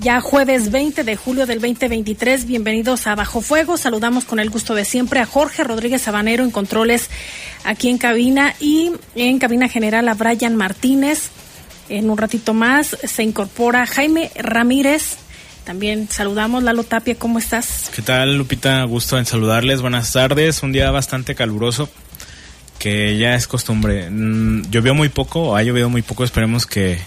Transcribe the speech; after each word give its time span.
Ya 0.00 0.20
jueves 0.20 0.70
20 0.70 1.04
de 1.04 1.16
julio 1.16 1.46
del 1.46 1.60
2023. 1.60 2.46
Bienvenidos 2.46 3.06
a 3.06 3.14
Bajo 3.14 3.42
Fuego. 3.42 3.76
Saludamos 3.76 4.24
con 4.24 4.40
el 4.40 4.48
gusto 4.48 4.74
de 4.74 4.86
siempre 4.86 5.20
a 5.20 5.26
Jorge 5.26 5.62
Rodríguez 5.62 6.02
Sabanero 6.02 6.42
en 6.42 6.50
controles 6.50 7.10
aquí 7.64 7.90
en 7.90 7.98
cabina 7.98 8.54
y 8.60 8.92
en 9.14 9.38
cabina 9.38 9.68
general 9.68 10.08
a 10.08 10.14
Brian 10.14 10.56
Martínez. 10.56 11.30
En 11.90 12.08
un 12.08 12.16
ratito 12.16 12.54
más 12.54 12.96
se 13.04 13.22
incorpora 13.22 13.84
Jaime 13.84 14.30
Ramírez. 14.36 15.18
También 15.64 16.08
saludamos, 16.08 16.62
Lalo 16.62 16.84
Tapia, 16.84 17.16
¿cómo 17.16 17.38
estás? 17.38 17.90
¿Qué 17.94 18.00
tal, 18.00 18.38
Lupita? 18.38 18.82
Gusto 18.84 19.18
en 19.18 19.26
saludarles. 19.26 19.82
Buenas 19.82 20.12
tardes. 20.12 20.62
Un 20.62 20.72
día 20.72 20.90
bastante 20.90 21.34
caluroso, 21.34 21.90
que 22.78 23.18
ya 23.18 23.34
es 23.34 23.46
costumbre. 23.46 24.08
Mm, 24.08 24.70
llovió 24.70 24.94
muy 24.94 25.10
poco, 25.10 25.56
ha 25.56 25.62
llovido 25.62 25.90
muy 25.90 26.00
poco. 26.00 26.24
Esperemos 26.24 26.64
que 26.64 26.98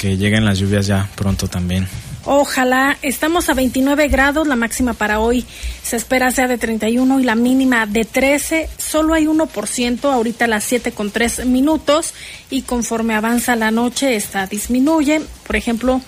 que 0.00 0.16
lleguen 0.16 0.46
las 0.46 0.58
lluvias 0.58 0.86
ya 0.86 1.10
pronto 1.14 1.46
también. 1.46 1.86
Ojalá, 2.24 2.96
estamos 3.02 3.50
a 3.50 3.54
29 3.54 4.08
grados, 4.08 4.48
la 4.48 4.56
máxima 4.56 4.94
para 4.94 5.20
hoy 5.20 5.44
se 5.82 5.96
espera 5.96 6.30
sea 6.30 6.48
de 6.48 6.56
31 6.56 7.20
y 7.20 7.22
la 7.22 7.34
mínima 7.34 7.84
de 7.84 8.06
13, 8.06 8.70
solo 8.78 9.12
hay 9.12 9.26
1% 9.26 10.04
ahorita 10.04 10.46
a 10.46 10.48
las 10.48 10.64
7 10.64 10.92
con 10.92 11.10
3 11.10 11.44
minutos. 11.44 12.14
Y 12.48 12.62
conforme 12.62 13.14
avanza 13.14 13.56
la 13.56 13.70
noche 13.70 14.16
esta 14.16 14.46
disminuye, 14.46 15.20
por 15.46 15.56
ejemplo, 15.56 16.00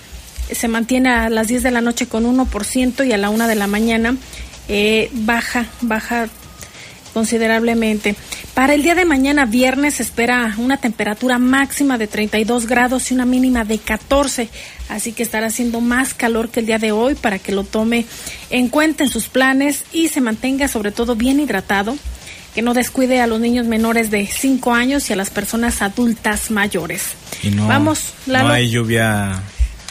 se 0.50 0.69
mantiene 0.69 1.10
a 1.10 1.28
las 1.28 1.48
10 1.48 1.62
de 1.62 1.70
la 1.70 1.82
noche 1.82 2.06
con 2.06 2.25
1% 2.25 3.06
y 3.06 3.12
a 3.12 3.19
la 3.19 3.28
1 3.28 3.47
de 3.47 3.54
la 3.56 3.66
mañana 3.66 4.16
eh, 4.69 5.10
baja, 5.12 5.66
baja 5.82 6.28
considerablemente. 7.12 8.14
Para 8.54 8.74
el 8.74 8.82
día 8.82 8.94
de 8.94 9.04
mañana, 9.04 9.46
viernes, 9.46 9.94
se 9.94 10.02
espera 10.02 10.54
una 10.58 10.76
temperatura 10.76 11.38
máxima 11.38 11.98
de 11.98 12.06
32 12.06 12.66
grados 12.66 13.10
y 13.10 13.14
una 13.14 13.24
mínima 13.24 13.64
de 13.64 13.78
14, 13.78 14.48
así 14.88 15.12
que 15.12 15.22
estará 15.22 15.46
haciendo 15.46 15.80
más 15.80 16.14
calor 16.14 16.48
que 16.48 16.60
el 16.60 16.66
día 16.66 16.78
de 16.78 16.92
hoy 16.92 17.14
para 17.14 17.38
que 17.38 17.52
lo 17.52 17.64
tome 17.64 18.06
en 18.50 18.68
cuenta 18.68 19.04
en 19.04 19.10
sus 19.10 19.28
planes 19.28 19.84
y 19.92 20.08
se 20.08 20.20
mantenga 20.20 20.68
sobre 20.68 20.92
todo 20.92 21.16
bien 21.16 21.40
hidratado, 21.40 21.96
que 22.54 22.62
no 22.62 22.74
descuide 22.74 23.20
a 23.20 23.26
los 23.26 23.40
niños 23.40 23.66
menores 23.66 24.10
de 24.10 24.26
5 24.26 24.74
años 24.74 25.08
y 25.08 25.12
a 25.12 25.16
las 25.16 25.30
personas 25.30 25.80
adultas 25.80 26.50
mayores. 26.50 27.14
Y 27.42 27.50
no, 27.50 27.66
Vamos, 27.66 28.12
no 28.26 28.48
hay 28.48 28.70
lluvia 28.70 29.42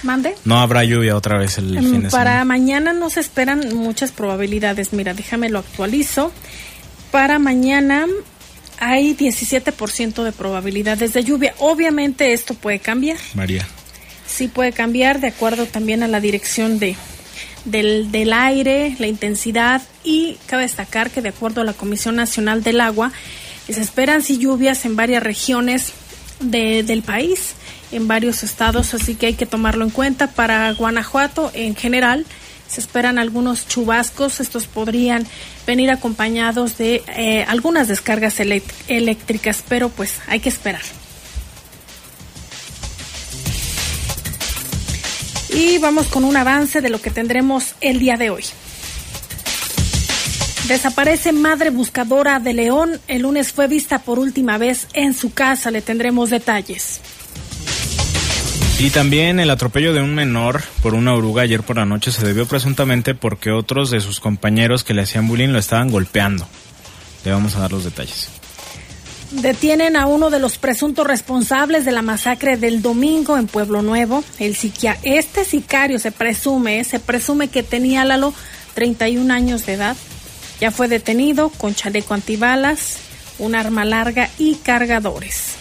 ¿Mande? 0.03 0.35
No 0.45 0.59
habrá 0.59 0.83
lluvia 0.83 1.15
otra 1.15 1.37
vez 1.37 1.57
el 1.57 1.69
fin 1.69 1.75
de 1.75 1.81
semana. 1.81 2.09
Para 2.09 2.45
mañana 2.45 2.93
no 2.93 3.09
se 3.09 3.19
esperan 3.19 3.75
muchas 3.75 4.11
probabilidades. 4.11 4.93
Mira, 4.93 5.13
déjame 5.13 5.49
lo 5.49 5.59
actualizo. 5.59 6.31
Para 7.11 7.39
mañana 7.39 8.07
hay 8.79 9.16
17% 9.16 10.23
de 10.23 10.31
probabilidades 10.31 11.13
de 11.13 11.23
lluvia. 11.23 11.53
Obviamente 11.59 12.33
esto 12.33 12.53
puede 12.53 12.79
cambiar. 12.79 13.17
María. 13.33 13.67
Sí 14.25 14.47
puede 14.47 14.72
cambiar 14.72 15.19
de 15.19 15.27
acuerdo 15.27 15.66
también 15.66 16.03
a 16.03 16.07
la 16.07 16.19
dirección 16.19 16.79
de, 16.79 16.95
del, 17.66 18.11
del 18.11 18.33
aire, 18.33 18.95
la 18.97 19.07
intensidad 19.07 19.81
y 20.03 20.38
cabe 20.45 20.63
destacar 20.63 21.11
que 21.11 21.22
de 21.22 21.29
acuerdo 21.29 21.61
a 21.61 21.66
la 21.66 21.73
Comisión 21.73 22.16
Nacional 22.16 22.63
del 22.63 22.81
Agua 22.81 23.11
se 23.69 23.81
esperan 23.81 24.22
sí 24.22 24.38
lluvias 24.38 24.85
en 24.85 24.95
varias 24.95 25.23
regiones 25.23 25.93
de, 26.39 26.83
del 26.83 27.03
país, 27.03 27.53
en 27.91 28.07
varios 28.07 28.43
estados, 28.43 28.93
así 28.93 29.16
que 29.16 29.28
hay 29.28 29.33
que 29.33 29.45
tomarlo 29.45 29.85
en 29.85 29.91
cuenta. 29.91 30.28
Para 30.28 30.72
Guanajuato 30.73 31.51
en 31.53 31.75
general 31.75 32.25
se 32.71 32.79
esperan 32.79 33.19
algunos 33.19 33.67
chubascos, 33.67 34.39
estos 34.39 34.65
podrían 34.65 35.27
venir 35.67 35.91
acompañados 35.91 36.77
de 36.77 37.03
eh, 37.17 37.43
algunas 37.49 37.89
descargas 37.89 38.39
eléctricas, 38.87 39.61
pero 39.67 39.89
pues 39.89 40.19
hay 40.27 40.39
que 40.39 40.47
esperar. 40.47 40.81
Y 45.49 45.79
vamos 45.79 46.07
con 46.07 46.23
un 46.23 46.37
avance 46.37 46.79
de 46.79 46.89
lo 46.89 47.01
que 47.01 47.09
tendremos 47.09 47.75
el 47.81 47.99
día 47.99 48.15
de 48.15 48.29
hoy. 48.29 48.45
Desaparece 50.69 51.33
madre 51.33 51.71
buscadora 51.71 52.39
de 52.39 52.53
León. 52.53 53.01
El 53.09 53.23
lunes 53.23 53.51
fue 53.51 53.67
vista 53.67 53.99
por 53.99 54.17
última 54.17 54.57
vez 54.57 54.87
en 54.93 55.13
su 55.13 55.33
casa. 55.33 55.71
Le 55.71 55.81
tendremos 55.81 56.29
detalles. 56.29 57.01
Y 58.81 58.89
también 58.89 59.39
el 59.39 59.51
atropello 59.51 59.93
de 59.93 60.01
un 60.01 60.15
menor 60.15 60.63
por 60.81 60.95
una 60.95 61.13
oruga 61.13 61.43
ayer 61.43 61.61
por 61.61 61.75
la 61.75 61.85
noche 61.85 62.11
se 62.11 62.25
debió 62.25 62.47
presuntamente 62.47 63.13
porque 63.13 63.51
otros 63.51 63.91
de 63.91 64.01
sus 64.01 64.19
compañeros 64.19 64.83
que 64.83 64.95
le 64.95 65.03
hacían 65.03 65.27
bullying 65.27 65.49
lo 65.49 65.59
estaban 65.59 65.91
golpeando. 65.91 66.47
Le 67.23 67.31
vamos 67.31 67.55
a 67.55 67.59
dar 67.59 67.71
los 67.71 67.83
detalles. 67.83 68.29
Detienen 69.29 69.95
a 69.95 70.07
uno 70.07 70.31
de 70.31 70.39
los 70.39 70.57
presuntos 70.57 71.05
responsables 71.05 71.85
de 71.85 71.91
la 71.91 72.01
masacre 72.01 72.57
del 72.57 72.81
domingo 72.81 73.37
en 73.37 73.45
Pueblo 73.45 73.83
Nuevo. 73.83 74.23
El 74.39 74.55
psiquia 74.55 74.97
este 75.03 75.45
sicario 75.45 75.99
se 75.99 76.11
presume, 76.11 76.83
se 76.83 76.99
presume 76.99 77.49
que 77.49 77.61
tenía 77.61 78.03
Lalo 78.03 78.33
31 78.73 79.31
años 79.31 79.63
de 79.67 79.73
edad. 79.73 79.95
Ya 80.59 80.71
fue 80.71 80.87
detenido 80.87 81.49
con 81.49 81.75
chaleco 81.75 82.15
antibalas, 82.15 82.97
un 83.37 83.53
arma 83.53 83.85
larga 83.85 84.31
y 84.39 84.55
cargadores. 84.55 85.60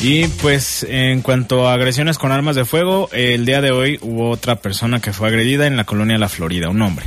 Y 0.00 0.28
pues 0.28 0.86
en 0.88 1.22
cuanto 1.22 1.68
a 1.68 1.74
agresiones 1.74 2.18
con 2.18 2.30
armas 2.30 2.54
de 2.54 2.64
fuego, 2.64 3.08
el 3.12 3.44
día 3.44 3.60
de 3.60 3.72
hoy 3.72 3.98
hubo 4.00 4.30
otra 4.30 4.56
persona 4.56 5.00
que 5.00 5.12
fue 5.12 5.28
agredida 5.28 5.66
en 5.66 5.76
la 5.76 5.84
colonia 5.84 6.18
La 6.18 6.28
Florida, 6.28 6.68
un 6.68 6.82
hombre. 6.82 7.06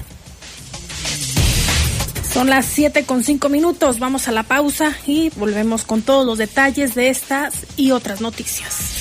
Son 2.34 2.50
las 2.50 2.66
7 2.66 3.06
con 3.06 3.24
5 3.24 3.50
minutos, 3.50 4.00
vamos 4.00 4.28
a 4.28 4.32
la 4.32 4.44
pausa 4.44 4.94
y 5.06 5.30
volvemos 5.36 5.84
con 5.84 6.02
todos 6.02 6.26
los 6.26 6.38
detalles 6.38 6.96
de 6.96 7.10
estas 7.10 7.66
y 7.78 7.92
otras 7.92 8.22
noticias. 8.22 9.01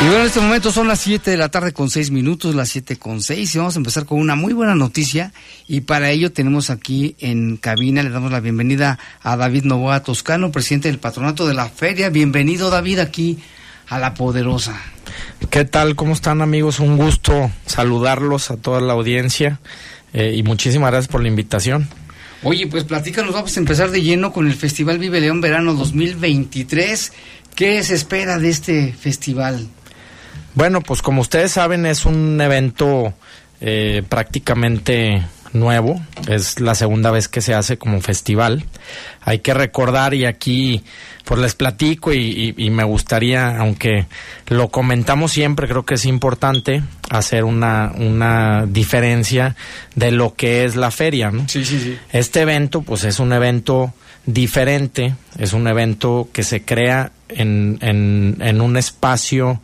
Y 0.00 0.04
bueno, 0.04 0.20
en 0.20 0.26
este 0.26 0.40
momento 0.40 0.70
son 0.70 0.86
las 0.86 1.00
7 1.00 1.28
de 1.32 1.36
la 1.36 1.48
tarde 1.48 1.72
con 1.72 1.90
6 1.90 2.12
minutos, 2.12 2.54
las 2.54 2.68
7 2.68 2.98
con 2.98 3.20
6, 3.20 3.52
y 3.52 3.58
vamos 3.58 3.74
a 3.74 3.78
empezar 3.78 4.06
con 4.06 4.20
una 4.20 4.36
muy 4.36 4.52
buena 4.52 4.76
noticia. 4.76 5.32
Y 5.66 5.80
para 5.80 6.10
ello 6.12 6.30
tenemos 6.30 6.70
aquí 6.70 7.16
en 7.18 7.56
cabina, 7.56 8.04
le 8.04 8.10
damos 8.10 8.30
la 8.30 8.38
bienvenida 8.38 9.00
a 9.22 9.36
David 9.36 9.64
Novoa 9.64 10.04
Toscano, 10.04 10.52
presidente 10.52 10.86
del 10.86 11.00
patronato 11.00 11.48
de 11.48 11.54
la 11.54 11.68
feria. 11.68 12.10
Bienvenido, 12.10 12.70
David, 12.70 13.00
aquí 13.00 13.38
a 13.88 13.98
La 13.98 14.14
Poderosa. 14.14 14.80
¿Qué 15.50 15.64
tal? 15.64 15.96
¿Cómo 15.96 16.12
están, 16.12 16.42
amigos? 16.42 16.78
Un 16.78 16.96
gusto 16.96 17.50
saludarlos 17.66 18.52
a 18.52 18.56
toda 18.56 18.80
la 18.80 18.92
audiencia 18.92 19.58
eh, 20.12 20.32
y 20.36 20.44
muchísimas 20.44 20.92
gracias 20.92 21.10
por 21.10 21.22
la 21.22 21.28
invitación. 21.28 21.88
Oye, 22.44 22.68
pues 22.68 22.84
platícanos, 22.84 23.34
vamos 23.34 23.56
a 23.56 23.60
empezar 23.60 23.90
de 23.90 24.00
lleno 24.00 24.32
con 24.32 24.46
el 24.46 24.54
Festival 24.54 25.00
Vive 25.00 25.20
León 25.20 25.40
Verano 25.40 25.74
2023. 25.74 27.12
¿Qué 27.56 27.82
se 27.82 27.96
espera 27.96 28.38
de 28.38 28.50
este 28.50 28.92
festival? 28.92 29.66
Bueno, 30.58 30.80
pues 30.80 31.02
como 31.02 31.20
ustedes 31.20 31.52
saben 31.52 31.86
es 31.86 32.04
un 32.04 32.40
evento 32.40 33.14
eh, 33.60 34.02
prácticamente 34.08 35.22
nuevo, 35.52 36.00
es 36.26 36.58
la 36.58 36.74
segunda 36.74 37.12
vez 37.12 37.28
que 37.28 37.40
se 37.40 37.54
hace 37.54 37.78
como 37.78 38.00
festival. 38.00 38.64
Hay 39.20 39.38
que 39.38 39.54
recordar 39.54 40.14
y 40.14 40.24
aquí 40.24 40.82
pues 41.24 41.40
les 41.40 41.54
platico 41.54 42.12
y, 42.12 42.54
y, 42.56 42.70
me 42.70 42.82
gustaría, 42.82 43.56
aunque 43.56 44.06
lo 44.48 44.68
comentamos 44.70 45.30
siempre, 45.30 45.68
creo 45.68 45.84
que 45.84 45.94
es 45.94 46.04
importante 46.06 46.82
hacer 47.08 47.44
una, 47.44 47.92
una 47.94 48.66
diferencia 48.66 49.54
de 49.94 50.10
lo 50.10 50.34
que 50.34 50.64
es 50.64 50.74
la 50.74 50.90
feria, 50.90 51.30
¿no? 51.30 51.48
Sí, 51.48 51.64
sí, 51.64 51.78
sí. 51.78 51.96
Este 52.10 52.40
evento 52.40 52.82
pues 52.82 53.04
es 53.04 53.20
un 53.20 53.32
evento 53.32 53.94
diferente, 54.26 55.14
es 55.38 55.52
un 55.52 55.68
evento 55.68 56.28
que 56.32 56.42
se 56.42 56.64
crea 56.64 57.12
en, 57.28 57.78
en, 57.80 58.38
en 58.40 58.60
un 58.60 58.76
espacio 58.76 59.60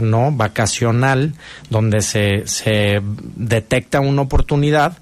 no 0.00 0.32
vacacional 0.32 1.34
donde 1.70 2.00
se, 2.00 2.46
se 2.46 3.00
detecta 3.36 4.00
una 4.00 4.22
oportunidad 4.22 4.96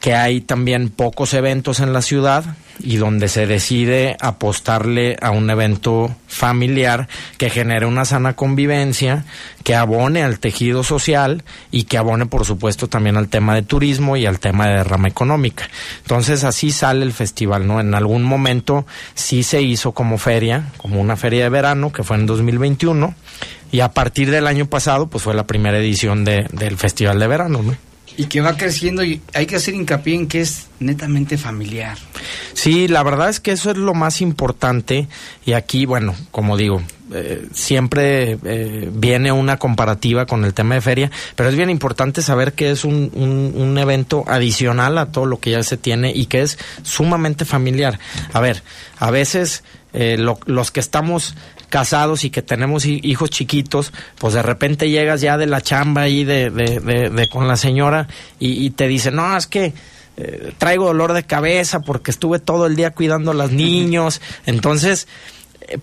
que 0.00 0.14
hay 0.14 0.40
también 0.40 0.90
pocos 0.90 1.32
eventos 1.34 1.80
en 1.80 1.92
la 1.92 2.02
ciudad 2.02 2.44
y 2.80 2.96
donde 2.96 3.28
se 3.28 3.46
decide 3.46 4.16
apostarle 4.20 5.16
a 5.20 5.30
un 5.30 5.48
evento 5.50 6.14
familiar 6.26 7.08
que 7.38 7.50
genere 7.50 7.86
una 7.86 8.04
sana 8.04 8.34
convivencia, 8.34 9.24
que 9.64 9.74
abone 9.74 10.22
al 10.22 10.38
tejido 10.38 10.82
social 10.82 11.44
y 11.70 11.84
que 11.84 11.98
abone 11.98 12.26
por 12.26 12.44
supuesto 12.44 12.88
también 12.88 13.16
al 13.16 13.28
tema 13.28 13.54
de 13.54 13.62
turismo 13.62 14.16
y 14.16 14.26
al 14.26 14.40
tema 14.40 14.66
de 14.68 14.76
derrama 14.76 15.08
económica. 15.08 15.68
Entonces 16.02 16.44
así 16.44 16.70
sale 16.70 17.04
el 17.04 17.12
festival, 17.12 17.66
¿no? 17.66 17.80
En 17.80 17.94
algún 17.94 18.22
momento 18.22 18.86
sí 19.14 19.42
se 19.42 19.62
hizo 19.62 19.92
como 19.92 20.18
feria, 20.18 20.66
como 20.78 21.00
una 21.00 21.16
feria 21.16 21.44
de 21.44 21.50
verano 21.50 21.92
que 21.92 22.02
fue 22.02 22.16
en 22.16 22.26
2021 22.26 23.14
y 23.70 23.80
a 23.80 23.90
partir 23.92 24.30
del 24.30 24.46
año 24.46 24.66
pasado 24.66 25.08
pues 25.08 25.24
fue 25.24 25.34
la 25.34 25.46
primera 25.46 25.78
edición 25.78 26.24
de, 26.24 26.46
del 26.52 26.76
festival 26.76 27.18
de 27.18 27.26
verano, 27.26 27.62
¿no? 27.62 27.91
Y 28.16 28.26
que 28.26 28.40
va 28.40 28.56
creciendo 28.56 29.02
y 29.02 29.20
hay 29.32 29.46
que 29.46 29.56
hacer 29.56 29.74
hincapié 29.74 30.14
en 30.14 30.28
que 30.28 30.40
es 30.40 30.66
netamente 30.80 31.38
familiar. 31.38 31.96
Sí, 32.52 32.88
la 32.88 33.02
verdad 33.02 33.30
es 33.30 33.40
que 33.40 33.52
eso 33.52 33.70
es 33.70 33.76
lo 33.76 33.94
más 33.94 34.20
importante 34.20 35.08
y 35.44 35.52
aquí, 35.52 35.86
bueno, 35.86 36.14
como 36.30 36.56
digo, 36.56 36.82
eh, 37.14 37.46
siempre 37.52 38.38
eh, 38.44 38.88
viene 38.92 39.32
una 39.32 39.58
comparativa 39.58 40.24
con 40.24 40.44
el 40.44 40.54
tema 40.54 40.76
de 40.76 40.80
feria, 40.80 41.10
pero 41.36 41.48
es 41.48 41.56
bien 41.56 41.68
importante 41.68 42.22
saber 42.22 42.54
que 42.54 42.70
es 42.70 42.84
un, 42.84 43.10
un, 43.14 43.52
un, 43.54 43.76
evento 43.76 44.24
adicional 44.26 44.96
a 44.96 45.12
todo 45.12 45.26
lo 45.26 45.38
que 45.38 45.50
ya 45.50 45.62
se 45.62 45.76
tiene 45.76 46.12
y 46.14 46.26
que 46.26 46.40
es 46.40 46.58
sumamente 46.82 47.44
familiar. 47.44 47.98
A 48.32 48.40
ver, 48.40 48.62
a 48.98 49.10
veces 49.10 49.62
eh, 49.92 50.16
lo, 50.16 50.38
los 50.46 50.70
que 50.70 50.80
estamos 50.80 51.34
casados 51.72 52.24
y 52.24 52.28
que 52.28 52.42
tenemos 52.42 52.84
hijos 52.84 53.30
chiquitos, 53.30 53.94
pues 54.18 54.34
de 54.34 54.42
repente 54.42 54.90
llegas 54.90 55.22
ya 55.22 55.38
de 55.38 55.46
la 55.46 55.62
chamba 55.62 56.02
ahí 56.02 56.22
de, 56.22 56.50
de, 56.50 56.80
de, 56.80 57.08
de 57.08 57.28
con 57.30 57.48
la 57.48 57.56
señora 57.56 58.08
y, 58.38 58.66
y, 58.66 58.70
te 58.72 58.86
dice, 58.86 59.10
no, 59.10 59.34
es 59.34 59.46
que 59.46 59.72
eh, 60.18 60.52
traigo 60.58 60.84
dolor 60.84 61.14
de 61.14 61.22
cabeza 61.22 61.80
porque 61.80 62.10
estuve 62.10 62.40
todo 62.40 62.66
el 62.66 62.76
día 62.76 62.90
cuidando 62.90 63.30
a 63.30 63.34
los 63.34 63.52
niños. 63.64 64.20
Entonces, 64.44 65.08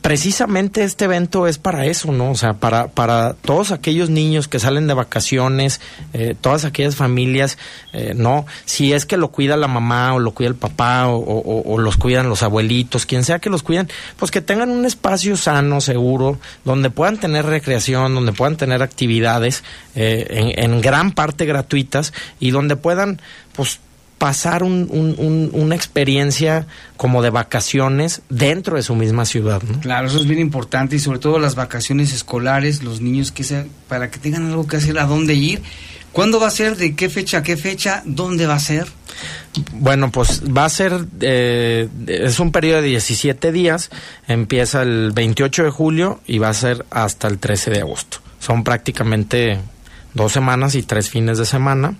precisamente 0.01 0.83
este 0.83 1.06
evento 1.06 1.47
es 1.47 1.57
para 1.57 1.86
eso, 1.86 2.12
¿no? 2.12 2.31
O 2.31 2.36
sea, 2.36 2.53
para, 2.53 2.88
para 2.88 3.33
todos 3.33 3.71
aquellos 3.71 4.09
niños 4.09 4.47
que 4.47 4.59
salen 4.59 4.88
de 4.88 4.94
vacaciones, 4.94 5.81
eh, 6.13 6.36
todas 6.39 6.65
aquellas 6.65 6.95
familias, 6.95 7.57
eh, 7.94 8.13
¿no? 8.15 8.45
Si 8.65 8.94
es 8.94 9.06
que 9.06 9.18
lo 9.18 9.30
cuida 9.31 9.57
la 9.57 9.68
mamá 9.68 10.13
o 10.13 10.19
lo 10.19 10.31
cuida 10.31 10.50
el 10.50 10.56
papá 10.56 11.07
o, 11.07 11.77
los 11.80 11.97
cuidan 11.97 12.30
los 12.30 12.44
abuelitos, 12.44 13.06
quien 13.06 13.24
sea 13.24 13.39
que 13.39 13.50
los 13.50 13.63
cuiden, 13.63 13.89
pues 14.18 14.31
que 14.31 14.41
tengan 14.41 14.69
un 14.69 14.86
espacio 14.86 15.38
sano, 15.38 15.81
seguro, 15.81 16.39
donde 16.65 16.89
puedan 16.89 17.18
tener 17.18 17.45
recreación, 17.45 18.15
donde 18.15 18.33
puedan 18.33 18.57
tener 18.57 18.83
actividades 18.83 19.63
eh, 19.95 20.53
en, 20.57 20.71
en 20.71 20.81
gran 20.81 21.12
parte 21.12 21.45
gratuitas 21.45 22.13
y 22.39 22.51
donde 22.51 22.75
puedan, 22.75 23.21
pues, 23.53 23.80
pasar 24.19 24.62
un, 24.62 24.88
un, 24.92 25.16
un, 25.18 25.50
una 25.54 25.75
experiencia 25.75 26.68
como 26.98 27.24
de 27.24 27.31
vacaciones 27.31 28.21
dentro 28.30 28.75
de 28.75 28.83
su 28.83 28.94
misma 28.94 29.25
ciudad. 29.25 29.63
¿no? 29.63 29.80
Claro, 29.80 30.07
eso 30.07 30.19
es 30.19 30.27
bien 30.27 30.39
importante 30.39 30.98
y 30.98 31.00
sobre 31.00 31.19
todo 31.19 31.39
las 31.39 31.56
vacaciones 31.56 32.13
escolares, 32.13 32.83
los 32.83 33.01
niños 33.01 33.31
que 33.31 33.44
sea, 33.44 33.66
para 33.88 34.12
que 34.12 34.19
tengan 34.19 34.45
algo 34.45 34.68
que 34.68 34.77
hacer, 34.77 35.00
a 35.00 35.06
dónde 35.06 35.33
ir. 35.33 35.63
¿Cuándo 36.12 36.39
va 36.39 36.48
a 36.48 36.51
ser? 36.51 36.75
¿De 36.75 36.95
qué 36.95 37.07
fecha 37.10 37.39
a 37.39 37.44
qué 37.44 37.56
fecha? 37.56 38.01
¿Dónde 38.06 38.45
va 38.45 38.56
a 38.56 38.60
ser? 38.60 38.88
Bueno, 39.74 40.12
pues 40.12 40.44
va 40.45 40.66
a 40.66 40.69
ser, 40.69 41.06
eh, 41.21 41.88
es 42.07 42.39
un 42.39 42.51
periodo 42.51 42.81
de 42.81 42.89
17 42.89 43.51
días, 43.51 43.89
empieza 44.27 44.81
el 44.81 45.12
28 45.13 45.63
de 45.63 45.69
julio 45.69 46.19
y 46.27 46.39
va 46.39 46.50
a 46.50 46.54
ser 46.54 46.86
hasta 46.89 47.27
el 47.27 47.39
13 47.39 47.71
de 47.71 47.80
agosto. 47.80 48.19
Son 48.39 48.63
prácticamente 48.63 49.60
dos 50.13 50.31
semanas 50.31 50.75
y 50.75 50.83
tres 50.83 51.10
fines 51.10 51.38
de 51.38 51.45
semana. 51.45 51.95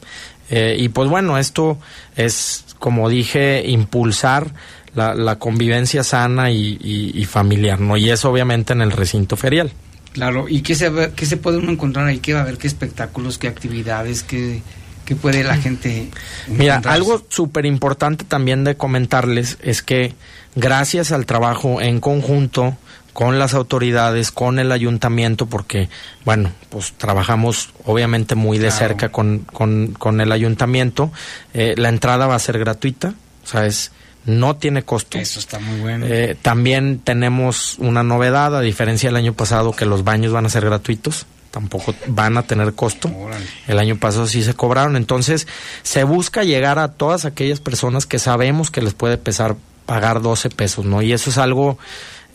Eh, 0.50 0.76
y 0.80 0.90
pues 0.90 1.10
bueno, 1.10 1.38
esto 1.38 1.78
es, 2.16 2.66
como 2.80 3.10
dije, 3.10 3.64
impulsar 3.68 4.48
la, 4.96 5.14
la 5.14 5.38
convivencia 5.38 6.04
sana 6.04 6.52
y, 6.52 6.78
y, 6.82 7.12
y, 7.14 7.26
familiar, 7.26 7.80
¿no? 7.80 7.98
Y 7.98 8.10
eso 8.10 8.32
obviamente 8.32 8.74
en 8.74 8.82
el 8.82 8.92
recinto 8.92 9.38
ferial. 9.38 9.72
Claro, 10.14 10.50
¿y 10.50 10.62
qué 10.62 10.74
se, 10.76 10.92
qué 11.16 11.26
se 11.26 11.38
puede 11.38 11.58
uno 11.58 11.72
encontrar 11.72 12.08
ahí? 12.08 12.20
¿Qué 12.20 12.34
va 12.34 12.40
a 12.40 12.44
haber? 12.44 12.58
¿Qué 12.58 12.68
espectáculos? 12.68 13.38
¿Qué 13.38 13.48
actividades? 13.48 14.24
¿Qué, 14.24 14.62
qué 15.06 15.16
puede 15.16 15.44
la 15.44 15.58
gente 15.58 16.10
Mira, 16.48 16.82
algo 16.86 17.24
súper 17.30 17.66
importante 17.66 18.26
también 18.26 18.64
de 18.64 18.76
comentarles 18.76 19.58
es 19.62 19.82
que 19.82 20.14
gracias 20.56 21.12
al 21.12 21.26
trabajo 21.26 21.82
en 21.82 22.00
conjunto 22.00 22.76
con 23.20 23.38
las 23.38 23.54
autoridades, 23.54 24.32
con 24.32 24.60
el 24.60 24.72
ayuntamiento, 24.72 25.46
porque, 25.46 25.90
bueno, 26.24 26.54
pues 26.70 26.94
trabajamos 26.94 27.68
obviamente 27.84 28.34
muy 28.36 28.60
de 28.60 28.70
claro. 28.70 28.80
cerca 28.80 29.10
con, 29.10 29.40
con, 29.40 29.88
con, 29.88 30.22
el 30.22 30.32
ayuntamiento. 30.32 31.12
Eh, 31.54 31.76
la 31.76 31.90
entrada 31.90 32.28
va 32.28 32.36
a 32.36 32.40
ser 32.40 32.58
gratuita, 32.58 33.14
o 33.44 33.46
sea, 33.46 33.66
es, 33.66 33.92
no 34.24 34.56
tiene 34.56 34.84
costo. 34.84 35.18
Eso 35.18 35.42
está 35.42 35.60
muy 35.60 35.82
bueno. 35.82 36.06
Eh, 36.08 36.38
también 36.42 37.00
tenemos 37.00 37.76
una 37.80 38.04
novedad, 38.04 38.56
a 38.56 38.62
diferencia 38.62 39.10
del 39.10 39.18
año 39.18 39.34
pasado, 39.34 39.74
que 39.74 39.86
los 39.86 40.06
baños 40.06 40.32
van 40.32 40.46
a 40.46 40.50
ser 40.50 40.64
gratuitos 40.64 41.26
tampoco 41.52 41.94
van 42.08 42.38
a 42.38 42.44
tener 42.44 42.74
costo. 42.74 43.12
Órale. 43.14 43.46
El 43.68 43.80
año 43.80 43.98
pasado 43.98 44.28
sí 44.28 44.44
se 44.44 44.54
cobraron. 44.54 44.96
Entonces, 44.96 45.46
se 45.84 46.06
busca 46.06 46.46
llegar 46.46 46.80
a 46.80 46.94
todas 46.94 47.26
aquellas 47.26 47.60
personas 47.60 48.06
que 48.06 48.18
sabemos 48.18 48.72
que 48.72 48.82
les 48.82 48.94
puede 48.94 49.18
pesar 49.18 49.58
pagar 49.86 50.22
12 50.22 50.52
pesos, 50.52 50.86
¿no? 50.86 51.02
Y 51.02 51.12
eso 51.12 51.32
es 51.32 51.38
algo 51.38 51.80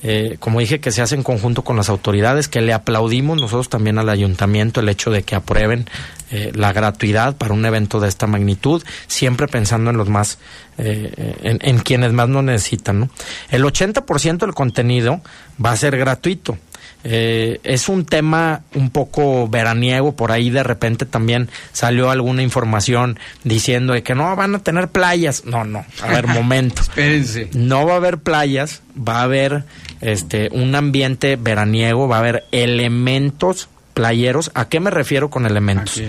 eh, 0.06 0.36
como 0.38 0.60
dije, 0.60 0.80
que 0.80 0.92
se 0.92 1.00
hace 1.00 1.14
en 1.14 1.22
conjunto 1.22 1.62
con 1.64 1.76
las 1.76 1.88
autoridades, 1.88 2.46
que 2.46 2.60
le 2.60 2.74
aplaudimos 2.74 3.40
nosotros 3.40 3.70
también 3.70 3.98
al 3.98 4.10
ayuntamiento 4.10 4.80
el 4.80 4.90
hecho 4.90 5.10
de 5.10 5.22
que 5.22 5.34
aprueben 5.34 5.86
eh, 6.30 6.52
la 6.54 6.74
gratuidad 6.74 7.36
para 7.36 7.54
un 7.54 7.64
evento 7.64 8.00
de 8.00 8.08
esta 8.08 8.26
magnitud, 8.26 8.84
siempre 9.06 9.48
pensando 9.48 9.90
en 9.90 9.96
los 9.96 10.10
más, 10.10 10.38
eh, 10.76 11.34
en, 11.42 11.58
en, 11.62 11.78
quienes 11.78 12.12
más 12.12 12.28
lo 12.28 12.42
necesitan. 12.42 13.00
¿no? 13.00 13.10
El 13.50 13.64
80% 13.64 14.38
del 14.38 14.52
contenido 14.52 15.22
va 15.64 15.72
a 15.72 15.76
ser 15.78 15.96
gratuito. 15.96 16.58
Eh, 17.06 17.60
es 17.64 17.90
un 17.90 18.06
tema 18.06 18.62
un 18.74 18.88
poco 18.88 19.46
veraniego, 19.46 20.16
por 20.16 20.32
ahí 20.32 20.48
de 20.48 20.62
repente 20.62 21.04
también 21.04 21.50
salió 21.72 22.10
alguna 22.10 22.42
información 22.42 23.18
diciendo 23.44 23.92
de 23.92 24.02
que 24.02 24.14
no 24.14 24.34
van 24.34 24.54
a 24.54 24.60
tener 24.60 24.88
playas. 24.88 25.44
No, 25.44 25.64
no, 25.64 25.84
a 26.02 26.08
ver, 26.08 26.26
momento. 26.28 26.80
Espérense. 26.80 27.50
No 27.52 27.86
va 27.86 27.92
a 27.92 27.96
haber 27.96 28.18
playas, 28.18 28.80
va 28.96 29.18
a 29.18 29.24
haber 29.24 29.64
este 30.00 30.48
un 30.52 30.74
ambiente 30.74 31.36
veraniego, 31.36 32.08
va 32.08 32.16
a 32.16 32.18
haber 32.20 32.44
elementos 32.52 33.68
playeros. 33.94 34.50
¿A 34.54 34.68
qué 34.68 34.80
me 34.80 34.90
refiero 34.90 35.30
con 35.30 35.46
elementos? 35.46 35.98
Aquí. 35.98 36.06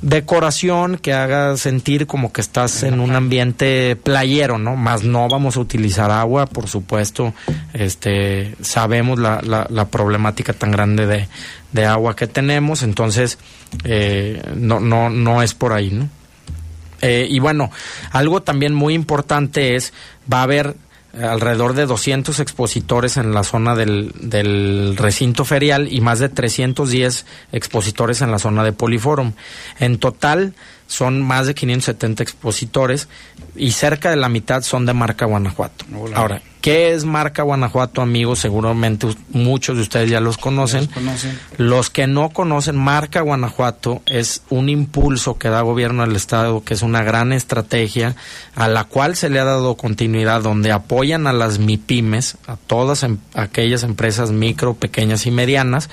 decoración 0.00 0.96
que 0.98 1.12
haga 1.12 1.56
sentir 1.56 2.06
como 2.06 2.32
que 2.32 2.40
estás 2.40 2.84
en 2.84 3.00
un 3.00 3.16
ambiente 3.16 3.96
playero, 3.96 4.58
¿no? 4.58 4.76
Más 4.76 5.02
no 5.02 5.28
vamos 5.28 5.56
a 5.56 5.60
utilizar 5.60 6.10
agua, 6.10 6.46
por 6.46 6.68
supuesto. 6.68 7.34
Este, 7.72 8.54
sabemos 8.60 9.18
la, 9.18 9.40
la, 9.42 9.66
la 9.70 9.86
problemática 9.86 10.52
tan 10.52 10.70
grande 10.70 11.06
de, 11.06 11.28
de, 11.72 11.86
agua 11.86 12.14
que 12.14 12.28
tenemos, 12.28 12.82
entonces 12.82 13.38
eh, 13.84 14.40
no, 14.54 14.78
no, 14.78 15.10
no 15.10 15.42
es 15.42 15.54
por 15.54 15.72
ahí, 15.72 15.90
¿no? 15.90 16.08
Eh, 17.00 17.26
y 17.30 17.38
bueno, 17.38 17.70
algo 18.10 18.42
también 18.42 18.74
muy 18.74 18.94
importante 18.94 19.76
es, 19.76 19.92
va 20.32 20.40
a 20.40 20.42
haber 20.42 20.74
alrededor 21.14 21.74
de 21.74 21.86
200 21.86 22.38
expositores 22.40 23.16
en 23.16 23.32
la 23.32 23.42
zona 23.42 23.74
del, 23.74 24.12
del, 24.20 24.96
recinto 24.96 25.44
ferial 25.44 25.88
y 25.90 26.00
más 26.00 26.18
de 26.18 26.28
310 26.28 27.26
expositores 27.52 28.20
en 28.20 28.30
la 28.30 28.38
zona 28.38 28.62
de 28.62 28.72
Poliforum. 28.72 29.32
En 29.78 29.98
total 29.98 30.54
son 30.86 31.22
más 31.22 31.46
de 31.46 31.54
570 31.54 32.22
expositores 32.22 33.08
y 33.58 33.72
cerca 33.72 34.10
de 34.10 34.16
la 34.16 34.28
mitad 34.28 34.62
son 34.62 34.86
de 34.86 34.94
marca 34.94 35.26
Guanajuato. 35.26 35.84
Ahora, 36.14 36.40
¿qué 36.60 36.92
es 36.92 37.04
marca 37.04 37.42
Guanajuato, 37.42 38.00
amigos? 38.00 38.38
Seguramente 38.38 39.08
muchos 39.30 39.76
de 39.76 39.82
ustedes 39.82 40.10
ya 40.10 40.20
los 40.20 40.38
conocen. 40.38 40.82
Los, 40.82 40.94
conocen. 40.94 41.38
los 41.56 41.90
que 41.90 42.06
no 42.06 42.30
conocen, 42.30 42.76
marca 42.76 43.20
Guanajuato 43.20 44.02
es 44.06 44.42
un 44.48 44.68
impulso 44.68 45.38
que 45.38 45.48
da 45.48 45.60
gobierno 45.62 46.06
del 46.06 46.16
Estado, 46.16 46.62
que 46.62 46.74
es 46.74 46.82
una 46.82 47.02
gran 47.02 47.32
estrategia 47.32 48.14
a 48.54 48.68
la 48.68 48.84
cual 48.84 49.16
se 49.16 49.28
le 49.28 49.40
ha 49.40 49.44
dado 49.44 49.76
continuidad, 49.76 50.42
donde 50.42 50.72
apoyan 50.72 51.26
a 51.26 51.32
las 51.32 51.58
MIPIMES, 51.58 52.38
a 52.46 52.56
todas 52.56 53.02
em, 53.02 53.18
aquellas 53.34 53.82
empresas 53.82 54.30
micro, 54.30 54.74
pequeñas 54.74 55.26
y 55.26 55.30
medianas, 55.30 55.90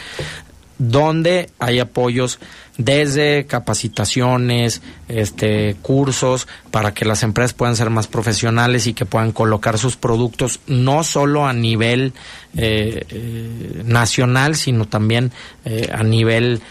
donde 0.77 1.49
hay 1.59 1.79
apoyos 1.79 2.39
desde 2.77 3.45
capacitaciones, 3.45 4.81
este, 5.07 5.75
cursos 5.81 6.47
para 6.71 6.93
que 6.93 7.05
las 7.05 7.23
empresas 7.23 7.53
puedan 7.53 7.75
ser 7.75 7.89
más 7.89 8.07
profesionales 8.07 8.87
y 8.87 8.93
que 8.93 9.05
puedan 9.05 9.31
colocar 9.31 9.77
sus 9.77 9.95
productos 9.95 10.59
no 10.67 11.03
solo 11.03 11.45
a 11.47 11.53
nivel 11.53 12.13
eh, 12.57 13.05
eh, 13.09 13.81
nacional, 13.85 14.55
sino 14.55 14.87
también 14.87 15.31
eh, 15.63 15.89
a 15.93 16.03
nivel 16.03 16.61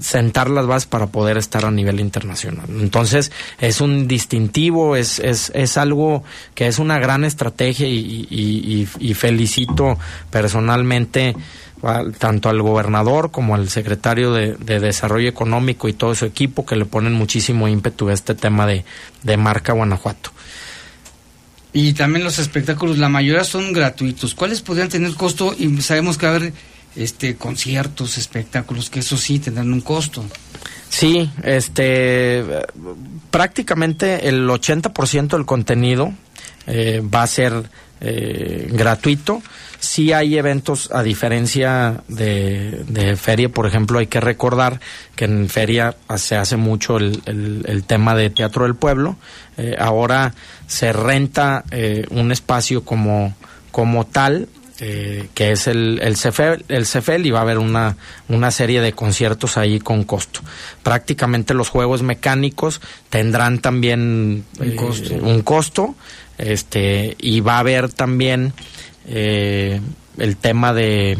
sentar 0.00 0.48
las 0.48 0.64
bases 0.66 0.86
para 0.86 1.08
poder 1.08 1.36
estar 1.36 1.64
a 1.64 1.72
nivel 1.72 1.98
internacional. 1.98 2.66
Entonces 2.68 3.32
es 3.58 3.80
un 3.80 4.06
distintivo, 4.06 4.94
es, 4.94 5.18
es, 5.18 5.50
es 5.56 5.76
algo 5.76 6.22
que 6.54 6.68
es 6.68 6.78
una 6.78 7.00
gran 7.00 7.24
estrategia 7.24 7.88
y, 7.88 8.28
y, 8.30 8.88
y 9.00 9.14
felicito 9.14 9.98
personalmente 10.30 11.34
tanto 12.18 12.48
al 12.48 12.62
gobernador 12.62 13.30
como 13.30 13.54
al 13.54 13.68
secretario 13.68 14.32
de, 14.32 14.56
Desarrollo 14.56 15.28
Económico 15.28 15.88
y 15.88 15.92
todo 15.92 16.14
su 16.14 16.26
equipo 16.26 16.66
que 16.66 16.76
le 16.76 16.84
ponen 16.84 17.12
muchísimo 17.12 17.68
ímpetu 17.68 18.08
a 18.08 18.12
este 18.12 18.34
tema 18.34 18.66
de, 18.66 18.84
marca 19.36 19.72
Guanajuato. 19.72 20.30
Y 21.72 21.92
también 21.92 22.24
los 22.24 22.38
espectáculos, 22.38 22.98
la 22.98 23.08
mayoría 23.08 23.44
son 23.44 23.72
gratuitos. 23.72 24.34
¿Cuáles 24.34 24.60
podrían 24.60 24.88
tener 24.88 25.14
costo? 25.14 25.54
Y 25.56 25.80
sabemos 25.82 26.18
que 26.18 26.26
va 26.26 26.32
a 26.32 26.36
haber 26.36 26.52
este, 26.96 27.36
conciertos, 27.36 28.18
espectáculos, 28.18 28.90
que 28.90 29.00
eso 29.00 29.16
sí 29.16 29.38
tendrán 29.38 29.72
un 29.72 29.80
costo. 29.80 30.24
Sí, 30.88 31.30
este, 31.44 32.44
prácticamente 33.30 34.28
el 34.28 34.48
80% 34.48 35.28
del 35.28 35.46
contenido 35.46 36.12
eh, 36.66 37.00
va 37.02 37.22
a 37.22 37.26
ser 37.28 37.70
eh, 38.00 38.68
gratuito 38.70 39.42
Sí 39.80 40.12
hay 40.12 40.36
eventos, 40.36 40.90
a 40.92 41.02
diferencia 41.02 42.02
de, 42.06 43.16
feria, 43.18 43.48
por 43.48 43.66
ejemplo, 43.66 43.98
hay 43.98 44.08
que 44.08 44.20
recordar 44.20 44.78
que 45.16 45.24
en 45.24 45.48
feria 45.48 45.96
se 46.16 46.36
hace 46.36 46.58
mucho 46.58 46.98
el, 46.98 47.84
tema 47.86 48.14
de 48.14 48.28
teatro 48.28 48.64
del 48.64 48.74
pueblo. 48.74 49.16
Eh, 49.56 49.74
ahora 49.78 50.34
se 50.66 50.92
renta 50.92 51.64
eh, 51.70 52.04
un 52.10 52.30
espacio 52.30 52.84
como, 52.84 53.34
como 53.70 54.04
tal, 54.04 54.48
eh, 54.80 55.28
que 55.32 55.52
es 55.52 55.66
el, 55.66 55.98
el, 56.02 56.14
CFL, 56.14 56.64
el 56.68 56.84
CFL 56.84 57.24
y 57.24 57.30
va 57.30 57.38
a 57.38 57.42
haber 57.42 57.58
una, 57.58 57.96
una 58.28 58.50
serie 58.50 58.82
de 58.82 58.92
conciertos 58.92 59.56
ahí 59.56 59.78
con 59.78 60.04
costo. 60.04 60.40
Prácticamente 60.82 61.54
los 61.54 61.70
juegos 61.70 62.02
mecánicos 62.02 62.82
tendrán 63.08 63.60
también 63.60 64.44
un 64.58 64.76
costo. 64.76 65.14
un 65.14 65.42
costo 65.42 65.94
este, 66.40 67.16
y 67.18 67.40
va 67.40 67.56
a 67.56 67.58
haber 67.60 67.92
también 67.92 68.52
eh, 69.06 69.80
el 70.18 70.36
tema 70.36 70.72
de, 70.72 71.18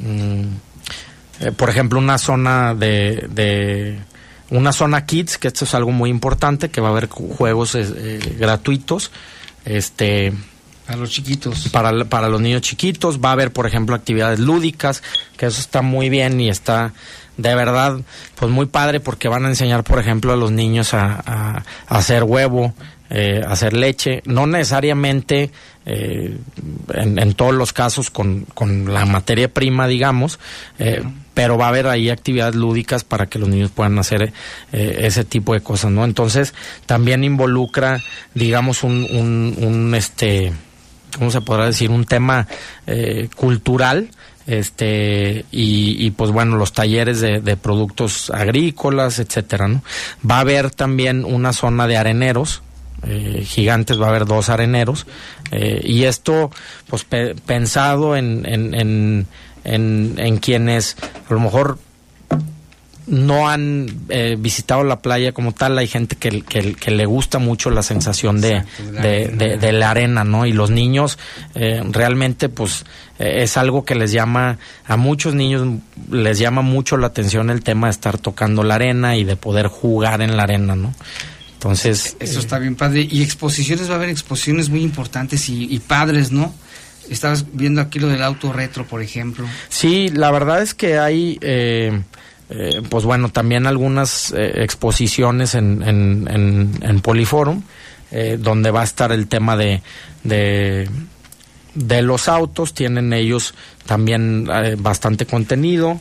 mm, 0.00 0.42
eh, 1.40 1.52
por 1.52 1.68
ejemplo, 1.68 1.98
una 1.98 2.18
zona 2.18 2.74
de, 2.74 3.28
de, 3.30 3.98
una 4.50 4.72
zona 4.72 5.04
kids, 5.04 5.38
que 5.38 5.48
esto 5.48 5.64
es 5.64 5.74
algo 5.74 5.92
muy 5.92 6.10
importante, 6.10 6.70
que 6.70 6.80
va 6.80 6.88
a 6.88 6.92
haber 6.92 7.08
juegos 7.08 7.74
eh, 7.74 8.18
gratuitos, 8.38 9.10
este 9.64 10.32
para 10.86 10.98
los 10.98 11.10
chiquitos. 11.10 11.68
Para, 11.68 12.04
para 12.06 12.28
los 12.28 12.40
niños 12.40 12.62
chiquitos. 12.62 13.20
Va 13.24 13.28
a 13.28 13.32
haber, 13.32 13.52
por 13.52 13.64
ejemplo, 13.64 13.94
actividades 13.94 14.40
lúdicas, 14.40 15.04
que 15.36 15.46
eso 15.46 15.60
está 15.60 15.82
muy 15.82 16.08
bien 16.08 16.40
y 16.40 16.48
está 16.48 16.92
de 17.36 17.54
verdad, 17.54 18.00
pues 18.34 18.50
muy 18.50 18.66
padre 18.66 18.98
porque 18.98 19.28
van 19.28 19.44
a 19.44 19.48
enseñar, 19.48 19.84
por 19.84 20.00
ejemplo, 20.00 20.32
a 20.32 20.36
los 20.36 20.50
niños 20.50 20.92
a, 20.92 21.22
a 21.24 21.62
hacer 21.86 22.24
huevo, 22.24 22.74
eh, 23.12 23.42
hacer 23.44 23.72
leche, 23.72 24.22
no 24.24 24.46
necesariamente 24.46 25.50
eh, 25.84 26.38
en, 26.94 27.34
todos 27.34 27.52
los 27.52 27.72
casos 27.72 28.08
con, 28.08 28.44
con 28.54 28.94
la 28.94 29.04
materia 29.04 29.52
prima, 29.52 29.88
digamos, 29.88 30.38
eh, 30.78 31.02
pero 31.34 31.58
va 31.58 31.64
a 31.64 31.68
haber 31.70 31.88
ahí 31.88 32.08
actividades 32.08 32.54
lúdicas 32.54 33.02
para 33.02 33.26
que 33.26 33.40
los 33.40 33.48
niños 33.48 33.72
puedan 33.72 33.98
hacer 33.98 34.32
ese 34.70 35.24
tipo 35.24 35.54
de 35.54 35.60
cosas, 35.60 35.90
¿no? 35.90 36.04
Entonces, 36.04 36.54
también 36.86 37.24
involucra, 37.24 38.00
digamos, 38.34 38.84
un, 38.84 39.04
un, 39.10 39.56
un 39.58 39.94
este, 39.96 40.52
¿cómo 41.18 41.32
se 41.32 41.40
podrá 41.40 41.66
decir? 41.66 41.90
Un 41.90 42.04
tema 42.04 42.46
cultural, 43.34 44.08
este 44.46 45.44
y, 45.50 45.96
y, 45.98 46.10
pues 46.12 46.30
bueno 46.30 46.56
los 46.56 46.72
talleres 46.72 47.20
de, 47.20 47.40
de, 47.40 47.56
productos 47.56 48.30
agrícolas 48.30 49.18
etcétera 49.18 49.68
no 49.68 49.82
va 50.28 50.38
a 50.38 50.40
haber 50.40 50.70
también 50.70 51.24
una 51.24 51.52
zona 51.52 51.86
de 51.86 51.96
areneros 51.96 52.62
eh, 53.06 53.44
gigantes, 53.46 54.00
va 54.00 54.06
a 54.06 54.10
haber 54.10 54.26
dos 54.26 54.50
areneros. 54.50 55.06
Eh, 55.50 55.80
y 55.84 56.04
esto, 56.04 56.50
pues 56.86 57.04
pensado 57.04 58.16
en, 58.16 58.44
en, 58.46 59.26
en, 59.64 60.14
en, 60.18 60.36
quienes 60.38 60.96
a 61.28 61.34
lo 61.34 61.40
mejor 61.40 61.78
no 63.06 63.48
han 63.48 63.88
eh, 64.10 64.36
visitado 64.38 64.84
la 64.84 65.00
playa 65.00 65.32
como 65.32 65.52
tal, 65.52 65.78
hay 65.78 65.88
gente 65.88 66.16
que, 66.16 66.42
que, 66.42 66.90
le 66.90 67.06
gusta 67.06 67.38
mucho 67.38 67.70
la 67.70 67.82
sensación 67.82 68.40
de, 68.40 68.62
de, 68.92 69.72
la 69.72 69.90
arena, 69.90 70.22
¿no? 70.22 70.46
Y 70.46 70.52
los 70.52 70.70
niños 70.70 71.18
realmente 71.54 72.48
pues 72.48 72.84
es 73.18 73.56
algo 73.56 73.84
que 73.84 73.96
les 73.96 74.12
llama, 74.12 74.58
a 74.86 74.96
muchos 74.96 75.34
niños 75.34 75.66
les 76.10 76.38
llama 76.38 76.62
mucho 76.62 76.96
la 76.98 77.08
atención 77.08 77.50
el 77.50 77.64
tema 77.64 77.88
de 77.88 77.92
estar 77.92 78.18
tocando 78.18 78.62
la 78.62 78.76
arena 78.76 79.16
y 79.16 79.24
de 79.24 79.34
poder 79.34 79.66
jugar 79.66 80.22
en 80.22 80.36
la 80.36 80.44
arena, 80.44 80.76
¿no? 80.76 80.94
Entonces... 81.60 82.16
Eso 82.20 82.40
está 82.40 82.58
bien 82.58 82.74
padre. 82.74 83.06
Y 83.10 83.22
exposiciones, 83.22 83.90
va 83.90 83.92
a 83.92 83.96
haber 83.96 84.08
exposiciones 84.08 84.70
muy 84.70 84.82
importantes 84.82 85.50
y, 85.50 85.78
padres, 85.86 86.32
¿no? 86.32 86.54
Estabas 87.10 87.44
viendo 87.52 87.82
aquí 87.82 87.98
lo 87.98 88.08
del 88.08 88.22
auto 88.22 88.50
retro, 88.50 88.86
por 88.86 89.02
ejemplo. 89.02 89.46
Sí, 89.68 90.08
la 90.08 90.30
verdad 90.30 90.62
es 90.62 90.72
que 90.72 90.98
hay... 90.98 91.38
Eh, 91.42 92.00
eh, 92.48 92.80
pues 92.88 93.04
bueno, 93.04 93.28
también 93.28 93.66
algunas 93.66 94.32
eh, 94.32 94.62
exposiciones 94.62 95.54
en, 95.54 95.82
en, 95.82 96.78
en, 96.80 97.00
Poliforum, 97.00 97.62
donde 98.38 98.70
va 98.70 98.80
a 98.80 98.84
estar 98.84 99.12
el 99.12 99.28
tema 99.28 99.56
de, 99.56 99.82
de, 100.24 100.88
de 101.74 102.02
los 102.02 102.26
autos, 102.26 102.72
tienen 102.72 103.12
ellos 103.12 103.54
también 103.86 104.48
bastante 104.78 105.26
contenido. 105.26 106.00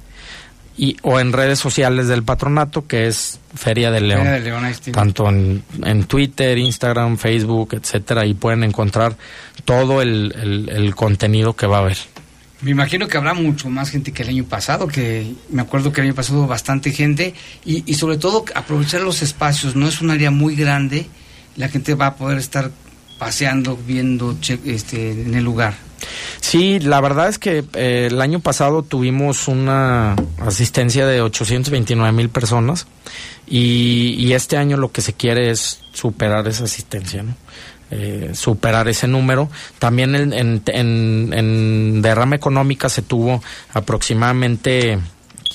y 0.77 0.97
o 1.03 1.21
en 1.21 1.31
redes 1.31 1.57
sociales 1.57 2.09
del 2.09 2.23
patronato 2.23 2.85
que 2.85 3.07
es 3.07 3.39
Feria 3.55 3.91
de 3.91 4.01
León, 4.01 4.27
tanto 4.91 5.29
en, 5.29 5.63
en, 5.83 6.03
Twitter, 6.03 6.57
Instagram, 6.57 7.17
Facebook, 7.17 7.75
etcétera, 7.75 8.25
y 8.25 8.33
pueden 8.33 8.65
encontrar 8.65 9.15
todo 9.63 10.01
el, 10.01 10.67
el 10.69 10.93
contenido 10.93 11.55
que 11.55 11.65
va 11.65 11.77
a 11.77 11.79
haber. 11.79 11.95
Me 12.65 12.71
imagino 12.71 13.07
que 13.07 13.15
habrá 13.15 13.35
mucho 13.35 13.69
más 13.69 13.91
gente 13.91 14.11
que 14.11 14.23
el 14.23 14.29
año 14.29 14.43
pasado, 14.43 14.87
que 14.87 15.35
me 15.49 15.61
acuerdo 15.61 15.93
que 15.93 16.01
el 16.01 16.07
año 16.07 16.15
pasado 16.15 16.47
bastante 16.47 16.89
gente, 16.89 17.35
y, 17.63 17.93
sobre 17.93 18.17
todo 18.17 18.43
aprovechar 18.55 19.01
los 19.01 19.21
espacios, 19.21 19.75
no 19.75 19.87
es 19.87 20.01
un 20.01 20.09
área 20.09 20.31
muy 20.31 20.55
grande, 20.55 21.05
la 21.57 21.67
gente 21.67 21.93
va 21.93 22.07
a 22.07 22.15
poder 22.15 22.39
estar 22.39 22.71
paseando, 23.19 23.77
viendo 23.77 24.35
este, 24.65 25.11
en 25.11 25.35
el 25.35 25.43
lugar. 25.43 25.75
Sí, 26.41 26.79
la 26.79 27.01
verdad 27.01 27.29
es 27.29 27.37
que 27.37 27.63
eh, 27.75 28.07
el 28.09 28.19
año 28.19 28.39
pasado 28.39 28.81
tuvimos 28.81 29.47
una 29.47 30.15
asistencia 30.39 31.05
de 31.05 31.21
829 31.21 32.11
mil 32.13 32.29
personas 32.29 32.87
y, 33.45 34.15
y, 34.17 34.33
este 34.33 34.57
año 34.57 34.75
lo 34.75 34.91
que 34.91 35.01
se 35.01 35.13
quiere 35.13 35.51
es 35.51 35.81
superar 35.93 36.47
esa 36.47 36.63
asistencia, 36.63 37.21
¿no? 37.21 37.35
Eh, 37.91 38.31
superar 38.33 38.87
ese 38.87 39.07
número. 39.07 39.47
También 39.77 40.15
en, 40.15 40.33
en, 40.33 41.33
en, 41.33 42.01
derrama 42.01 42.35
económica 42.35 42.89
se 42.89 43.03
tuvo 43.03 43.43
aproximadamente 43.73 44.97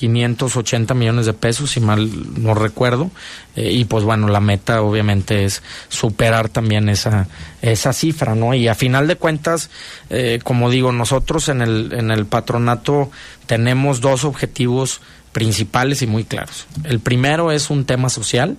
580 0.01 0.93
millones 0.93 1.25
de 1.25 1.33
pesos, 1.33 1.71
si 1.71 1.79
mal 1.79 2.09
no 2.41 2.53
recuerdo. 2.53 3.11
Eh, 3.55 3.71
y 3.71 3.85
pues 3.85 4.05
bueno, 4.05 4.29
la 4.29 4.39
meta 4.39 4.81
obviamente 4.81 5.43
es 5.43 5.61
superar 5.89 6.49
también 6.49 6.89
esa, 6.89 7.27
esa 7.61 7.93
cifra, 7.93 8.33
¿no? 8.33 8.53
Y 8.53 8.67
a 8.69 8.75
final 8.75 9.07
de 9.07 9.17
cuentas, 9.17 9.69
eh, 10.09 10.39
como 10.43 10.69
digo, 10.69 10.91
nosotros 10.91 11.49
en 11.49 11.61
el, 11.61 11.93
en 11.93 12.11
el 12.11 12.25
patronato 12.25 13.11
tenemos 13.45 13.99
dos 14.01 14.23
objetivos 14.23 15.01
principales 15.33 16.01
y 16.01 16.07
muy 16.07 16.23
claros. 16.23 16.65
El 16.83 16.99
primero 16.99 17.51
es 17.51 17.69
un 17.69 17.85
tema 17.85 18.09
social, 18.09 18.57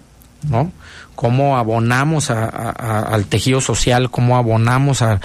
¿no? 0.49 0.73
Cómo 1.23 1.57
abonamos 1.57 2.31
al 2.31 3.27
tejido 3.27 3.61
social, 3.61 4.11
cómo 4.11 4.37
abonamos 4.37 5.03
a, 5.03 5.21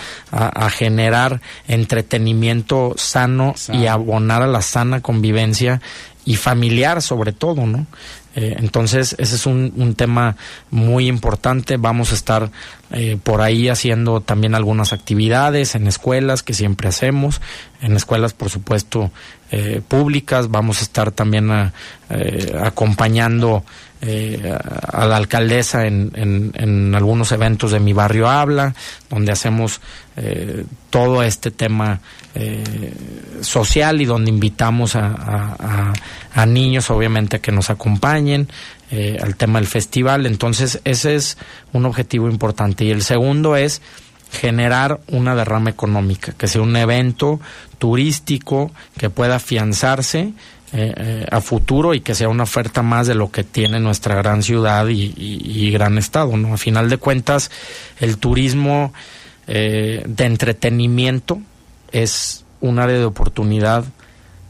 generar 0.70 1.42
entretenimiento 1.68 2.94
sano, 2.98 3.56
y 3.74 3.88
abonar 3.88 4.44
a 4.44 4.48
la 4.48 4.62
sana 4.62 5.02
convivencia 5.02 5.82
y 6.24 6.36
familiar 6.36 7.02
sobre 7.02 7.32
todo, 7.32 7.66
¿no? 7.66 7.88
Eh, 8.36 8.56
entonces, 8.60 9.16
ese 9.18 9.36
es 9.36 9.48
un, 9.48 9.96
tema 9.96 10.36
muy 10.70 11.08
importante. 11.08 11.78
Vamos 11.78 12.12
a 12.12 12.16
estar 12.16 12.52
eh, 12.92 13.18
por 13.24 13.42
ahí 13.42 13.68
haciendo 13.68 14.22
también 14.22 14.54
algunas 14.54 14.94
actividades 14.94 15.74
en 15.74 15.88
escuelas 15.88 16.44
que 16.44 16.54
siempre 16.54 16.88
hacemos, 16.88 17.42
en 17.82 17.96
escuelas, 17.96 18.34
por 18.34 18.50
supuesto, 18.50 19.12
eh, 19.52 19.82
públicas. 19.88 20.50
Vamos 20.50 20.80
a 20.80 20.84
estar 20.84 21.12
también 21.12 21.72
acompañando 22.60 23.64
eh, 24.00 24.56
a 24.94 25.08
la 25.08 25.18
alcaldesa 25.18 25.88
en, 25.88 26.12
en, 26.14 26.94
algunos 26.94 27.32
eventos 27.32 27.72
de 27.72 27.80
mi 27.80 27.94
barrio 27.94 28.30
habla, 28.30 28.76
donde 29.10 29.32
hacemos 29.32 29.82
eh, 30.16 30.66
todo 30.92 31.24
este 31.24 31.50
tema 31.50 32.00
eh, 32.36 32.94
social 33.42 34.00
y 34.00 34.06
donde 34.06 34.30
invitamos 34.30 34.96
a, 34.96 35.94
a, 36.32 36.46
niños, 36.46 36.92
obviamente, 36.92 37.40
que 37.40 37.52
nos 37.52 37.72
acompañen 37.72 38.48
al 39.20 39.36
tema 39.36 39.60
del 39.60 39.68
festival. 39.68 40.28
Entonces, 40.28 40.80
ese 40.84 41.16
es 41.16 41.38
un 41.74 41.86
objetivo 41.86 42.30
importante. 42.30 42.86
Y 42.86 42.92
el 42.92 43.02
segundo 43.02 43.56
es 43.56 43.82
generar 44.32 45.00
una 45.08 45.36
derrama 45.36 45.70
económica, 45.70 46.34
que 46.34 46.48
sea 46.48 46.62
un 46.62 46.76
evento 46.76 47.40
turístico 47.78 48.72
que 48.98 49.10
pueda 49.10 49.36
afianzarse 49.36 50.34
eh, 50.74 50.94
eh, 50.98 51.26
a 51.32 51.40
futuro 51.40 51.94
y 51.94 52.02
que 52.02 52.14
sea 52.14 52.28
una 52.28 52.44
oferta 52.44 52.82
más 52.82 53.08
de 53.08 53.16
lo 53.16 53.32
que 53.32 53.46
tiene 53.46 53.80
nuestra 53.80 54.16
gran 54.16 54.44
ciudad 54.44 54.88
y, 54.90 55.72
gran 55.72 55.98
estado. 55.98 56.36
¿no? 56.36 56.54
A 56.54 56.58
final 56.58 56.90
de 56.90 56.98
cuentas, 56.98 57.52
el 58.02 58.18
turismo 58.18 58.94
eh, 59.48 60.04
de 60.06 60.26
entretenimiento 60.26 61.40
es 61.94 62.44
un 62.60 62.80
área 62.80 62.98
de 62.98 63.06
oportunidad 63.06 63.86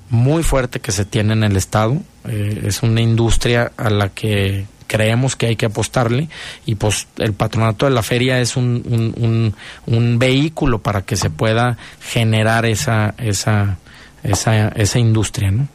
muy 0.10 0.42
fuerte 0.42 0.80
que 0.80 0.92
se 0.92 1.06
tiene 1.06 1.34
en 1.34 1.44
el 1.44 1.56
estado. 1.56 2.02
es 2.26 2.82
una 2.82 3.02
industria 3.02 3.72
a 3.78 3.90
la 3.90 4.10
que 4.10 4.66
creemos 4.88 5.36
que 5.36 5.48
hay 5.48 5.56
que 5.56 5.68
apostarle 5.68 6.30
y 6.66 6.76
pues 6.76 7.08
el 7.18 7.34
patronato 7.34 7.86
de 7.86 7.92
la 7.92 8.04
feria 8.04 8.40
es 8.40 8.58
un, 8.58 9.54
un, 9.86 10.20
vehículo 10.20 10.80
para 10.80 11.04
que 11.04 11.16
se 11.16 11.30
pueda 11.30 11.78
generar 12.02 12.66
esa, 12.66 13.14
esa, 13.18 13.78
esa, 14.24 14.70
esa 14.70 15.00
industria, 15.00 15.52
¿no? 15.52 15.68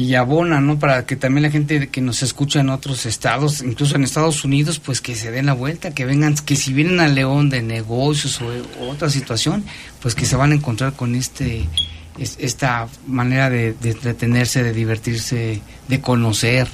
y 0.00 0.14
abona, 0.14 0.62
¿no? 0.62 0.78
Para 0.78 1.04
que 1.04 1.14
también 1.14 1.42
la 1.42 1.50
gente 1.50 1.88
que 1.88 2.00
nos 2.00 2.22
escucha 2.22 2.60
en 2.60 2.70
otros 2.70 3.04
estados, 3.04 3.60
incluso 3.60 3.96
en 3.96 4.04
Estados 4.04 4.44
Unidos, 4.44 4.78
pues 4.78 5.02
que 5.02 5.14
se 5.14 5.30
den 5.30 5.44
la 5.44 5.52
vuelta, 5.52 5.90
que 5.90 6.06
vengan, 6.06 6.34
que 6.36 6.56
si 6.56 6.72
vienen 6.72 7.00
a 7.00 7.08
León 7.08 7.50
de 7.50 7.60
negocios 7.60 8.40
o 8.40 8.88
otra 8.88 9.10
situación, 9.10 9.62
pues 10.00 10.14
que 10.14 10.24
se 10.24 10.36
van 10.36 10.52
a 10.52 10.54
encontrar 10.54 10.94
con 10.94 11.14
este 11.14 11.66
esta 12.18 12.88
manera 13.06 13.50
de 13.50 13.74
entretenerse, 13.82 14.62
de 14.62 14.72
divertirse, 14.72 15.60
de 15.88 16.00
conocer. 16.00 16.68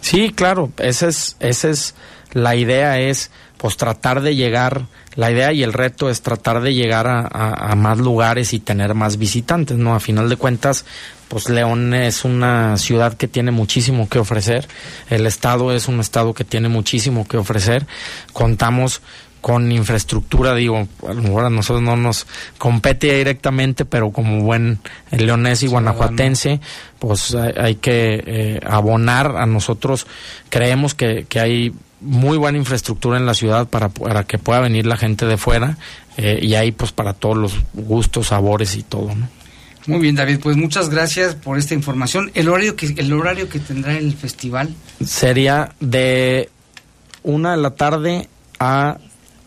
Sí, 0.00 0.32
claro, 0.34 0.70
esa 0.78 1.08
es, 1.08 1.36
esa 1.40 1.68
es 1.68 1.94
la 2.32 2.56
idea 2.56 2.98
es 2.98 3.30
pues 3.58 3.76
tratar 3.76 4.22
de 4.22 4.36
llegar, 4.36 4.86
la 5.16 5.32
idea 5.32 5.52
y 5.52 5.64
el 5.64 5.72
reto 5.72 6.08
es 6.08 6.22
tratar 6.22 6.60
de 6.60 6.74
llegar 6.74 7.08
a, 7.08 7.26
a, 7.26 7.74
más 7.74 7.98
lugares 7.98 8.52
y 8.52 8.60
tener 8.60 8.94
más 8.94 9.18
visitantes, 9.18 9.76
¿no? 9.76 9.96
A 9.96 10.00
final 10.00 10.28
de 10.28 10.36
cuentas, 10.36 10.84
pues 11.26 11.48
León 11.50 11.92
es 11.92 12.24
una 12.24 12.76
ciudad 12.76 13.14
que 13.14 13.26
tiene 13.26 13.50
muchísimo 13.50 14.08
que 14.08 14.20
ofrecer, 14.20 14.68
el 15.10 15.26
estado 15.26 15.72
es 15.72 15.88
un 15.88 15.98
estado 15.98 16.34
que 16.34 16.44
tiene 16.44 16.68
muchísimo 16.68 17.26
que 17.26 17.36
ofrecer, 17.36 17.86
contamos 18.32 19.02
con 19.40 19.70
infraestructura, 19.72 20.54
digo, 20.54 20.88
a 21.06 21.12
lo 21.14 21.22
mejor 21.22 21.44
a 21.44 21.50
nosotros 21.50 21.82
no 21.82 21.96
nos 21.96 22.26
compete 22.58 23.16
directamente, 23.16 23.84
pero 23.84 24.10
como 24.10 24.42
buen 24.42 24.78
leonés 25.10 25.62
y 25.62 25.66
guanajuatense, 25.66 26.60
pues 26.98 27.34
hay, 27.34 27.76
que 27.76 28.22
eh, 28.26 28.60
abonar 28.66 29.36
a 29.36 29.46
nosotros, 29.46 30.06
creemos 30.50 30.94
que, 30.94 31.26
que 31.28 31.40
hay 31.40 31.72
muy 32.00 32.38
buena 32.38 32.58
infraestructura 32.58 33.18
en 33.18 33.26
la 33.26 33.34
ciudad 33.34 33.68
para, 33.68 33.88
para 33.88 34.24
que 34.24 34.38
pueda 34.38 34.60
venir 34.60 34.86
la 34.86 34.96
gente 34.96 35.26
de 35.26 35.36
fuera 35.36 35.78
eh, 36.16 36.38
y 36.42 36.54
ahí 36.54 36.72
pues 36.72 36.92
para 36.92 37.12
todos 37.12 37.36
los 37.36 37.54
gustos, 37.74 38.28
sabores 38.28 38.76
y 38.76 38.82
todo, 38.82 39.14
¿no? 39.14 39.28
Muy 39.86 40.00
bien, 40.00 40.16
David, 40.16 40.40
pues 40.42 40.54
muchas 40.56 40.90
gracias 40.90 41.34
por 41.34 41.56
esta 41.56 41.72
información. 41.72 42.30
¿El 42.34 42.50
horario 42.50 42.76
que, 42.76 42.86
el 42.98 43.10
horario 43.10 43.48
que 43.48 43.58
tendrá 43.58 43.96
el 43.96 44.12
festival? 44.14 44.74
Sería 45.02 45.72
de 45.80 46.50
una 47.22 47.52
de 47.52 47.56
la 47.56 47.70
tarde 47.70 48.28
a, 48.60 48.98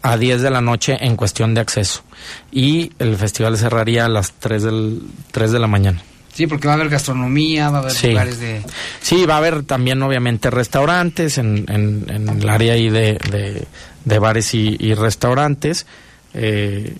a 0.01 0.17
10 0.17 0.41
de 0.41 0.49
la 0.49 0.61
noche 0.61 0.97
en 1.01 1.15
cuestión 1.15 1.53
de 1.53 1.61
acceso. 1.61 2.03
Y 2.51 2.91
el 2.99 3.15
festival 3.17 3.57
cerraría 3.57 4.05
a 4.05 4.09
las 4.09 4.33
3, 4.33 4.63
del, 4.63 5.01
3 5.31 5.51
de 5.51 5.59
la 5.59 5.67
mañana. 5.67 6.01
Sí, 6.33 6.47
porque 6.47 6.67
va 6.67 6.73
a 6.73 6.77
haber 6.77 6.89
gastronomía, 6.89 7.69
va 7.69 7.79
a 7.79 7.81
haber 7.81 8.05
lugares 8.05 8.39
de... 8.39 8.61
Sí, 9.01 9.25
va 9.25 9.35
a 9.35 9.37
haber 9.37 9.63
también 9.63 10.01
obviamente 10.01 10.49
restaurantes 10.49 11.37
en, 11.37 11.65
en, 11.67 12.29
el 12.29 12.49
área 12.49 12.73
ahí 12.73 12.89
de, 12.89 13.65
de, 14.05 14.19
bares 14.19 14.53
y, 14.53 14.93
restaurantes. 14.93 15.85
Eh, 16.33 16.95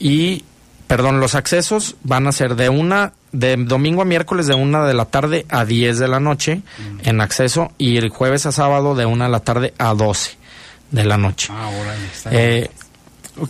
y 0.00 0.44
perdón, 0.88 1.20
los 1.20 1.36
accesos 1.36 1.94
van 2.02 2.26
a 2.26 2.32
ser 2.32 2.56
de 2.56 2.68
una, 2.68 3.12
de 3.30 3.56
domingo 3.56 4.02
a 4.02 4.04
miércoles 4.04 4.48
de 4.48 4.54
una 4.54 4.84
de 4.84 4.94
la 4.94 5.04
tarde 5.04 5.46
a 5.48 5.64
10 5.64 5.98
de 5.98 6.08
la 6.08 6.18
noche 6.18 6.56
mm. 6.56 7.08
en 7.08 7.20
acceso 7.20 7.72
y 7.78 7.98
el 7.98 8.08
jueves 8.08 8.46
a 8.46 8.52
sábado 8.52 8.96
de 8.96 9.06
una 9.06 9.26
de 9.26 9.30
la 9.30 9.40
tarde 9.40 9.74
a 9.78 9.94
12 9.94 10.37
de 10.90 11.04
la 11.04 11.16
noche. 11.16 11.48
Ah, 11.52 11.70
eh, 12.30 12.70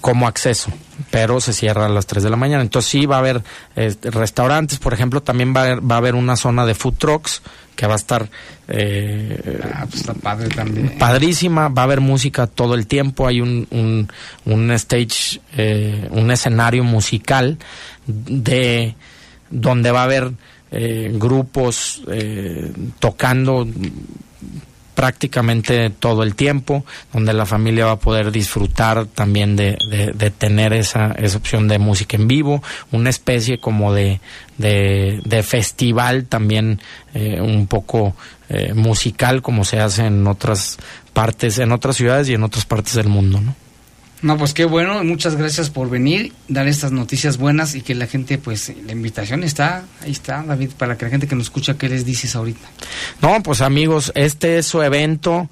como 0.01 0.27
acceso, 0.29 0.70
pero 1.11 1.40
se 1.40 1.53
cierra 1.53 1.87
a 1.87 1.88
las 1.88 2.07
3 2.07 2.22
de 2.22 2.31
la 2.31 2.37
mañana. 2.37 2.62
Entonces 2.62 2.90
sí 2.90 3.07
va 3.07 3.16
a 3.16 3.18
haber 3.20 3.42
este, 3.74 4.11
restaurantes, 4.11 4.79
por 4.79 4.92
ejemplo, 4.92 5.22
también 5.22 5.55
va 5.55 5.61
a, 5.61 5.64
haber, 5.64 5.90
va 5.90 5.94
a 5.94 5.98
haber 5.98 6.14
una 6.14 6.37
zona 6.37 6.66
de 6.66 6.74
food 6.74 6.94
trucks 6.98 7.42
que 7.74 7.87
va 7.87 7.94
a 7.94 7.96
estar 7.96 8.29
eh, 8.66 9.61
ah, 9.72 9.87
pues 9.88 10.05
padre 10.20 10.48
también. 10.48 10.98
padrísima, 10.98 11.68
va 11.68 11.83
a 11.83 11.85
haber 11.85 12.01
música 12.01 12.48
todo 12.48 12.74
el 12.74 12.88
tiempo, 12.88 13.27
hay 13.27 13.40
un, 13.40 13.68
un, 13.70 14.09
un 14.46 14.70
stage, 14.72 15.40
eh, 15.57 16.09
un 16.11 16.31
escenario 16.33 16.83
musical 16.83 17.57
de 18.07 18.96
donde 19.51 19.90
va 19.92 20.01
a 20.01 20.05
haber 20.05 20.33
eh, 20.70 21.11
grupos 21.14 22.03
eh, 22.09 22.72
tocando 22.98 23.66
prácticamente 24.98 25.90
todo 25.90 26.24
el 26.24 26.34
tiempo, 26.34 26.84
donde 27.12 27.32
la 27.32 27.46
familia 27.46 27.87
va 27.87 27.92
a 27.92 27.98
poder 28.00 28.32
disfrutar 28.32 29.06
también 29.06 29.54
de, 29.54 29.78
de, 30.12 30.30
tener 30.32 30.72
esa, 30.72 31.12
esa 31.12 31.38
opción 31.38 31.68
de 31.68 31.78
música 31.78 32.16
en 32.16 32.26
vivo, 32.26 32.64
una 32.90 33.08
especie 33.08 33.58
como 33.58 33.94
de, 33.94 34.20
de, 34.56 35.42
festival 35.44 36.24
también 36.24 36.80
eh, 37.14 37.40
un 37.40 37.68
poco 37.68 38.16
eh, 38.48 38.74
musical 38.74 39.40
como 39.40 39.64
se 39.64 39.78
hace 39.78 40.04
en 40.06 40.26
otras 40.26 40.78
partes, 41.12 41.61
en 41.61 41.70
otras 41.70 41.94
ciudades 41.94 42.28
y 42.28 42.34
en 42.34 42.42
otras 42.42 42.64
partes 42.64 42.94
del 42.94 43.06
mundo, 43.06 43.40
¿no? 43.40 43.54
No, 44.20 44.37
pues 44.37 44.52
qué 44.52 44.64
bueno, 44.64 45.04
muchas 45.04 45.37
gracias 45.37 45.70
por 45.70 45.88
venir, 45.88 46.33
dar 46.48 46.66
estas 46.66 46.90
noticias 46.90 47.38
buenas 47.38 47.76
y 47.76 47.83
que 47.83 47.94
la 47.94 48.09
gente, 48.09 48.37
pues 48.37 48.72
la 48.85 48.92
invitación 48.92 49.44
está, 49.44 49.85
ahí 50.02 50.11
está, 50.11 50.42
David, 50.42 50.70
para 50.76 50.98
que 50.98 51.04
la 51.04 51.11
gente 51.11 51.28
que 51.28 51.37
nos 51.37 51.44
escucha, 51.44 51.74
¿qué 51.74 51.88
les 51.88 52.04
dices 52.04 52.35
ahorita? 52.35 52.68
No, 53.22 53.40
pues 53.44 53.61
amigos, 53.61 54.11
este 54.16 54.59
es 54.59 54.66
su 54.66 54.83
evento, 54.83 55.48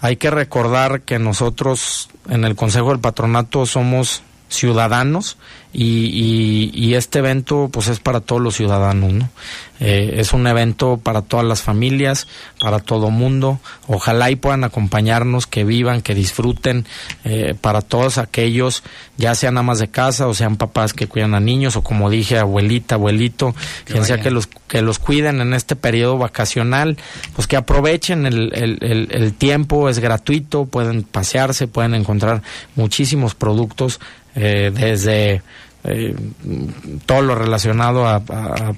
hay 0.00 0.16
que 0.16 0.30
recordar 0.30 1.00
que 1.02 1.18
nosotros 1.18 2.10
en 2.28 2.44
el 2.44 2.56
Consejo 2.56 2.90
del 2.90 3.00
Patronato 3.00 3.64
somos 3.64 4.22
ciudadanos 4.50 5.38
y, 5.72 6.70
y, 6.74 6.94
este 6.94 7.20
evento 7.20 7.70
pues 7.72 7.86
es 7.86 8.00
para 8.00 8.20
todos 8.20 8.42
los 8.42 8.56
ciudadanos 8.56 9.12
¿no? 9.12 9.30
Eh, 9.78 10.16
es 10.18 10.32
un 10.32 10.46
evento 10.48 10.98
para 11.00 11.22
todas 11.22 11.46
las 11.46 11.62
familias 11.62 12.26
para 12.58 12.80
todo 12.80 13.10
mundo 13.10 13.60
ojalá 13.86 14.32
y 14.32 14.36
puedan 14.36 14.64
acompañarnos 14.64 15.46
que 15.46 15.62
vivan 15.62 16.02
que 16.02 16.16
disfruten 16.16 16.86
eh, 17.22 17.54
para 17.58 17.82
todos 17.82 18.18
aquellos 18.18 18.82
ya 19.16 19.36
sean 19.36 19.58
amas 19.58 19.78
de 19.78 19.88
casa 19.88 20.26
o 20.26 20.34
sean 20.34 20.56
papás 20.56 20.92
que 20.92 21.06
cuidan 21.06 21.34
a 21.34 21.40
niños 21.40 21.76
o 21.76 21.82
como 21.82 22.10
dije 22.10 22.36
abuelita 22.36 22.96
abuelito 22.96 23.54
quien 23.84 24.04
sea 24.04 24.20
que 24.20 24.32
los 24.32 24.48
que 24.48 24.82
los 24.82 24.98
cuiden 24.98 25.40
en 25.40 25.54
este 25.54 25.76
periodo 25.76 26.18
vacacional 26.18 26.96
pues 27.36 27.46
que 27.46 27.56
aprovechen 27.56 28.26
el, 28.26 28.52
el, 28.54 29.08
el 29.12 29.34
tiempo 29.34 29.88
es 29.88 30.00
gratuito 30.00 30.66
pueden 30.66 31.04
pasearse 31.04 31.68
pueden 31.68 31.94
encontrar 31.94 32.42
muchísimos 32.74 33.36
productos 33.36 34.00
eh, 34.34 34.70
desde 34.74 35.42
eh, 35.82 36.14
todo 37.06 37.22
lo 37.22 37.34
relacionado 37.34 38.06
a, 38.06 38.22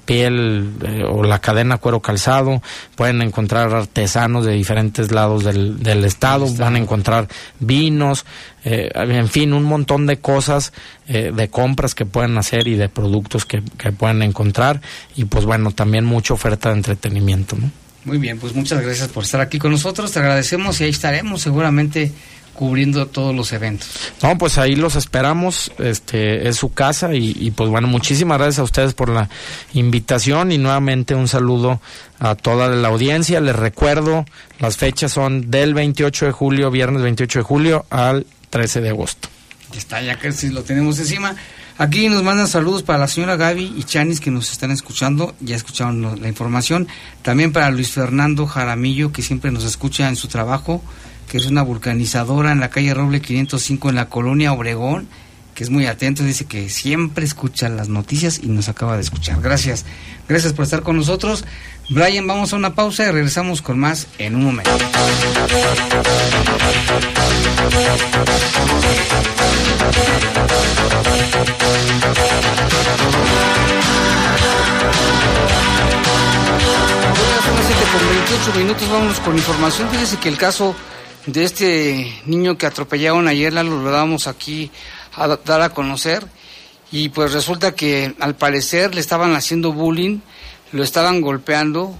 piel 0.05 0.71
eh, 0.85 1.03
o 1.05 1.23
la 1.23 1.39
cadena 1.39 1.77
cuero 1.77 1.99
calzado, 1.99 2.61
pueden 2.95 3.21
encontrar 3.21 3.73
artesanos 3.73 4.45
de 4.45 4.53
diferentes 4.53 5.11
lados 5.11 5.43
del, 5.43 5.83
del 5.83 6.05
estado, 6.05 6.47
van 6.55 6.75
a 6.75 6.79
encontrar 6.79 7.27
vinos, 7.59 8.25
eh, 8.63 8.89
en 8.95 9.27
fin, 9.27 9.51
un 9.51 9.63
montón 9.63 10.05
de 10.07 10.17
cosas 10.17 10.71
de 11.05 11.49
compras 11.49 11.95
que 11.95 12.05
pueden 12.05 12.37
hacer 12.37 12.65
y 12.69 12.75
de 12.75 12.87
productos 12.87 13.45
que, 13.45 13.61
que 13.77 13.91
pueden 13.91 14.21
encontrar 14.21 14.79
y 15.17 15.25
pues 15.25 15.43
bueno, 15.43 15.71
también 15.71 16.05
mucha 16.05 16.33
oferta 16.33 16.69
de 16.69 16.75
entretenimiento. 16.75 17.57
¿no? 17.57 17.69
Muy 18.05 18.17
bien, 18.19 18.39
pues 18.39 18.55
muchas 18.55 18.81
gracias 18.81 19.09
por 19.09 19.25
estar 19.25 19.41
aquí 19.41 19.59
con 19.59 19.71
nosotros, 19.71 20.13
te 20.13 20.19
agradecemos 20.19 20.79
y 20.79 20.85
ahí 20.85 20.91
estaremos 20.91 21.41
seguramente 21.41 22.13
cubriendo 22.53 23.07
todos 23.07 23.35
los 23.35 23.51
eventos. 23.51 23.89
No, 24.21 24.37
pues 24.37 24.57
ahí 24.57 24.75
los 24.75 24.95
esperamos, 24.95 25.71
este 25.79 26.47
es 26.47 26.55
su 26.55 26.71
casa 26.73 27.13
y, 27.13 27.51
pues 27.51 27.69
bueno, 27.69 27.87
muchísimas 27.87 28.37
gracias 28.37 28.59
a 28.59 28.63
ustedes 28.63 28.93
por 28.93 29.09
la 29.09 29.29
invitación 29.73 30.51
y 30.51 30.57
nuevamente 30.57 31.15
un 31.15 31.27
saludo 31.27 31.81
a 32.19 32.35
toda 32.35 32.67
la 32.69 32.87
audiencia. 32.87 33.41
Les 33.41 33.55
recuerdo, 33.55 34.25
las 34.59 34.77
fechas 34.77 35.11
son 35.11 35.49
del 35.49 35.73
28 35.73 36.27
de 36.27 36.31
julio, 36.31 36.71
viernes 36.71 37.01
28 37.01 37.39
de 37.39 37.43
julio 37.43 37.85
al 37.89 38.25
13 38.49 38.81
de 38.81 38.89
agosto. 38.89 39.29
Ya 39.71 39.79
está, 39.79 40.01
ya 40.01 40.19
que 40.19 40.31
si 40.31 40.49
lo 40.49 40.63
tenemos 40.63 40.99
encima. 40.99 41.35
Aquí 41.79 42.07
nos 42.07 42.21
mandan 42.21 42.47
saludos 42.47 42.83
para 42.83 42.99
la 42.99 43.07
señora 43.07 43.35
Gaby 43.35 43.73
y 43.75 43.83
Chanis 43.83 44.19
que 44.19 44.29
nos 44.29 44.51
están 44.51 44.69
escuchando, 44.69 45.33
ya 45.39 45.55
escucharon 45.55 46.21
la 46.21 46.27
información. 46.27 46.87
También 47.23 47.51
para 47.51 47.71
Luis 47.71 47.89
Fernando 47.89 48.45
Jaramillo 48.45 49.11
que 49.11 49.23
siempre 49.23 49.49
nos 49.49 49.63
escucha 49.63 50.07
en 50.07 50.15
su 50.15 50.27
trabajo 50.27 50.83
que 51.27 51.37
es 51.37 51.45
una 51.45 51.61
vulcanizadora 51.61 52.51
en 52.51 52.59
la 52.59 52.69
calle 52.69 52.93
Roble 52.93 53.21
505 53.21 53.89
en 53.89 53.95
la 53.95 54.09
colonia 54.09 54.53
Obregón, 54.53 55.07
que 55.53 55.63
es 55.63 55.69
muy 55.69 55.85
atento, 55.85 56.23
dice 56.23 56.45
que 56.45 56.69
siempre 56.69 57.25
escucha 57.25 57.69
las 57.69 57.89
noticias 57.89 58.39
y 58.41 58.47
nos 58.47 58.69
acaba 58.69 58.95
de 58.95 59.01
escuchar. 59.01 59.41
Gracias, 59.41 59.85
gracias 60.27 60.53
por 60.53 60.63
estar 60.63 60.81
con 60.81 60.97
nosotros. 60.97 61.45
Brian, 61.89 62.25
vamos 62.25 62.53
a 62.53 62.55
una 62.55 62.73
pausa 62.73 63.03
y 63.03 63.11
regresamos 63.11 63.61
con 63.61 63.77
más 63.77 64.07
en 64.17 64.35
un 64.35 64.45
momento. 64.45 64.71
Son 77.43 77.55
las 77.55 77.65
7 77.67 77.83
con 77.91 78.09
28 78.09 78.59
minutos, 78.59 78.89
vámonos 78.89 79.19
con 79.19 79.37
información. 79.37 79.89
Fíjese 79.89 80.17
que 80.17 80.29
el 80.29 80.37
caso 80.37 80.75
de 81.25 81.43
este 81.43 82.21
niño 82.25 82.57
que 82.57 82.65
atropellaron 82.65 83.27
ayer, 83.27 83.53
lo 83.53 83.83
dábamos 83.83 84.27
aquí 84.27 84.71
a 85.13 85.27
dar 85.27 85.61
a 85.61 85.69
conocer 85.69 86.25
y 86.91 87.09
pues 87.09 87.33
resulta 87.33 87.73
que 87.73 88.13
al 88.19 88.35
parecer 88.35 88.93
le 88.93 89.01
estaban 89.01 89.33
haciendo 89.35 89.71
bullying, 89.71 90.19
lo 90.71 90.83
estaban 90.83 91.21
golpeando 91.21 91.97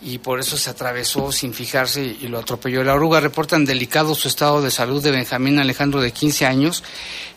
y 0.00 0.18
por 0.18 0.40
eso 0.40 0.56
se 0.56 0.70
atravesó 0.70 1.30
sin 1.32 1.54
fijarse 1.54 2.02
y 2.20 2.28
lo 2.28 2.38
atropelló. 2.38 2.82
La 2.82 2.94
oruga 2.94 3.20
reportan 3.20 3.64
delicado 3.64 4.14
su 4.14 4.28
estado 4.28 4.62
de 4.62 4.70
salud 4.70 5.02
de 5.02 5.12
Benjamín 5.12 5.58
Alejandro 5.58 6.00
de 6.00 6.12
15 6.12 6.46
años, 6.46 6.82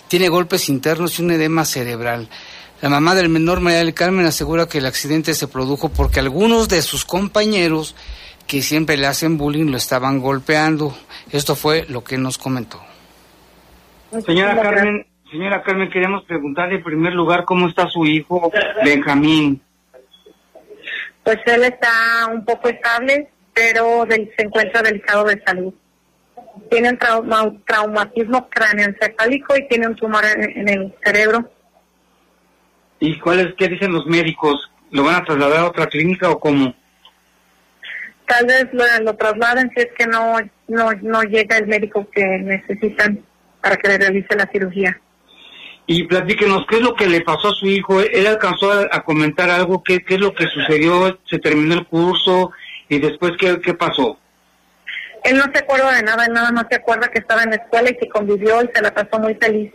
tiene 0.07 0.29
golpes 0.29 0.69
internos 0.69 1.19
y 1.19 1.21
un 1.21 1.31
edema 1.31 1.65
cerebral. 1.65 2.29
La 2.81 2.89
mamá 2.89 3.15
del 3.15 3.29
menor 3.29 3.61
María 3.61 3.79
del 3.79 3.93
Carmen 3.93 4.25
asegura 4.25 4.67
que 4.67 4.79
el 4.79 4.85
accidente 4.85 5.33
se 5.33 5.47
produjo 5.47 5.89
porque 5.89 6.19
algunos 6.19 6.67
de 6.67 6.81
sus 6.81 7.05
compañeros 7.05 7.95
que 8.47 8.61
siempre 8.61 8.97
le 8.97 9.07
hacen 9.07 9.37
bullying 9.37 9.71
lo 9.71 9.77
estaban 9.77 10.19
golpeando. 10.19 10.95
Esto 11.31 11.55
fue 11.55 11.85
lo 11.89 12.03
que 12.03 12.17
nos 12.17 12.37
comentó. 12.37 12.79
Señora 14.25 14.55
Carmen, 14.61 15.05
señora 15.29 15.63
Carmen, 15.63 15.89
queremos 15.89 16.23
preguntarle 16.23 16.75
en 16.75 16.83
primer 16.83 17.13
lugar 17.13 17.43
cómo 17.45 17.67
está 17.67 17.87
su 17.89 18.05
hijo 18.05 18.51
Benjamín. 18.83 19.61
Pues 21.23 21.39
él 21.47 21.63
está 21.63 22.27
un 22.31 22.45
poco 22.45 22.69
estable, 22.69 23.29
pero 23.53 24.05
se 24.07 24.43
encuentra 24.43 24.83
delicado 24.83 25.25
de 25.25 25.41
salud. 25.43 25.73
Tiene 26.69 26.91
un 26.91 26.97
trauma, 26.97 27.51
traumatismo 27.65 28.47
cráneoencefálico 28.47 29.57
y 29.57 29.67
tiene 29.67 29.87
un 29.87 29.95
tumor 29.95 30.23
en, 30.23 30.69
el 30.69 30.93
cerebro. 31.03 31.49
¿Y 32.99 33.19
cuál 33.19 33.39
es, 33.39 33.55
qué 33.57 33.67
dicen 33.67 33.91
los 33.91 34.05
médicos? 34.05 34.71
¿Lo 34.91 35.03
van 35.03 35.15
a 35.15 35.25
trasladar 35.25 35.59
a 35.59 35.67
otra 35.67 35.87
clínica 35.87 36.29
o 36.29 36.39
cómo? 36.39 36.73
Tal 38.27 38.45
vez 38.45 38.67
lo, 39.01 39.15
trasladen 39.15 39.71
si 39.75 39.81
es 39.81 39.89
que 39.97 40.07
no, 40.07 40.37
no, 40.67 40.91
no 41.01 41.23
llega 41.23 41.57
el 41.57 41.67
médico 41.67 42.07
que 42.11 42.25
necesitan 42.25 43.19
para 43.61 43.77
que 43.77 43.87
le 43.87 43.97
realice 43.97 44.35
la 44.35 44.47
cirugía. 44.51 44.99
Y 45.87 46.03
platíquenos, 46.05 46.65
¿qué 46.67 46.77
es 46.77 46.81
lo 46.81 46.95
que 46.95 47.07
le 47.07 47.21
pasó 47.21 47.49
a 47.49 47.53
su 47.53 47.67
hijo? 47.67 48.01
¿Él 48.01 48.25
alcanzó 48.25 48.71
a, 48.71 49.03
comentar 49.03 49.49
algo? 49.49 49.83
¿Qué, 49.83 50.03
¿Qué, 50.03 50.15
es 50.15 50.19
lo 50.19 50.33
que 50.33 50.45
sucedió? 50.47 51.19
¿Se 51.29 51.37
terminó 51.37 51.75
el 51.75 51.85
curso? 51.85 52.51
¿Y 52.89 52.99
después 52.99 53.33
qué, 53.39 53.59
qué 53.61 53.73
pasó? 53.75 54.17
Él 55.23 55.37
no 55.37 55.43
se 55.51 55.59
acuerda 55.59 55.91
de 55.93 56.03
nada, 56.03 56.25
él 56.25 56.33
nada 56.33 56.51
más 56.51 56.65
se 56.69 56.75
acuerda 56.75 57.09
que 57.09 57.19
estaba 57.19 57.43
en 57.43 57.51
la 57.51 57.55
escuela 57.57 57.89
y 57.89 57.97
que 57.97 58.09
convivió 58.09 58.63
y 58.63 58.69
se 58.73 58.81
la 58.81 58.93
pasó 58.93 59.19
muy 59.19 59.35
feliz. 59.35 59.71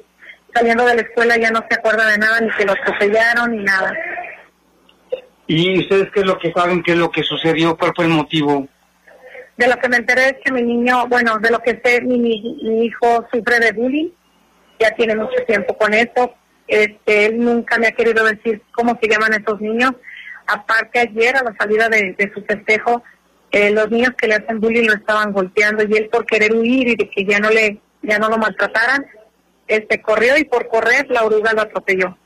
Saliendo 0.53 0.85
de 0.85 0.97
la 0.97 1.03
escuela 1.03 1.37
ya 1.37 1.51
no 1.51 1.65
se 1.69 1.77
acuerda 1.77 2.09
de 2.09 2.19
nada, 2.19 2.41
ni 2.41 2.51
que 2.51 2.65
lo 2.65 2.73
atropellaron, 2.73 3.53
ni 3.53 3.63
nada. 3.63 3.93
¿Y 5.53 5.81
ustedes 5.81 6.13
qué 6.15 6.21
es 6.21 6.27
lo 6.27 6.39
que 6.39 6.53
saben, 6.53 6.81
qué 6.81 6.93
es 6.93 6.97
lo 6.97 7.11
que 7.11 7.25
sucedió? 7.25 7.77
¿Cuál 7.77 7.93
fue 7.97 8.05
el 8.05 8.13
motivo? 8.13 8.69
De 9.57 9.67
lo 9.67 9.77
que 9.79 9.89
me 9.89 9.97
enteré 9.97 10.29
es 10.29 10.37
que 10.45 10.53
mi 10.53 10.63
niño, 10.63 11.09
bueno, 11.09 11.41
de 11.41 11.51
lo 11.51 11.59
que 11.59 11.81
sé, 11.85 12.01
mi, 12.03 12.85
hijo 12.85 13.27
sufre 13.33 13.59
de 13.59 13.73
bullying, 13.73 14.11
ya 14.79 14.93
tiene 14.93 15.17
mucho 15.17 15.35
tiempo 15.49 15.77
con 15.77 15.93
eso. 15.93 16.37
Este, 16.69 17.27
él 17.27 17.41
nunca 17.41 17.79
me 17.79 17.89
ha 17.89 17.91
querido 17.91 18.25
decir 18.25 18.63
cómo 18.71 18.97
se 19.03 19.09
llaman 19.09 19.33
esos 19.35 19.61
niños. 19.61 19.91
Aparte 20.47 21.01
ayer 21.01 21.37
a 21.37 21.43
la 21.43 21.53
salida 21.59 21.89
de, 21.89 22.33
su 22.33 22.45
festejo, 22.45 23.03
eh, 23.51 23.73
los 23.73 23.91
niños 23.91 24.13
que 24.17 24.29
le 24.29 24.35
hacen 24.37 24.61
bullying 24.61 24.87
lo 24.87 24.95
estaban 24.95 25.33
golpeando 25.33 25.83
y 25.83 25.97
él 25.97 26.09
por 26.13 26.27
querer 26.27 26.55
huir 26.55 26.87
y 26.87 26.95
de 26.95 27.11
que 27.11 27.25
ya 27.25 27.41
no 27.41 27.51
le, 27.51 27.81
ya 28.03 28.21
no 28.21 28.29
lo 28.29 28.39
maltrataran, 28.39 29.05
este 29.67 30.01
corrió 30.01 30.39
y 30.39 30.45
por 30.45 30.69
correr 30.69 31.11
la 31.11 31.25
oruga 31.25 31.53
lo 31.55 31.63
atropelló. 31.63 32.17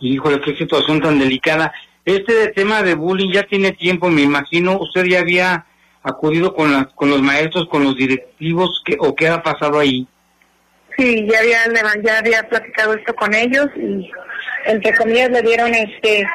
Híjole, 0.00 0.40
qué 0.40 0.56
situación 0.56 0.98
tan 1.02 1.18
delicada. 1.18 1.70
Este 2.04 2.48
tema 2.48 2.82
de 2.82 2.94
bullying 2.94 3.30
ya 3.32 3.44
tiene 3.44 3.72
tiempo, 3.72 4.08
me 4.08 4.22
imagino. 4.22 4.78
¿Usted 4.78 5.04
ya 5.04 5.20
había 5.20 5.66
acudido 6.02 6.54
con, 6.54 6.72
las, 6.72 6.86
con 6.94 7.10
los 7.10 7.22
maestros, 7.22 7.68
con 7.68 7.84
los 7.84 7.96
directivos, 7.96 8.82
que, 8.84 8.96
o 8.98 9.14
qué 9.14 9.28
ha 9.28 9.42
pasado 9.42 9.78
ahí? 9.78 10.06
Sí, 10.96 11.26
ya 11.30 11.38
había, 11.38 11.58
ya 12.02 12.18
había 12.18 12.48
platicado 12.48 12.94
esto 12.94 13.14
con 13.14 13.32
ellos 13.34 13.66
y 13.76 14.10
entre 14.66 14.94
comillas 14.94 15.30
le 15.30 15.42
dieron 15.42 15.72
este 15.74 16.26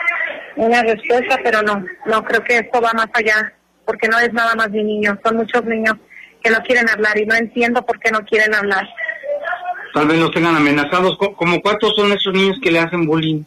una 0.56 0.82
respuesta, 0.82 1.40
pero 1.44 1.62
no, 1.62 1.86
no 2.06 2.24
creo 2.24 2.44
que 2.44 2.58
esto 2.58 2.82
va 2.82 2.92
más 2.94 3.10
allá, 3.14 3.54
porque 3.86 4.08
no 4.08 4.18
es 4.20 4.34
nada 4.34 4.56
más 4.56 4.72
de 4.72 4.84
niños, 4.84 5.20
son 5.24 5.38
muchos 5.38 5.64
niños 5.66 5.96
que 6.44 6.50
no 6.50 6.58
quieren 6.64 6.90
hablar 6.90 7.18
y 7.20 7.26
no 7.26 7.36
entiendo 7.36 7.86
por 7.86 8.00
qué 8.00 8.10
no 8.10 8.26
quieren 8.26 8.56
hablar. 8.56 8.88
Tal 9.94 10.08
vez 10.08 10.18
los 10.18 10.32
tengan 10.32 10.56
amenazados, 10.56 11.18
¿como 11.36 11.62
cuántos 11.62 11.96
son 11.96 12.12
esos 12.12 12.34
niños 12.34 12.58
que 12.62 12.72
le 12.72 12.80
hacen 12.80 13.06
bullying? 13.06 13.44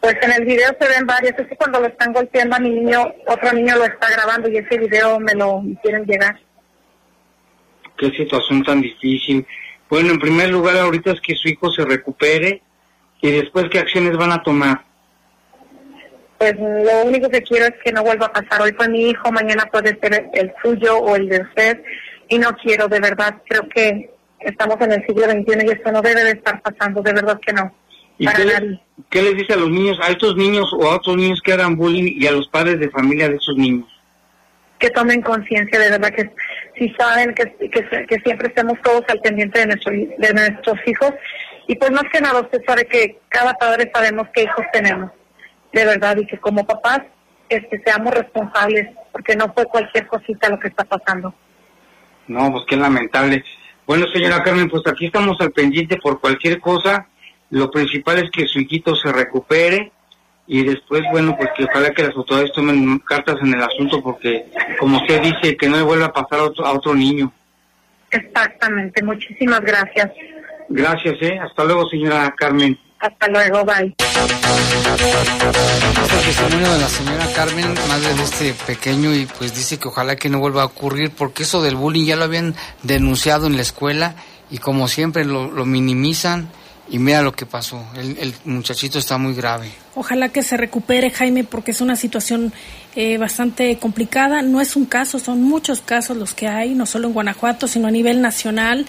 Pues 0.00 0.16
en 0.22 0.32
el 0.32 0.44
video 0.44 0.68
se 0.80 0.88
ven 0.88 1.06
varios. 1.06 1.34
Es 1.38 1.46
que 1.48 1.56
cuando 1.56 1.80
lo 1.80 1.86
están 1.86 2.12
golpeando 2.12 2.56
a 2.56 2.60
mi 2.60 2.70
niño, 2.70 3.12
otro 3.26 3.52
niño 3.52 3.76
lo 3.76 3.84
está 3.84 4.08
grabando 4.10 4.48
y 4.48 4.58
ese 4.58 4.78
video 4.78 5.18
me 5.18 5.34
lo 5.34 5.62
quieren 5.82 6.04
llegar. 6.04 6.38
Qué 7.96 8.10
situación 8.10 8.62
tan 8.62 8.80
difícil. 8.80 9.44
Bueno, 9.90 10.10
en 10.10 10.18
primer 10.18 10.50
lugar, 10.50 10.76
ahorita 10.76 11.12
es 11.12 11.20
que 11.20 11.34
su 11.34 11.48
hijo 11.48 11.70
se 11.72 11.84
recupere 11.84 12.62
y 13.20 13.32
después, 13.32 13.66
¿qué 13.70 13.80
acciones 13.80 14.16
van 14.16 14.32
a 14.32 14.42
tomar? 14.42 14.84
Pues 16.38 16.54
lo 16.56 17.02
único 17.04 17.28
que 17.28 17.42
quiero 17.42 17.66
es 17.66 17.74
que 17.82 17.90
no 17.90 18.04
vuelva 18.04 18.26
a 18.26 18.32
pasar. 18.32 18.62
Hoy 18.62 18.72
fue 18.72 18.88
mi 18.88 19.10
hijo, 19.10 19.32
mañana 19.32 19.66
puede 19.72 19.98
ser 19.98 20.30
el 20.32 20.52
suyo 20.62 20.98
o 20.98 21.16
el 21.16 21.28
de 21.28 21.40
usted. 21.40 21.82
Y 22.28 22.38
no 22.38 22.54
quiero, 22.56 22.86
de 22.86 23.00
verdad, 23.00 23.42
creo 23.48 23.68
que 23.68 24.10
estamos 24.40 24.80
en 24.80 24.92
el 24.92 25.06
siglo 25.06 25.24
XXI 25.24 25.66
y 25.66 25.70
esto 25.70 25.90
no 25.90 26.00
debe 26.00 26.22
de 26.22 26.30
estar 26.32 26.62
pasando, 26.62 27.02
de 27.02 27.12
verdad 27.12 27.40
que 27.44 27.52
no. 27.52 27.74
¿Y 28.18 28.26
qué, 29.10 29.22
les 29.22 29.36
dice 29.36 29.52
a 29.52 29.56
los 29.56 29.70
niños, 29.70 29.98
a 30.02 30.10
estos 30.10 30.36
niños 30.36 30.72
o 30.72 30.90
a 30.90 30.96
otros 30.96 31.16
niños 31.16 31.40
que 31.40 31.52
hagan 31.52 31.76
bullying 31.76 32.14
y 32.16 32.26
a 32.26 32.32
los 32.32 32.48
padres 32.48 32.80
de 32.80 32.90
familia 32.90 33.28
de 33.28 33.36
esos 33.36 33.56
niños? 33.56 33.86
Que 34.80 34.90
tomen 34.90 35.22
conciencia, 35.22 35.78
de 35.78 35.90
verdad, 35.90 36.12
que 36.12 36.30
si 36.76 36.92
saben 36.94 37.34
que, 37.34 37.44
que, 37.70 38.20
siempre 38.24 38.48
estemos 38.48 38.74
todos 38.82 39.02
al 39.08 39.20
pendiente 39.20 39.60
de, 39.60 39.66
nuestro, 39.66 39.92
de 39.92 40.34
nuestros 40.34 40.78
hijos. 40.86 41.12
Y 41.68 41.76
pues 41.76 41.90
más 41.92 42.04
que 42.12 42.20
nada, 42.20 42.40
usted 42.40 42.60
sabe 42.66 42.86
que 42.86 43.18
cada 43.28 43.54
padre 43.54 43.90
sabemos 43.94 44.26
qué 44.34 44.44
hijos 44.44 44.64
tenemos, 44.72 45.10
de 45.72 45.84
verdad, 45.84 46.16
y 46.16 46.26
que 46.26 46.38
como 46.38 46.66
papás 46.66 47.00
este, 47.48 47.80
seamos 47.84 48.14
responsables, 48.14 48.88
porque 49.12 49.36
no 49.36 49.52
fue 49.52 49.64
cualquier 49.66 50.06
cosita 50.06 50.48
lo 50.48 50.58
que 50.58 50.68
está 50.68 50.84
pasando. 50.84 51.32
No, 52.26 52.50
pues 52.52 52.64
qué 52.68 52.76
lamentable. 52.76 53.44
Bueno, 53.86 54.06
señora 54.12 54.42
Carmen, 54.42 54.68
pues 54.68 54.82
aquí 54.86 55.06
estamos 55.06 55.40
al 55.40 55.52
pendiente 55.52 55.96
por 55.96 56.20
cualquier 56.20 56.60
cosa 56.60 57.06
lo 57.50 57.70
principal 57.70 58.18
es 58.18 58.30
que 58.30 58.46
su 58.46 58.60
hijito 58.60 58.94
se 58.94 59.12
recupere 59.12 59.92
y 60.46 60.64
después, 60.64 61.02
bueno, 61.10 61.36
pues 61.36 61.50
que 61.56 61.64
ojalá 61.64 61.90
que 61.90 62.04
las 62.04 62.16
autoridades 62.16 62.52
tomen 62.52 62.98
cartas 63.00 63.36
en 63.42 63.54
el 63.54 63.62
asunto 63.62 64.02
porque, 64.02 64.46
como 64.78 64.98
usted 64.98 65.20
dice, 65.22 65.56
que 65.56 65.68
no 65.68 65.76
le 65.76 65.82
vuelva 65.82 66.06
a 66.06 66.12
pasar 66.12 66.40
a 66.40 66.44
otro, 66.44 66.64
a 66.64 66.72
otro 66.72 66.94
niño. 66.94 67.32
Exactamente, 68.10 69.02
muchísimas 69.02 69.60
gracias. 69.60 70.10
Gracias, 70.70 71.16
¿eh? 71.20 71.38
Hasta 71.38 71.64
luego, 71.64 71.88
señora 71.88 72.34
Carmen. 72.36 72.78
Hasta 72.98 73.28
luego, 73.28 73.64
bye. 73.64 73.94
Este 76.02 76.16
testimonio 76.26 76.72
de 76.72 76.78
la 76.78 76.88
señora 76.88 77.26
Carmen, 77.34 77.74
madre 77.88 78.14
de 78.14 78.22
este 78.22 78.54
pequeño, 78.66 79.14
y 79.14 79.26
pues 79.26 79.54
dice 79.54 79.78
que 79.78 79.88
ojalá 79.88 80.16
que 80.16 80.28
no 80.28 80.40
vuelva 80.40 80.62
a 80.62 80.66
ocurrir, 80.66 81.12
porque 81.16 81.44
eso 81.44 81.62
del 81.62 81.76
bullying 81.76 82.06
ya 82.06 82.16
lo 82.16 82.24
habían 82.24 82.54
denunciado 82.82 83.46
en 83.46 83.56
la 83.56 83.62
escuela 83.62 84.14
y 84.50 84.58
como 84.58 84.88
siempre 84.88 85.24
lo, 85.24 85.50
lo 85.50 85.64
minimizan 85.66 86.48
y 86.90 86.98
mira 86.98 87.22
lo 87.22 87.32
que 87.32 87.46
pasó. 87.46 87.84
El, 87.94 88.16
el, 88.18 88.34
muchachito 88.44 88.98
está 88.98 89.18
muy 89.18 89.34
grave. 89.34 89.70
Ojalá 89.94 90.30
que 90.30 90.42
se 90.42 90.56
recupere, 90.56 91.10
Jaime, 91.10 91.44
porque 91.44 91.72
es 91.72 91.80
una 91.80 91.96
situación 91.96 92.52
eh, 92.96 93.18
bastante 93.18 93.78
complicada. 93.78 94.42
No 94.42 94.60
es 94.60 94.76
un 94.76 94.86
caso, 94.86 95.18
son 95.18 95.42
muchos 95.42 95.80
casos 95.80 96.16
los 96.16 96.34
que 96.34 96.48
hay, 96.48 96.74
no 96.74 96.86
solo 96.86 97.08
en 97.08 97.14
Guanajuato, 97.14 97.68
sino 97.68 97.88
a 97.88 97.90
nivel 97.90 98.20
nacional. 98.22 98.86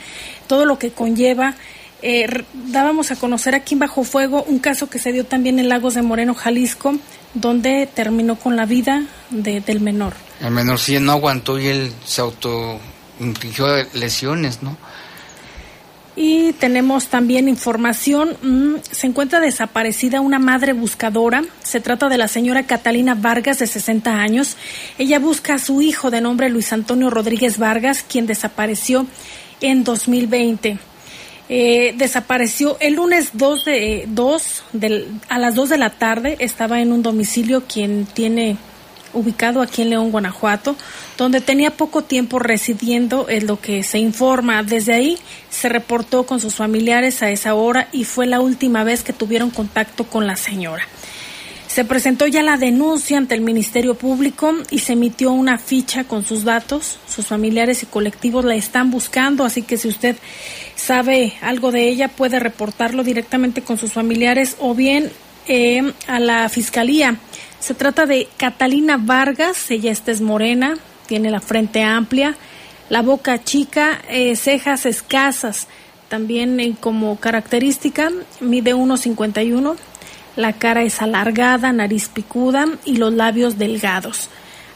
Todo 0.47 0.65
lo 0.65 0.79
que 0.79 0.91
conlleva. 0.91 1.55
Eh, 2.01 2.45
dábamos 2.53 3.12
a 3.12 3.17
conocer 3.17 3.55
aquí 3.55 3.73
en 3.73 3.79
Bajo 3.79 4.05
Fuego 4.05 4.43
un 4.43 4.59
caso 4.59 4.89
que 4.89 4.99
se 4.99 5.12
dio 5.12 5.25
también 5.25 5.59
en 5.59 5.67
Lagos 5.67 5.95
de 5.95 6.01
Moreno, 6.01 6.33
Jalisco, 6.33 6.95
donde 7.33 7.89
terminó 7.93 8.38
con 8.38 8.55
la 8.55 8.65
vida 8.65 9.03
de, 9.29 9.59
del 9.59 9.81
menor. 9.81 10.13
El 10.39 10.51
menor 10.51 10.79
sí 10.79 10.97
no 10.99 11.12
aguantó 11.12 11.59
y 11.59 11.67
él 11.67 11.93
se 12.05 12.21
auto 12.21 12.79
infligió 13.19 13.67
lesiones, 13.93 14.63
¿no? 14.63 14.77
Y 16.21 16.51
tenemos 16.51 17.08
también 17.08 17.47
información, 17.47 18.36
mmm, 18.41 18.75
se 18.91 19.08
encuentra 19.08 19.39
desaparecida 19.39 20.19
una 20.19 20.38
madre 20.38 20.73
buscadora, 20.73 21.45
se 21.63 21.79
trata 21.79 22.10
de 22.10 22.17
la 22.17 22.27
señora 22.27 22.63
Catalina 22.63 23.15
Vargas 23.15 23.60
de 23.60 23.67
60 23.67 24.19
años. 24.19 24.58
Ella 24.97 25.17
busca 25.19 25.53
a 25.53 25.60
su 25.60 25.82
hijo 25.82 26.12
de 26.12 26.19
nombre 26.19 26.49
Luis 26.49 26.73
Antonio 26.73 27.10
Rodríguez 27.10 27.58
Vargas, 27.58 28.03
quien 28.03 28.27
desapareció 28.27 29.08
en 29.62 29.86
2020. 29.86 30.77
Eh, 31.47 31.93
desapareció 31.95 32.75
el 32.82 32.95
lunes 32.95 33.29
2 33.36 33.63
de, 33.63 34.03
2 34.10 34.63
del, 34.73 35.08
a 35.29 35.39
las 35.39 35.55
2 35.55 35.69
de 35.69 35.77
la 35.77 35.91
tarde, 35.91 36.36
estaba 36.39 36.82
en 36.82 36.91
un 36.91 37.01
domicilio 37.01 37.63
quien 37.65 38.05
tiene 38.05 38.58
ubicado 39.13 39.62
aquí 39.62 39.82
en 39.82 39.91
León, 39.91 40.12
Guanajuato, 40.12 40.76
donde 41.17 41.41
tenía 41.41 41.72
poco 41.72 42.04
tiempo 42.04 42.39
residiendo, 42.39 43.28
es 43.30 43.43
lo 43.43 43.60
que 43.60 43.84
se 43.84 44.00
informa. 44.00 44.63
Desde 44.63 44.93
ahí 44.93 45.17
se 45.50 45.69
reportó 45.69 46.26
con 46.26 46.39
sus 46.39 46.56
familiares 46.56 47.22
a 47.24 47.30
esa 47.30 47.54
hora 47.56 47.88
y 47.91 48.04
fue 48.04 48.28
la 48.28 48.39
última 48.39 48.84
vez 48.84 49.04
que 49.04 49.13
tuvieron 49.13 49.50
contacto 49.50 50.06
con 50.06 50.28
la 50.28 50.36
señora. 50.36 50.88
Se 51.69 51.86
presentó 51.86 52.26
ya 52.26 52.41
la 52.41 52.58
denuncia 52.58 53.17
ante 53.17 53.36
el 53.36 53.41
Ministerio 53.41 53.93
Público 53.93 54.54
y 54.72 54.80
se 54.80 54.93
emitió 54.93 55.32
una 55.32 55.60
ficha 55.60 56.04
con 56.04 56.26
sus 56.26 56.43
datos. 56.43 56.98
Sus 57.08 57.28
familiares 57.28 57.84
y 57.84 57.86
colectivos 57.86 58.43
la 58.43 58.56
están 58.56 58.89
buscando, 58.89 59.45
así 59.45 59.62
que 59.62 59.78
si 59.78 59.88
usted 59.88 60.15
sabe 60.76 61.34
algo 61.41 61.72
de 61.72 61.88
ella 61.88 62.08
puede 62.08 62.39
reportarlo 62.39 63.04
directamente 63.04 63.62
con 63.62 63.78
sus 63.78 63.93
familiares 63.93 64.56
o 64.60 64.74
bien 64.74 65.12
eh, 65.49 65.93
a 66.07 66.19
la 66.19 66.47
Fiscalía. 66.47 67.17
Se 67.59 67.73
trata 67.73 68.05
de 68.05 68.29
Catalina 68.38 68.97
Vargas, 68.97 69.69
ella 69.71 69.91
es 69.91 70.21
morena, 70.21 70.77
tiene 71.07 71.31
la 71.31 71.41
frente 71.41 71.83
amplia, 71.83 72.35
la 72.89 73.01
boca 73.01 73.43
chica, 73.43 73.99
eh, 74.09 74.35
cejas 74.35 74.85
escasas, 74.85 75.67
también 76.07 76.59
eh, 76.59 76.75
como 76.79 77.19
característica 77.19 78.12
mide 78.39 78.75
1,51, 78.75 79.75
la 80.35 80.53
cara 80.53 80.83
es 80.83 81.01
alargada, 81.01 81.73
nariz 81.73 82.09
picuda 82.09 82.67
y 82.85 82.97
los 82.97 83.12
labios 83.13 83.57
delgados. 83.57 84.29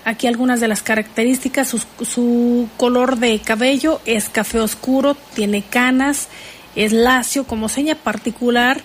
Aquí 0.06 0.28
algunas 0.28 0.60
de 0.60 0.68
las 0.68 0.82
características, 0.82 1.76
su 2.02 2.68
color 2.78 3.18
de 3.20 3.40
cabello 3.40 4.02
es 4.06 4.28
café 4.28 4.60
oscuro, 4.60 5.16
tiene 5.36 5.62
canas, 5.62 6.28
es 6.76 6.92
lacio 6.92 7.46
como 7.46 7.70
seña 7.70 7.96
particular, 7.96 8.82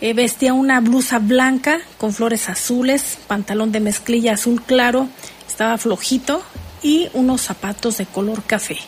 eh, 0.00 0.14
vestía 0.14 0.54
una 0.54 0.80
blusa 0.80 1.18
blanca 1.18 1.80
con 1.98 2.12
flores 2.12 2.48
azules, 2.48 3.18
pantalón 3.26 3.72
de 3.72 3.80
mezclilla 3.80 4.34
azul 4.34 4.62
claro, 4.62 5.08
estaba 5.48 5.78
flojito 5.78 6.42
y 6.82 7.08
unos 7.12 7.42
zapatos 7.42 7.98
de 7.98 8.06
color 8.06 8.42
café. 8.44 8.78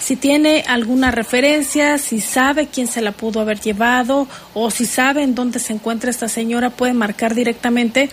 Si 0.00 0.16
tiene 0.16 0.64
alguna 0.66 1.10
referencia, 1.10 1.98
si 1.98 2.20
sabe 2.20 2.68
quién 2.68 2.86
se 2.86 3.02
la 3.02 3.12
pudo 3.12 3.40
haber 3.40 3.60
llevado 3.60 4.26
o 4.54 4.70
si 4.70 4.86
sabe 4.86 5.22
en 5.22 5.34
dónde 5.34 5.58
se 5.58 5.74
encuentra 5.74 6.10
esta 6.10 6.28
señora, 6.28 6.70
puede 6.70 6.94
marcar 6.94 7.34
directamente 7.34 8.08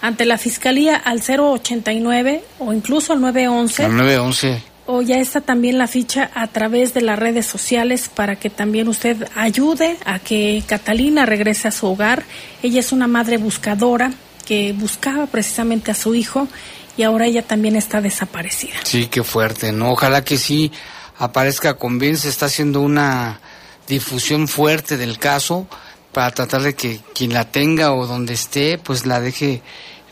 ante 0.00 0.24
la 0.24 0.38
Fiscalía 0.38 0.96
al 0.96 1.20
089 1.20 2.42
o 2.58 2.72
incluso 2.72 3.12
al 3.12 3.20
911. 3.20 3.84
Al 3.84 3.96
911 3.96 4.75
o 4.86 5.02
ya 5.02 5.18
está 5.18 5.40
también 5.40 5.78
la 5.78 5.88
ficha 5.88 6.30
a 6.34 6.46
través 6.46 6.94
de 6.94 7.02
las 7.02 7.18
redes 7.18 7.46
sociales 7.46 8.08
para 8.12 8.36
que 8.36 8.50
también 8.50 8.88
usted 8.88 9.28
ayude 9.34 9.96
a 10.04 10.18
que 10.18 10.62
Catalina 10.66 11.26
regrese 11.26 11.68
a 11.68 11.72
su 11.72 11.86
hogar. 11.86 12.24
Ella 12.62 12.80
es 12.80 12.92
una 12.92 13.06
madre 13.08 13.36
buscadora 13.36 14.12
que 14.46 14.72
buscaba 14.72 15.26
precisamente 15.26 15.90
a 15.90 15.94
su 15.94 16.14
hijo 16.14 16.48
y 16.96 17.02
ahora 17.02 17.26
ella 17.26 17.42
también 17.42 17.76
está 17.76 18.00
desaparecida. 18.00 18.74
Sí, 18.84 19.06
qué 19.06 19.22
fuerte, 19.22 19.72
¿no? 19.72 19.90
Ojalá 19.90 20.24
que 20.24 20.38
sí 20.38 20.72
aparezca 21.18 21.74
con 21.74 21.98
bien, 21.98 22.16
se 22.16 22.28
está 22.28 22.46
haciendo 22.46 22.80
una 22.80 23.40
difusión 23.88 24.48
fuerte 24.48 24.96
del 24.96 25.18
caso 25.18 25.66
para 26.12 26.30
tratar 26.30 26.62
de 26.62 26.74
que 26.74 27.00
quien 27.14 27.34
la 27.34 27.50
tenga 27.50 27.92
o 27.92 28.06
donde 28.06 28.34
esté, 28.34 28.78
pues 28.78 29.04
la 29.04 29.20
deje 29.20 29.62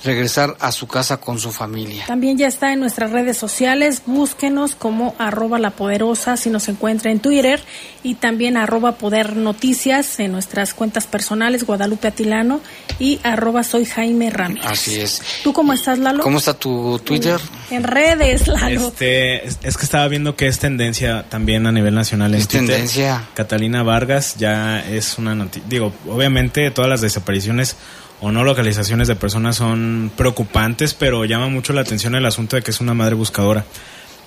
regresar 0.04 0.56
a 0.60 0.70
su 0.72 0.86
casa 0.86 1.16
con 1.16 1.38
su 1.38 1.50
familia. 1.50 2.04
También 2.06 2.36
ya 2.38 2.46
está 2.46 2.72
en 2.72 2.80
nuestras 2.80 3.10
redes 3.10 3.36
sociales, 3.36 4.02
búsquenos 4.06 4.74
como 4.74 5.14
arroba 5.18 5.58
la 5.58 5.70
poderosa 5.70 6.36
si 6.36 6.50
nos 6.50 6.68
encuentra 6.68 7.10
en 7.10 7.20
Twitter 7.20 7.60
y 8.02 8.14
también 8.14 8.56
arroba 8.56 8.92
poder 8.92 9.36
noticias 9.36 10.20
en 10.20 10.32
nuestras 10.32 10.74
cuentas 10.74 11.06
personales, 11.06 11.64
Guadalupe 11.64 12.08
Atilano 12.08 12.60
y 12.98 13.20
arroba 13.22 13.64
soy 13.64 13.86
Jaime 13.86 14.30
Ramírez. 14.30 14.66
Así 14.66 15.00
es. 15.00 15.22
¿Tú 15.42 15.52
cómo 15.52 15.72
estás, 15.72 15.98
Lalo? 15.98 16.22
¿Cómo 16.22 16.38
está 16.38 16.54
tu 16.54 16.98
Twitter? 16.98 17.40
En 17.70 17.82
redes, 17.82 18.46
Lalo. 18.46 18.88
Este, 18.88 19.46
es 19.46 19.76
que 19.76 19.84
estaba 19.84 20.06
viendo 20.08 20.36
que 20.36 20.46
es 20.46 20.58
tendencia 20.58 21.24
también 21.28 21.66
a 21.66 21.72
nivel 21.72 21.94
nacional 21.94 22.34
en 22.34 22.40
es 22.40 22.48
Twitter. 22.48 22.66
tendencia. 22.68 23.24
Catalina 23.34 23.82
Vargas 23.82 24.36
ya 24.36 24.80
es 24.80 25.18
una 25.18 25.34
noticia. 25.34 25.66
Digo, 25.68 25.92
obviamente 26.08 26.70
todas 26.70 26.90
las 26.90 27.00
desapariciones 27.00 27.76
o 28.20 28.33
no 28.33 28.44
localizaciones 28.44 29.09
de 29.09 29.16
personas 29.16 29.57
son 29.57 30.11
preocupantes, 30.16 30.94
pero 30.94 31.24
llama 31.24 31.48
mucho 31.48 31.72
la 31.72 31.83
atención 31.83 32.14
el 32.14 32.27
asunto 32.27 32.57
de 32.57 32.62
que 32.62 32.70
es 32.70 32.81
una 32.81 32.94
madre 32.94 33.14
buscadora. 33.14 33.64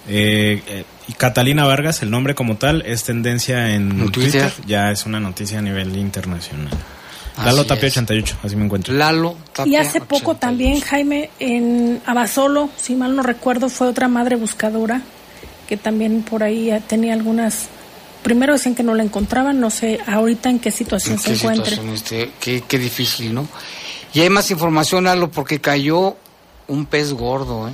Eh, 0.10 0.62
eh, 0.68 0.86
y 1.08 1.14
Catalina 1.14 1.66
Vargas, 1.66 2.02
el 2.02 2.12
nombre 2.12 2.34
como 2.36 2.58
tal, 2.58 2.84
es 2.86 3.04
tendencia 3.04 3.74
en, 3.74 3.92
¿En 4.00 4.12
Twitter? 4.12 4.52
Twitter? 4.52 4.66
ya 4.66 4.92
es 4.92 5.06
una 5.06 5.20
noticia 5.20 5.60
a 5.60 5.62
nivel 5.62 5.96
internacional. 5.98 6.74
Así 7.36 7.46
Lalo 7.46 7.66
Tapia 7.66 7.88
es. 7.88 7.94
88, 7.98 8.38
así 8.44 8.56
me 8.56 8.66
encuentro. 8.66 8.94
Lalo 8.94 9.38
Y 9.50 9.54
Tapia, 9.54 9.82
hace 9.82 10.00
poco 10.00 10.32
88. 10.32 10.40
también, 10.40 10.82
Jaime, 10.82 11.30
en 11.40 12.02
Abasolo, 12.06 12.70
si 12.78 12.96
mal 12.96 13.16
no 13.16 13.22
recuerdo, 13.22 13.70
fue 13.70 13.88
otra 13.88 14.08
madre 14.08 14.36
buscadora 14.36 15.02
que 15.68 15.78
también 15.78 16.24
por 16.24 16.44
ahí 16.44 16.72
tenía 16.88 17.14
algunas... 17.14 17.70
Primero 18.28 18.52
decían 18.52 18.76
que 18.76 18.84
no 18.84 18.94
la 18.94 19.04
encontraban, 19.04 19.62
no 19.62 19.70
sé 19.70 20.02
ahorita 20.06 20.50
en 20.50 20.60
qué 20.60 20.70
situación 20.70 21.14
¿En 21.14 21.20
se 21.20 21.48
qué 21.48 21.94
esté? 21.94 22.32
Qué, 22.42 22.62
qué 22.68 22.78
difícil, 22.78 23.34
¿no? 23.34 23.48
Y 24.14 24.20
hay 24.20 24.30
más 24.30 24.52
información, 24.52 25.06
Lalo, 25.06 25.32
porque 25.32 25.62
cayó 25.62 26.18
un 26.68 26.88
pez 26.88 27.14
gordo, 27.14 27.70
¿eh? 27.70 27.72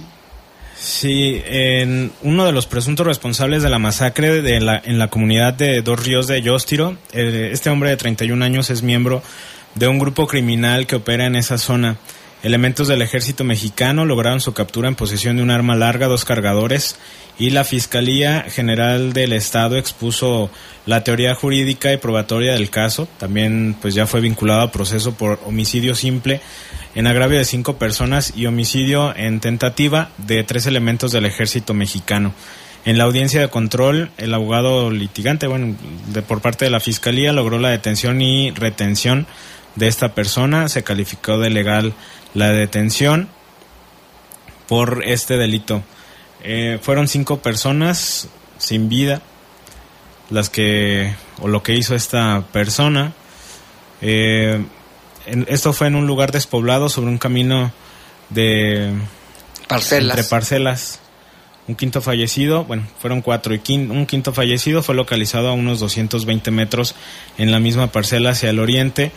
Sí, 0.78 1.42
en 1.44 2.12
uno 2.22 2.46
de 2.46 2.52
los 2.52 2.68
presuntos 2.68 3.08
responsables 3.08 3.64
de 3.64 3.72
la 3.72 3.80
masacre 3.80 4.44
de 4.44 4.62
la, 4.62 4.80
en 4.86 5.00
la 5.00 5.08
comunidad 5.08 5.56
de 5.56 5.82
Dos 5.82 6.06
Ríos 6.06 6.28
de 6.28 6.40
Yostiro, 6.44 6.98
eh, 7.14 7.50
este 7.52 7.72
hombre 7.72 7.90
de 7.90 7.98
31 7.98 8.46
años 8.46 8.70
es 8.70 8.84
miembro 8.84 9.24
de 9.74 9.88
un 9.88 9.98
grupo 9.98 10.28
criminal 10.28 10.86
que 10.86 10.98
opera 10.98 11.26
en 11.26 11.36
esa 11.36 11.58
zona. 11.58 11.98
Elementos 12.44 12.90
del 12.90 13.02
ejército 13.02 13.46
mexicano 13.46 14.06
lograron 14.06 14.42
su 14.42 14.54
captura 14.54 14.90
en 14.90 14.96
posesión 14.96 15.38
de 15.38 15.44
un 15.44 15.50
arma 15.50 15.78
larga, 15.78 16.08
dos 16.08 16.26
cargadores, 16.26 16.98
y 17.40 17.52
la 17.52 17.64
Fiscalía 17.64 18.42
General 18.50 19.14
del 19.14 19.32
Estado 19.32 19.78
expuso 19.78 20.52
la 20.86 21.06
teoría 21.06 21.36
jurídica 21.36 21.94
y 21.94 21.98
probatoria 21.98 22.52
del 22.52 22.70
caso. 22.70 23.08
También 23.18 23.78
pues 23.82 23.96
ya 23.96 24.08
fue 24.08 24.20
vinculado 24.20 24.60
a 24.60 24.72
proceso 24.72 25.14
por 25.14 25.40
homicidio 25.46 25.96
simple 25.96 26.42
en 26.96 27.08
agravio 27.08 27.38
de 27.38 27.46
cinco 27.46 27.78
personas 27.78 28.34
y 28.36 28.46
homicidio 28.46 29.16
en 29.16 29.40
tentativa 29.40 30.10
de 30.18 30.44
tres 30.44 30.66
elementos 30.66 31.14
del 31.14 31.26
ejército 31.26 31.74
mexicano. 31.74 32.34
En 32.84 32.98
la 32.98 33.06
audiencia 33.06 33.40
de 33.40 33.48
control, 33.48 34.12
el 34.18 34.34
abogado 34.34 34.92
litigante, 34.92 35.48
bueno, 35.48 35.78
de, 36.08 36.22
por 36.22 36.42
parte 36.42 36.66
de 36.66 36.72
la 36.72 36.82
fiscalía, 36.82 37.32
logró 37.32 37.58
la 37.58 37.70
detención 37.70 38.22
y 38.22 38.52
retención 38.52 39.28
de 39.76 39.88
esta 39.88 40.14
persona. 40.14 40.68
Se 40.68 40.84
calificó 40.84 41.40
de 41.40 41.50
legal 41.50 41.94
la 42.34 42.52
detención 42.52 43.30
por 44.68 45.04
este 45.06 45.38
delito. 45.38 45.84
Eh, 46.44 46.80
fueron 46.82 47.08
cinco 47.08 47.40
personas 47.40 48.28
sin 48.58 48.90
vida 48.90 49.22
las 50.30 50.50
que 50.50 51.14
o 51.42 51.48
lo 51.48 51.64
que 51.64 51.76
hizo 51.76 51.96
esta 51.96 52.44
persona. 52.52 53.14
Eh, 54.02 54.64
en- 55.26 55.46
esto 55.50 55.74
fue 55.74 55.88
en 55.88 55.96
un 55.96 56.08
lugar 56.08 56.32
despoblado 56.32 56.90
sobre 56.90 57.10
un 57.10 57.18
camino 57.18 57.72
de 58.30 58.94
Parcelas. 59.68 60.18
entre 60.18 60.30
parcelas. 60.30 61.00
Un 61.66 61.76
quinto 61.76 62.02
fallecido, 62.02 62.66
bueno, 62.66 62.84
fueron 63.00 63.22
cuatro 63.22 63.54
y 63.56 63.62
un 63.74 64.06
quinto 64.06 64.34
fallecido 64.34 64.84
fue 64.84 64.96
localizado 64.96 65.48
a 65.48 65.54
unos 65.54 65.80
220 65.80 66.52
metros 66.52 66.94
en 67.38 67.52
la 67.54 67.60
misma 67.62 67.88
parcela 67.88 68.32
hacia 68.32 68.50
el 68.50 68.60
oriente 68.60 69.14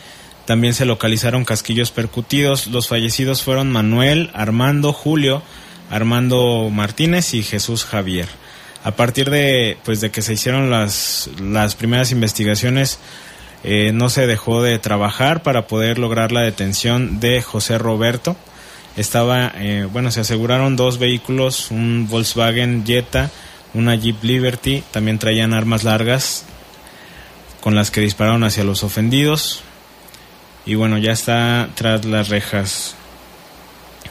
También 0.47 0.75
se 0.75 0.87
localizaron 0.87 1.45
casquillos 1.45 1.91
percutidos. 1.91 2.69
Los 2.69 2.89
fallecidos 2.89 3.43
fueron 3.43 3.71
Manuel, 3.71 4.31
Armando, 4.33 4.93
Julio, 4.93 5.43
Armando 5.91 6.71
Martínez 6.73 7.35
y 7.35 7.43
Jesús 7.43 7.85
Javier. 7.85 8.29
A 8.85 8.93
partir 8.93 9.31
de, 9.31 9.77
pues, 9.85 10.01
de 10.01 10.11
que 10.11 10.23
se 10.23 10.35
hicieron 10.35 10.71
las, 10.71 11.29
las 11.41 11.75
primeras 11.75 12.13
investigaciones, 12.13 13.01
eh, 13.65 13.91
no 13.93 14.09
se 14.09 14.29
dejó 14.29 14.63
de 14.63 14.79
trabajar 14.79 15.43
para 15.43 15.67
poder 15.67 15.99
lograr 15.99 16.31
la 16.31 16.43
detención 16.43 17.19
de 17.19 17.43
José 17.43 17.79
Roberto. 17.79 18.37
Estaba, 18.97 19.53
eh, 19.57 19.89
bueno, 19.93 20.13
se 20.13 20.21
aseguraron 20.21 20.77
dos 20.77 20.99
vehículos, 20.99 21.73
un 21.73 22.07
Volkswagen 22.09 22.87
Jetta, 22.87 23.31
una 23.75 23.97
Jeep 23.97 24.23
Liberty, 24.23 24.85
también 24.93 25.19
traían 25.19 25.53
armas 25.53 25.83
largas 25.83 26.45
con 27.61 27.75
las 27.75 27.91
que 27.91 28.01
dispararon 28.01 28.45
hacia 28.45 28.63
los 28.63 28.85
ofendidos. 28.85 29.65
Y 30.67 30.75
bueno, 30.75 30.99
ya 30.99 31.13
está 31.13 31.71
tras 31.75 32.05
las 32.05 32.29
rejas. 32.29 32.95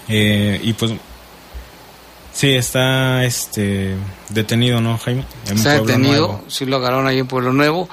Eh, 0.08 0.60
y 0.64 0.74
pues 0.74 0.94
Sí, 2.36 2.54
está 2.54 3.24
este 3.24 3.96
detenido, 4.28 4.82
¿no, 4.82 4.98
Jaime? 4.98 5.24
está 5.50 5.80
detenido, 5.80 6.44
sí 6.50 6.66
lo 6.66 6.76
agarraron 6.76 7.08
ahí 7.08 7.20
en 7.20 7.28
Pueblo 7.28 7.54
Nuevo. 7.54 7.88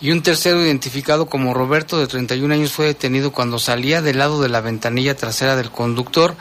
Y 0.00 0.10
un 0.10 0.20
tercero 0.20 0.60
identificado 0.60 1.26
como 1.26 1.54
Roberto, 1.54 2.00
de 2.00 2.08
31 2.08 2.54
años, 2.54 2.72
fue 2.72 2.86
detenido 2.86 3.30
cuando 3.30 3.60
salía 3.60 4.02
del 4.02 4.18
lado 4.18 4.42
de 4.42 4.48
la 4.48 4.60
ventanilla 4.60 5.14
trasera 5.14 5.54
del 5.54 5.70
conductor. 5.70 6.34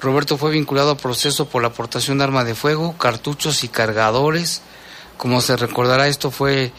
Roberto 0.00 0.38
fue 0.38 0.52
vinculado 0.52 0.92
a 0.92 0.96
proceso 0.96 1.48
por 1.48 1.62
la 1.62 1.68
aportación 1.68 2.18
de 2.18 2.24
arma 2.24 2.44
de 2.44 2.54
fuego, 2.54 2.96
cartuchos 2.96 3.64
y 3.64 3.68
cargadores. 3.68 4.62
Como 5.16 5.40
se 5.40 5.56
recordará, 5.56 6.06
esto 6.06 6.30
fue 6.30 6.70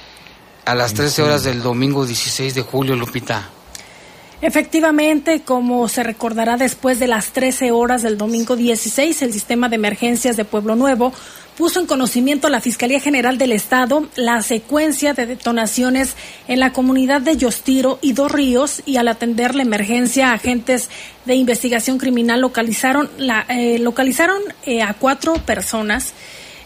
a 0.63 0.75
las 0.75 0.93
13 0.93 1.23
horas 1.23 1.43
del 1.43 1.61
domingo 1.61 2.05
16 2.05 2.55
de 2.55 2.61
julio, 2.61 2.95
Lupita. 2.95 3.49
Efectivamente, 4.45 5.41
como 5.41 5.89
se 5.89 6.03
recordará 6.03 6.55
después 6.55 6.99
de 6.99 7.08
las 7.08 7.34
13 7.34 7.71
horas 7.71 8.03
del 8.03 8.15
domingo 8.15 8.55
16, 8.55 9.23
el 9.23 9.34
sistema 9.34 9.69
de 9.69 9.77
emergencias 9.77 10.38
de 10.38 10.45
Pueblo 10.45 10.75
Nuevo 10.75 11.12
puso 11.58 11.79
en 11.79 11.88
conocimiento 11.88 12.45
a 12.45 12.51
la 12.51 12.62
Fiscalía 12.62 12.99
General 12.99 13.39
del 13.39 13.51
Estado 13.51 14.08
la 14.15 14.43
secuencia 14.43 15.15
de 15.15 15.25
detonaciones 15.25 16.15
en 16.47 16.60
la 16.60 16.73
comunidad 16.73 17.21
de 17.21 17.38
Yostiro 17.38 17.97
y 18.03 18.13
Dos 18.13 18.31
Ríos 18.31 18.84
y 18.86 18.97
al 18.97 19.08
atender 19.08 19.55
la 19.55 19.63
emergencia, 19.63 20.31
agentes 20.31 20.91
de 21.25 21.34
investigación 21.34 21.97
criminal 21.97 22.41
localizaron, 22.41 23.10
la, 23.17 23.47
eh, 23.49 23.79
localizaron 23.79 24.43
eh, 24.67 24.84
a 24.84 24.93
cuatro 24.93 25.34
personas. 25.38 26.13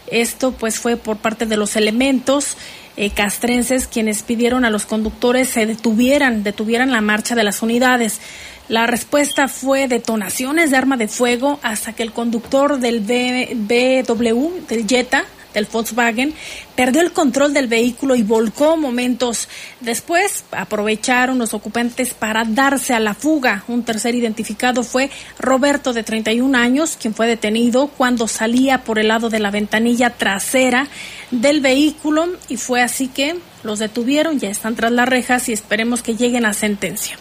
Esto 0.06 0.52
pues 0.52 0.78
fue 0.78 0.98
por 0.98 1.16
parte 1.16 1.46
de 1.46 1.56
los 1.56 1.76
elementos 1.76 2.58
eh, 2.96 3.10
castrenses 3.10 3.86
quienes 3.86 4.22
pidieron 4.22 4.64
a 4.64 4.70
los 4.70 4.86
conductores 4.86 5.48
se 5.48 5.66
detuvieran, 5.66 6.42
detuvieran 6.42 6.92
la 6.92 7.00
marcha 7.00 7.34
de 7.34 7.44
las 7.44 7.62
unidades. 7.62 8.20
La 8.68 8.86
respuesta 8.86 9.48
fue 9.48 9.88
detonaciones 9.88 10.70
de 10.70 10.76
arma 10.76 10.96
de 10.96 11.08
fuego 11.08 11.58
hasta 11.62 11.92
que 11.92 12.02
el 12.02 12.12
conductor 12.12 12.78
del 12.78 13.00
BW, 13.00 14.66
del 14.68 14.86
Jetta, 14.86 15.24
del 15.54 15.66
Volkswagen, 15.66 16.34
perdió 16.76 17.02
el 17.02 17.12
control 17.12 17.52
del 17.52 17.66
vehículo 17.66 18.14
y 18.14 18.22
volcó 18.22 18.76
momentos 18.76 19.48
después. 19.80 20.44
Aprovecharon 20.52 21.38
los 21.38 21.54
ocupantes 21.54 22.14
para 22.14 22.44
darse 22.44 22.94
a 22.94 23.00
la 23.00 23.14
fuga. 23.14 23.64
Un 23.68 23.82
tercer 23.82 24.14
identificado 24.14 24.82
fue 24.82 25.10
Roberto, 25.38 25.92
de 25.92 26.02
31 26.02 26.56
años, 26.56 26.96
quien 27.00 27.14
fue 27.14 27.26
detenido 27.26 27.88
cuando 27.88 28.28
salía 28.28 28.84
por 28.84 28.98
el 28.98 29.08
lado 29.08 29.30
de 29.30 29.40
la 29.40 29.50
ventanilla 29.50 30.10
trasera 30.10 30.88
del 31.30 31.60
vehículo 31.60 32.28
y 32.48 32.56
fue 32.56 32.82
así 32.82 33.08
que 33.08 33.36
los 33.62 33.78
detuvieron, 33.78 34.38
ya 34.38 34.50
están 34.50 34.74
tras 34.74 34.92
las 34.92 35.08
rejas 35.08 35.48
y 35.48 35.52
esperemos 35.52 36.02
que 36.02 36.16
lleguen 36.16 36.46
a 36.46 36.54
sentencia. 36.54 37.18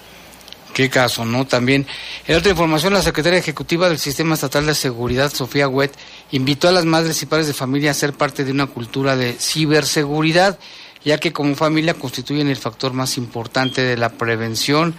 Qué 0.73 0.89
caso, 0.89 1.25
¿no? 1.25 1.45
También, 1.45 1.86
en 2.27 2.38
otra 2.38 2.51
información, 2.51 2.93
la 2.93 3.01
secretaria 3.01 3.39
ejecutiva 3.39 3.89
del 3.89 3.99
Sistema 3.99 4.36
Estatal 4.36 4.65
de 4.65 4.75
Seguridad, 4.75 5.34
Sofía 5.34 5.67
Huet, 5.67 5.91
invitó 6.32 6.69
a 6.69 6.71
las 6.71 6.86
madres 6.86 7.21
y 7.21 7.25
padres 7.25 7.47
de 7.47 7.53
familia 7.53 7.91
a 7.91 7.95
ser 7.95 8.13
parte 8.13 8.45
de 8.45 8.51
una 8.51 8.67
cultura 8.67 9.15
de 9.15 9.34
ciberseguridad, 9.34 10.60
ya 11.03 11.17
que 11.17 11.34
como 11.34 11.55
familia 11.55 11.95
constituyen 11.95 12.47
el 12.47 12.55
factor 12.55 12.93
más 12.93 13.17
importante 13.17 13.82
de 13.82 13.97
la 13.97 14.10
prevención. 14.10 14.95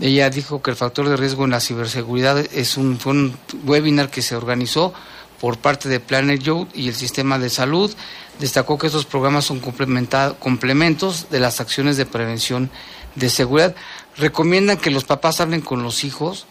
Ella 0.00 0.30
dijo 0.30 0.62
que 0.62 0.70
el 0.70 0.76
factor 0.76 1.08
de 1.08 1.16
riesgo 1.16 1.44
en 1.44 1.50
la 1.50 1.60
ciberseguridad 1.60 2.38
es 2.38 2.76
un, 2.76 2.98
un 3.04 3.36
webinar 3.64 4.10
que 4.10 4.22
se 4.22 4.36
organizó 4.36 4.94
por 5.40 5.58
parte 5.58 5.88
de 5.88 6.00
Planet 6.00 6.40
Youth 6.40 6.68
y 6.74 6.88
el 6.88 6.94
sistema 6.94 7.38
de 7.38 7.50
salud. 7.50 7.92
Destacó 8.38 8.78
que 8.78 8.86
estos 8.86 9.04
programas 9.04 9.46
son 9.46 9.60
complementos 9.60 11.28
de 11.30 11.40
las 11.40 11.60
acciones 11.60 11.96
de 11.96 12.06
prevención 12.06 12.70
de 13.16 13.30
seguridad 13.30 13.74
recomiendan 14.18 14.78
que 14.78 14.90
los 14.90 15.04
papás 15.04 15.40
hablen 15.40 15.60
con 15.60 15.82
los 15.82 16.04
hijos 16.04 16.46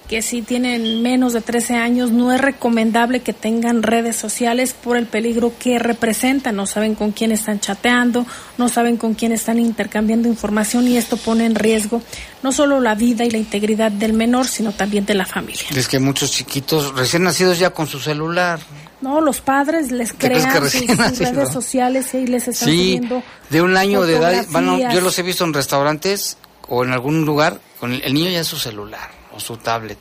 que 0.08 0.22
si 0.22 0.41
tienen 0.41 1.02
menos 1.02 1.34
de 1.34 1.41
13 1.41 1.76
años 1.76 2.12
no 2.12 2.32
es 2.32 2.39
recomendable 2.39 3.20
que 3.20 3.34
tengan 3.34 3.84
redes 3.84 4.15
sociales 4.15 4.74
por 4.74 4.96
el 4.96 5.06
peligro 5.06 5.52
que 5.60 5.80
representan. 5.80 6.56
No 6.56 6.65
saben 6.65 6.96
con 6.96 7.12
quién 7.12 7.32
están 7.32 7.60
chateando, 7.60 8.26
no 8.58 8.70
saben 8.70 8.98
con 8.98 9.15
quién 9.15 9.34
están 9.34 9.60
intercambiando 9.60 10.30
información 10.30 10.88
y 10.88 10.98
esto 10.98 11.17
pone 11.17 11.46
en 11.46 11.56
riesgo 11.56 12.02
no 12.41 12.52
solo 12.52 12.80
la 12.80 12.96
vida 12.96 13.26
y 13.26 13.32
la 13.32 13.38
integridad 13.38 13.91
del 13.91 14.13
menor, 14.13 14.48
sino 14.48 14.72
también 14.72 15.06
de 15.06 15.15
la 15.15 15.26
familia. 15.26 15.65
Es 15.76 15.88
que 15.88 16.00
muchos 16.00 16.32
chiquitos 16.32 16.96
recién 16.96 17.24
nacidos 17.24 17.60
ya 17.60 17.72
con 17.72 17.88
su 17.88 18.00
celular. 18.00 18.60
No, 19.02 19.20
los 19.20 19.41
padres 19.41 19.91
les 19.91 20.13
crean 20.13 20.70
sus, 20.70 20.88
redes 21.20 21.52
sociales 21.52 22.13
y 22.13 22.26
les 22.26 22.48
están 22.48 22.70
sí, 22.70 23.02
de 23.50 23.62
un 23.62 23.76
año 23.76 24.04
de 24.04 24.17
edad. 24.17 24.46
Bueno, 24.52 24.78
yo 24.78 25.02
los 25.02 25.20
he 25.20 25.24
visto 25.24 25.43
en 25.43 25.54
restaurantes 25.54 26.38
o 26.70 26.84
en 26.84 26.91
algún 26.91 27.26
lugar 27.26 27.60
con 27.80 27.93
el 27.93 28.13
niño 28.13 28.30
ya 28.30 28.39
en 28.39 28.46
su 28.46 28.58
celular 28.58 29.16
su 29.39 29.58
tablet. 29.58 29.97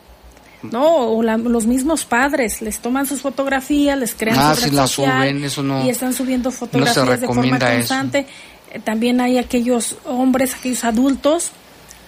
No, 0.63 1.13
o 1.13 1.23
los 1.23 1.67
mismos 1.67 2.05
padres 2.05 2.63
les 2.63 2.79
toman 2.79 3.07
sus 3.07 3.21
fotografías, 3.21 3.97
les 3.99 4.15
crean 4.15 4.39
ah, 4.39 4.55
su 4.55 4.71
suben, 4.89 5.45
eso 5.45 5.63
no, 5.63 5.85
y 5.85 5.91
están 5.91 6.13
subiendo 6.13 6.51
fotografías 6.51 7.21
de 7.21 7.27
forma 7.27 7.59
constante. 7.59 8.27
Eh, 8.73 8.81
también 8.81 9.21
hay 9.21 9.39
aquellos 9.39 9.97
hombres, 10.05 10.55
aquellos 10.55 10.85
adultos 10.85 11.53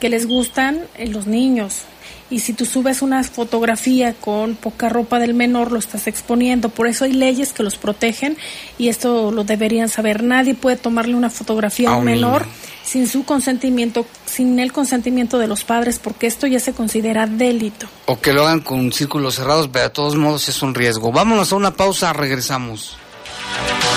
que 0.01 0.09
les 0.09 0.27
gustan 0.27 0.81
eh, 0.97 1.07
los 1.07 1.27
niños. 1.27 1.83
Y 2.31 2.41
si 2.41 2.53
tú 2.53 2.67
subes 2.67 3.01
una 3.01 3.23
fotografía 3.25 4.15
con 4.15 4.55
poca 4.55 4.89
ropa 4.89 5.19
del 5.19 5.35
menor, 5.35 5.73
lo 5.73 5.79
estás 5.79 6.07
exponiendo. 6.07 6.69
Por 6.69 6.87
eso 6.87 7.05
hay 7.05 7.13
leyes 7.13 7.53
que 7.53 7.63
los 7.63 7.77
protegen 7.77 8.37
y 8.77 8.89
esto 8.89 9.31
lo 9.31 9.45
deberían 9.45 9.89
saber. 9.89 10.23
Nadie 10.23 10.55
puede 10.55 10.77
tomarle 10.77 11.15
una 11.15 11.31
fotografía 11.31 11.91
a 11.91 11.97
un 11.97 12.05
menor 12.05 12.47
sin 12.85 13.07
su 13.07 13.25
consentimiento, 13.25 14.07
sin 14.25 14.59
el 14.59 14.73
consentimiento 14.73 15.39
de 15.39 15.47
los 15.47 15.63
padres, 15.65 15.99
porque 15.99 16.27
esto 16.27 16.47
ya 16.47 16.59
se 16.59 16.73
considera 16.73 17.27
delito. 17.27 17.87
O 18.07 18.19
que 18.19 18.33
lo 18.33 18.45
hagan 18.47 18.61
con 18.61 18.93
círculos 18.93 19.35
cerrados, 19.35 19.69
pero 19.71 19.85
de 19.85 19.91
todos 19.91 20.17
modos 20.17 20.49
es 20.49 20.63
un 20.63 20.75
riesgo. 20.75 21.13
Vámonos 21.13 21.53
a 21.53 21.57
una 21.57 21.75
pausa, 21.75 22.13
regresamos. 22.15 22.97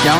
Ya 0.04 0.20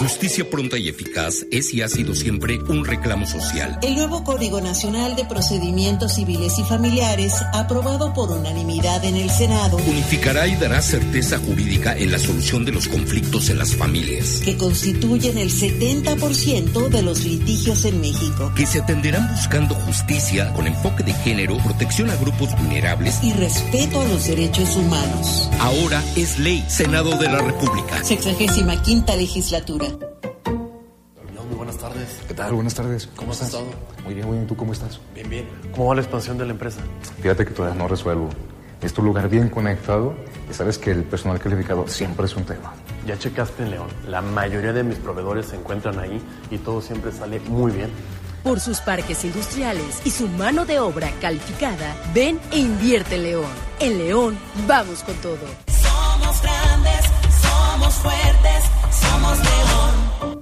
Justicia 0.00 0.48
pronta 0.48 0.78
y 0.78 0.88
eficaz 0.88 1.44
es 1.50 1.74
y 1.74 1.82
ha 1.82 1.88
sido 1.90 2.14
siempre 2.14 2.58
un 2.58 2.86
reclamo 2.86 3.26
social. 3.26 3.78
El 3.82 3.96
nuevo 3.96 4.24
Código 4.24 4.58
Nacional 4.62 5.14
de 5.14 5.26
Procedimientos 5.26 6.14
Civiles 6.14 6.58
y 6.58 6.64
Familiares, 6.64 7.34
aprobado 7.52 8.14
por 8.14 8.30
unanimidad 8.30 9.04
en 9.04 9.16
el 9.16 9.28
Senado, 9.28 9.76
unificará 9.76 10.48
y 10.48 10.56
dará 10.56 10.80
certeza 10.80 11.38
jurídica 11.38 11.94
en 11.94 12.12
la 12.12 12.18
solución 12.18 12.64
de 12.64 12.72
los 12.72 12.88
conflictos 12.88 13.50
en 13.50 13.58
las 13.58 13.76
familias, 13.76 14.40
que 14.42 14.56
constituyen 14.56 15.36
el 15.36 15.50
70% 15.50 16.88
de 16.88 17.02
los 17.02 17.22
litigios 17.22 17.84
en 17.84 18.00
México, 18.00 18.54
que 18.56 18.64
se 18.64 18.80
atenderán 18.80 19.28
buscando 19.28 19.74
justicia 19.74 20.50
con 20.54 20.66
enfoque 20.66 21.04
de 21.04 21.12
género, 21.12 21.58
protección 21.58 22.08
a 22.08 22.16
grupos 22.16 22.56
vulnerables 22.56 23.22
y 23.22 23.34
respeto 23.34 24.00
a 24.00 24.08
los 24.08 24.26
derechos 24.26 24.76
humanos. 24.76 25.50
Ahora 25.58 26.02
es 26.16 26.38
ley, 26.38 26.64
Senado 26.68 27.18
de 27.18 27.28
la 27.28 27.42
República. 27.42 28.02
Sexagésima 28.02 28.80
quinta 28.80 29.14
legislatura 29.14 29.89
tal? 31.78 32.52
Buenas 32.52 32.74
tardes. 32.74 33.08
¿Cómo 33.16 33.32
has 33.32 33.42
estado? 33.42 33.64
Muy 34.04 34.14
bien, 34.14 34.26
muy 34.26 34.36
bien. 34.36 34.46
¿Tú 34.46 34.56
cómo 34.56 34.72
estás? 34.72 35.00
Bien, 35.14 35.28
bien. 35.28 35.48
¿Cómo 35.72 35.88
va 35.88 35.94
la 35.94 36.00
expansión 36.00 36.38
de 36.38 36.44
la 36.44 36.52
empresa? 36.52 36.80
Fíjate 37.20 37.44
que 37.44 37.52
todavía 37.52 37.78
no 37.78 37.88
resuelvo. 37.88 38.28
Es 38.82 38.94
tu 38.94 39.02
lugar 39.02 39.28
bien 39.28 39.50
conectado 39.50 40.14
y 40.50 40.54
sabes 40.54 40.78
que 40.78 40.90
el 40.90 41.04
personal 41.04 41.38
calificado 41.38 41.86
siempre 41.86 42.24
es 42.26 42.34
un 42.34 42.44
tema. 42.44 42.72
Ya 43.06 43.18
checaste 43.18 43.62
en 43.62 43.72
León. 43.72 43.88
La 44.08 44.22
mayoría 44.22 44.72
de 44.72 44.82
mis 44.82 44.96
proveedores 44.96 45.46
se 45.46 45.56
encuentran 45.56 45.98
ahí 45.98 46.20
y 46.50 46.58
todo 46.58 46.80
siempre 46.80 47.12
sale 47.12 47.40
muy 47.40 47.72
bien. 47.72 47.90
Por 48.42 48.58
sus 48.58 48.80
parques 48.80 49.22
industriales 49.24 50.00
y 50.04 50.10
su 50.10 50.26
mano 50.28 50.64
de 50.64 50.78
obra 50.78 51.10
calificada, 51.20 51.94
ven 52.14 52.40
e 52.50 52.58
invierte 52.58 53.16
en 53.16 53.22
León. 53.22 53.50
En 53.80 53.98
León, 53.98 54.38
vamos 54.66 55.02
con 55.02 55.14
todo. 55.16 55.36
Somos 55.66 56.42
grandes, 56.42 57.04
somos 57.42 57.94
fuertes, 57.96 58.64
somos 58.90 59.38
León. 59.38 60.39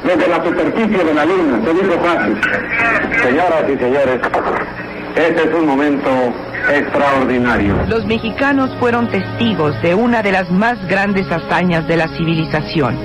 desde 0.04 0.28
la 0.28 0.44
superficie 0.44 1.04
de 1.04 1.14
la 1.14 1.24
Luna. 1.24 1.60
Se 1.64 1.74
dijo 1.74 2.00
fácil. 2.00 2.40
Señoras 3.22 3.64
y 3.68 3.76
señores, 3.78 4.20
este 5.16 5.42
es 5.42 5.54
un 5.54 5.66
momento 5.66 6.08
extraordinario. 6.72 7.74
Los 7.88 8.06
mexicanos 8.06 8.70
fueron 8.78 9.08
testigos 9.08 9.74
de 9.82 9.94
una 9.94 10.22
de 10.22 10.32
las 10.32 10.50
más 10.50 10.78
grandes 10.88 11.30
hazañas 11.30 11.86
de 11.86 11.96
la 11.96 12.08
civilización. 12.08 12.96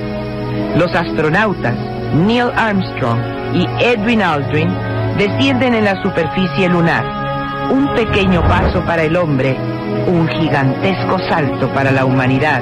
Los 0.78 0.96
astronautas 0.96 1.76
Neil 2.14 2.52
Armstrong 2.56 3.20
y 3.54 3.68
Edwin 3.84 4.22
Aldrin 4.22 4.70
descienden 5.18 5.74
en 5.74 5.86
la 5.86 6.02
superficie 6.02 6.70
lunar. 6.70 7.04
Un 7.72 7.94
pequeño 7.96 8.42
paso 8.44 8.82
para 8.86 9.04
el 9.04 9.18
hombre, 9.18 9.58
un 10.08 10.28
gigantesco 10.28 11.20
salto 11.30 11.70
para 11.74 11.92
la 11.92 12.06
humanidad, 12.06 12.62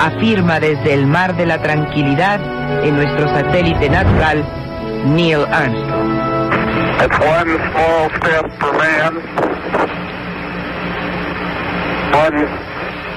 afirma 0.00 0.60
desde 0.60 0.94
el 0.94 1.06
mar 1.06 1.36
de 1.36 1.46
la 1.46 1.60
tranquilidad 1.62 2.40
en 2.82 2.96
nuestro 2.96 3.28
satélite 3.28 3.90
natural, 3.90 4.44
Neil 5.06 5.44
Armstrong. 5.52 6.10
It's 7.02 7.18
one 7.18 7.56
small 7.70 8.10
step 8.18 8.46
for 8.58 8.72
man, 8.76 9.16
one 12.12 12.48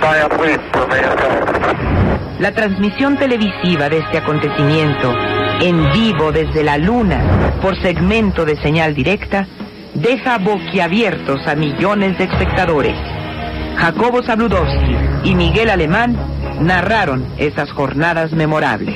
giant 0.02 0.42
leap 0.42 0.62
for 0.74 0.88
mankind. 0.88 2.40
La 2.40 2.52
transmisión 2.52 3.18
televisiva 3.18 3.90
de 3.90 4.00
este 4.00 4.18
acontecimiento, 4.18 5.14
en 5.62 5.92
vivo 5.94 6.32
desde 6.32 6.64
la 6.64 6.78
Luna, 6.78 7.22
por 7.62 7.80
segmento 7.82 8.44
de 8.44 8.58
señal 8.58 8.94
directa, 8.94 9.48
deja 9.94 10.40
boquiabiertos 10.40 11.48
a 11.48 11.56
millones 11.56 12.18
de 12.18 12.26
espectadores. 12.26 12.98
Jacobo 13.78 14.24
Zabludowski 14.24 14.96
y 15.24 15.36
Miguel 15.36 15.70
Alemán 15.70 16.18
narraron 16.60 17.28
esas 17.38 17.72
jornadas 17.72 18.32
memorables. 18.32 18.96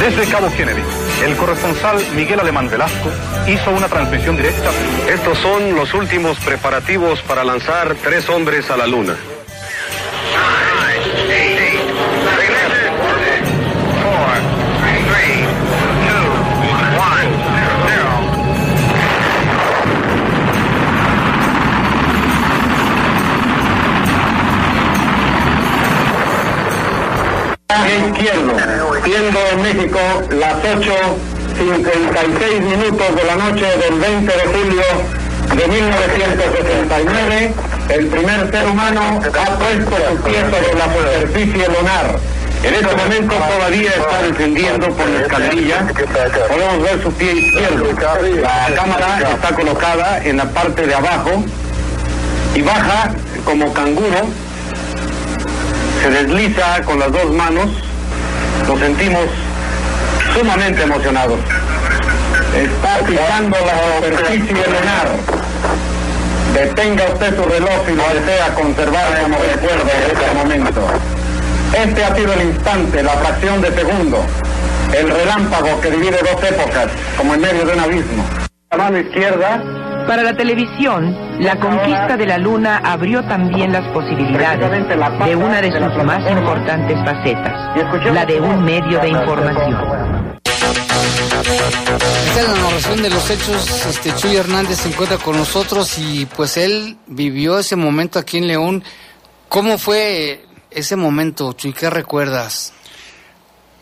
Desde 0.00 0.30
Cabo 0.30 0.48
Kennedy, 0.56 0.82
el 1.24 1.36
corresponsal 1.36 1.98
Miguel 2.14 2.40
Alemán 2.40 2.68
Velasco 2.70 3.10
hizo 3.46 3.70
una 3.70 3.88
transmisión 3.88 4.36
directa. 4.36 4.70
Estos 5.12 5.38
son 5.38 5.74
los 5.74 5.92
últimos 5.94 6.38
preparativos 6.40 7.20
para 7.22 7.44
lanzar 7.44 7.96
tres 8.02 8.28
hombres 8.28 8.70
a 8.70 8.76
la 8.76 8.86
luna. 8.86 9.16
Izquierdo, 27.86 28.56
siendo 29.04 29.38
en 29.52 29.62
México 29.62 29.98
las 30.30 30.54
8.56 30.62 32.60
minutos 32.60 33.16
de 33.16 33.24
la 33.24 33.36
noche 33.36 33.66
del 33.78 33.98
20 33.98 34.32
de 34.32 34.46
julio 34.46 34.82
de 35.56 35.66
1969, 35.66 37.54
el 37.90 38.06
primer 38.08 38.50
ser 38.50 38.66
humano 38.66 39.00
ha 39.00 39.58
puesto 39.58 39.96
su 40.10 40.16
pie 40.22 40.40
sobre 40.40 40.74
la 40.74 40.84
superficie 40.84 41.66
lunar. 41.68 42.18
En 42.62 42.74
este 42.74 42.96
momento 42.96 43.34
todavía 43.34 43.90
está 43.90 44.22
descendiendo 44.22 44.88
por 44.90 45.08
la 45.08 45.20
escalerilla. 45.20 45.86
Podemos 46.48 46.82
ver 46.82 47.02
su 47.02 47.12
pie 47.12 47.32
izquierdo. 47.32 47.84
La 48.42 48.74
cámara 48.74 49.20
está 49.32 49.54
colocada 49.54 50.24
en 50.24 50.38
la 50.38 50.44
parte 50.46 50.86
de 50.86 50.94
abajo 50.94 51.44
y 52.54 52.62
baja 52.62 53.12
como 53.44 53.72
canguro. 53.72 54.26
Se 56.02 56.10
desliza 56.10 56.82
con 56.84 56.98
las 56.98 57.12
dos 57.12 57.30
manos. 57.32 57.66
Nos 58.66 58.78
sentimos 58.78 59.24
sumamente 60.34 60.82
emocionados. 60.82 61.38
Está 62.54 62.98
pisando 63.06 63.56
la 63.66 64.06
superficie 64.06 64.54
lunar. 64.66 65.08
Detenga 66.54 67.04
usted 67.12 67.36
su 67.36 67.42
reloj 67.42 67.86
si 67.86 67.94
lo 67.94 68.02
desea 68.14 68.54
conservar 68.54 69.22
como 69.22 69.38
recuerdo 69.38 69.84
de 69.84 70.12
este 70.12 70.34
momento. 70.34 70.80
Este 71.76 72.04
ha 72.04 72.14
sido 72.16 72.32
el 72.32 72.42
instante, 72.48 73.02
la 73.02 73.12
fracción 73.12 73.60
de 73.60 73.72
segundo, 73.72 74.24
el 74.96 75.10
relámpago 75.10 75.80
que 75.80 75.90
divide 75.90 76.18
dos 76.18 76.42
épocas, 76.42 76.88
como 77.16 77.34
en 77.34 77.40
medio 77.40 77.64
de 77.66 77.72
un 77.74 77.80
abismo. 77.80 78.24
La 78.70 78.78
mano 78.78 78.98
izquierda. 78.98 79.77
Para 80.08 80.22
la 80.22 80.34
televisión, 80.34 81.14
la 81.38 81.60
conquista 81.60 82.16
de 82.16 82.24
la 82.24 82.38
Luna 82.38 82.78
abrió 82.78 83.22
también 83.24 83.70
las 83.72 83.86
posibilidades 83.92 84.58
de 84.58 85.36
una 85.36 85.60
de 85.60 85.70
sus 85.70 86.02
más 86.02 86.30
importantes 86.30 86.96
facetas, 87.04 88.14
la 88.14 88.24
de 88.24 88.40
un 88.40 88.64
medio 88.64 89.00
de 89.00 89.08
información. 89.10 90.38
Esta 92.26 92.40
es 92.40 92.48
la 92.48 92.54
narración 92.54 93.02
de 93.02 93.10
los 93.10 93.30
hechos. 93.30 93.86
Este 93.86 94.14
Chuy 94.16 94.36
Hernández 94.36 94.78
se 94.78 94.88
encuentra 94.88 95.18
con 95.18 95.36
nosotros 95.36 95.98
y 95.98 96.24
pues 96.24 96.56
él 96.56 96.96
vivió 97.06 97.58
ese 97.58 97.76
momento 97.76 98.18
aquí 98.18 98.38
en 98.38 98.46
León. 98.46 98.84
¿Cómo 99.50 99.76
fue 99.76 100.42
ese 100.70 100.96
momento, 100.96 101.52
Chuy? 101.52 101.74
¿Qué 101.74 101.90
recuerdas? 101.90 102.72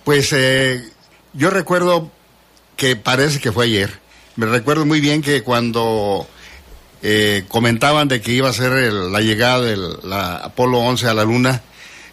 Pues 0.02 0.32
eh, 0.32 0.90
yo 1.34 1.50
recuerdo 1.50 2.10
que 2.74 2.96
parece 2.96 3.38
que 3.38 3.52
fue 3.52 3.66
ayer. 3.66 4.05
Me 4.36 4.46
recuerdo 4.46 4.84
muy 4.86 5.00
bien 5.00 5.22
que 5.22 5.42
cuando 5.42 6.26
eh, 7.02 7.44
comentaban 7.48 8.08
de 8.08 8.20
que 8.20 8.32
iba 8.32 8.48
a 8.48 8.52
ser 8.52 8.72
el- 8.72 9.12
la 9.12 9.20
llegada 9.20 9.60
del 9.60 9.82
la 10.02 10.36
Apolo 10.36 10.78
11 10.78 11.06
a 11.08 11.14
la 11.14 11.24
Luna, 11.24 11.62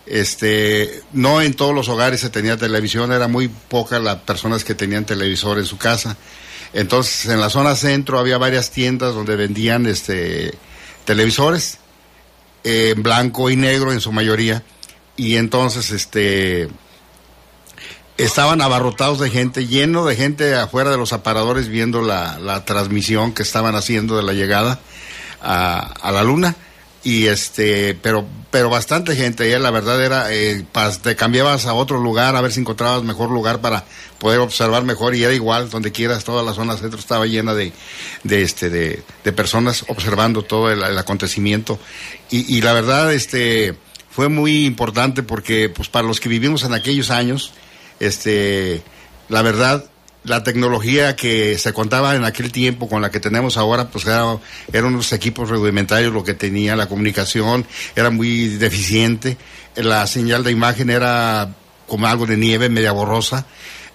este, 0.05 1.01
no 1.13 1.41
en 1.41 1.53
todos 1.53 1.73
los 1.73 1.87
hogares 1.89 2.19
se 2.21 2.29
tenía 2.29 2.57
televisión, 2.57 3.11
era 3.11 3.27
muy 3.27 3.47
pocas 3.47 4.01
las 4.01 4.17
personas 4.17 4.63
que 4.63 4.75
tenían 4.75 5.05
televisor 5.05 5.57
en 5.57 5.65
su 5.65 5.77
casa. 5.77 6.17
Entonces, 6.73 7.25
en 7.31 7.39
la 7.39 7.49
zona 7.49 7.75
centro 7.75 8.19
había 8.19 8.37
varias 8.37 8.71
tiendas 8.71 9.13
donde 9.13 9.35
vendían 9.35 9.85
este 9.85 10.53
televisores 11.05 11.77
eh, 12.63 12.93
en 12.95 13.03
blanco 13.03 13.49
y 13.49 13.55
negro 13.55 13.91
en 13.93 14.01
su 14.01 14.11
mayoría 14.11 14.63
y 15.17 15.35
entonces 15.35 15.91
este 15.91 16.69
estaban 18.17 18.61
abarrotados 18.61 19.19
de 19.19 19.29
gente, 19.29 19.67
lleno 19.67 20.05
de 20.05 20.15
gente 20.15 20.55
afuera 20.55 20.91
de 20.91 20.97
los 20.97 21.13
aparadores 21.13 21.67
viendo 21.67 22.01
la, 22.01 22.37
la 22.39 22.65
transmisión 22.65 23.33
que 23.33 23.43
estaban 23.43 23.75
haciendo 23.75 24.17
de 24.17 24.23
la 24.23 24.33
llegada 24.33 24.79
a, 25.41 25.79
a 25.79 26.11
la 26.11 26.23
luna. 26.23 26.55
Y 27.05 27.25
este 27.27 27.95
pero 27.95 28.25
pero 28.49 28.69
bastante 28.69 29.17
gente 29.17 29.49
ya 29.49 29.59
la 29.59 29.71
verdad 29.71 30.01
era 30.01 30.31
eh, 30.33 30.63
pas- 30.73 31.01
te 31.01 31.17
cambiabas 31.17 31.65
a 31.65 31.73
otro 31.73 31.97
lugar 31.99 32.37
a 32.37 32.39
ver 32.41 32.53
si 32.53 32.61
encontrabas 32.61 33.03
mejor 33.03 33.29
lugar 33.29 33.59
para 33.59 33.83
poder 34.19 34.39
observar 34.39 34.83
mejor 34.83 35.13
y 35.13 35.21
era 35.21 35.33
igual 35.33 35.69
donde 35.69 35.91
quieras 35.91 36.23
toda 36.23 36.43
la 36.43 36.53
zona 36.53 36.77
centro 36.77 36.97
estaba 36.97 37.25
llena 37.25 37.53
de 37.55 37.73
de 38.23 38.41
este 38.41 38.69
de, 38.69 39.03
de 39.21 39.31
personas 39.33 39.83
observando 39.89 40.43
todo 40.43 40.71
el, 40.71 40.81
el 40.81 40.97
acontecimiento. 40.97 41.77
Y, 42.31 42.55
y 42.55 42.61
la 42.61 42.71
verdad 42.71 43.11
este 43.13 43.75
fue 44.09 44.29
muy 44.29 44.65
importante 44.65 45.23
porque 45.23 45.67
pues 45.67 45.89
para 45.89 46.07
los 46.07 46.21
que 46.21 46.29
vivimos 46.29 46.63
en 46.63 46.73
aquellos 46.73 47.09
años 47.11 47.51
este 47.99 48.81
la 49.29 49.41
verdad 49.41 49.85
la 50.23 50.43
tecnología 50.43 51.15
que 51.15 51.57
se 51.57 51.73
contaba 51.73 52.15
en 52.15 52.23
aquel 52.23 52.51
tiempo 52.51 52.87
con 52.87 53.01
la 53.01 53.11
que 53.11 53.19
tenemos 53.19 53.57
ahora, 53.57 53.89
pues 53.89 54.05
era, 54.05 54.37
eran 54.71 54.93
unos 54.93 55.11
equipos 55.11 55.49
rudimentarios 55.49 56.13
lo 56.13 56.23
que 56.23 56.33
tenía, 56.33 56.75
la 56.75 56.87
comunicación 56.87 57.65
era 57.95 58.09
muy 58.09 58.47
deficiente, 58.47 59.37
la 59.75 60.07
señal 60.07 60.43
de 60.43 60.51
imagen 60.51 60.89
era 60.89 61.53
como 61.87 62.07
algo 62.07 62.25
de 62.25 62.37
nieve, 62.37 62.69
media 62.69 62.93
borrosa, 62.93 63.45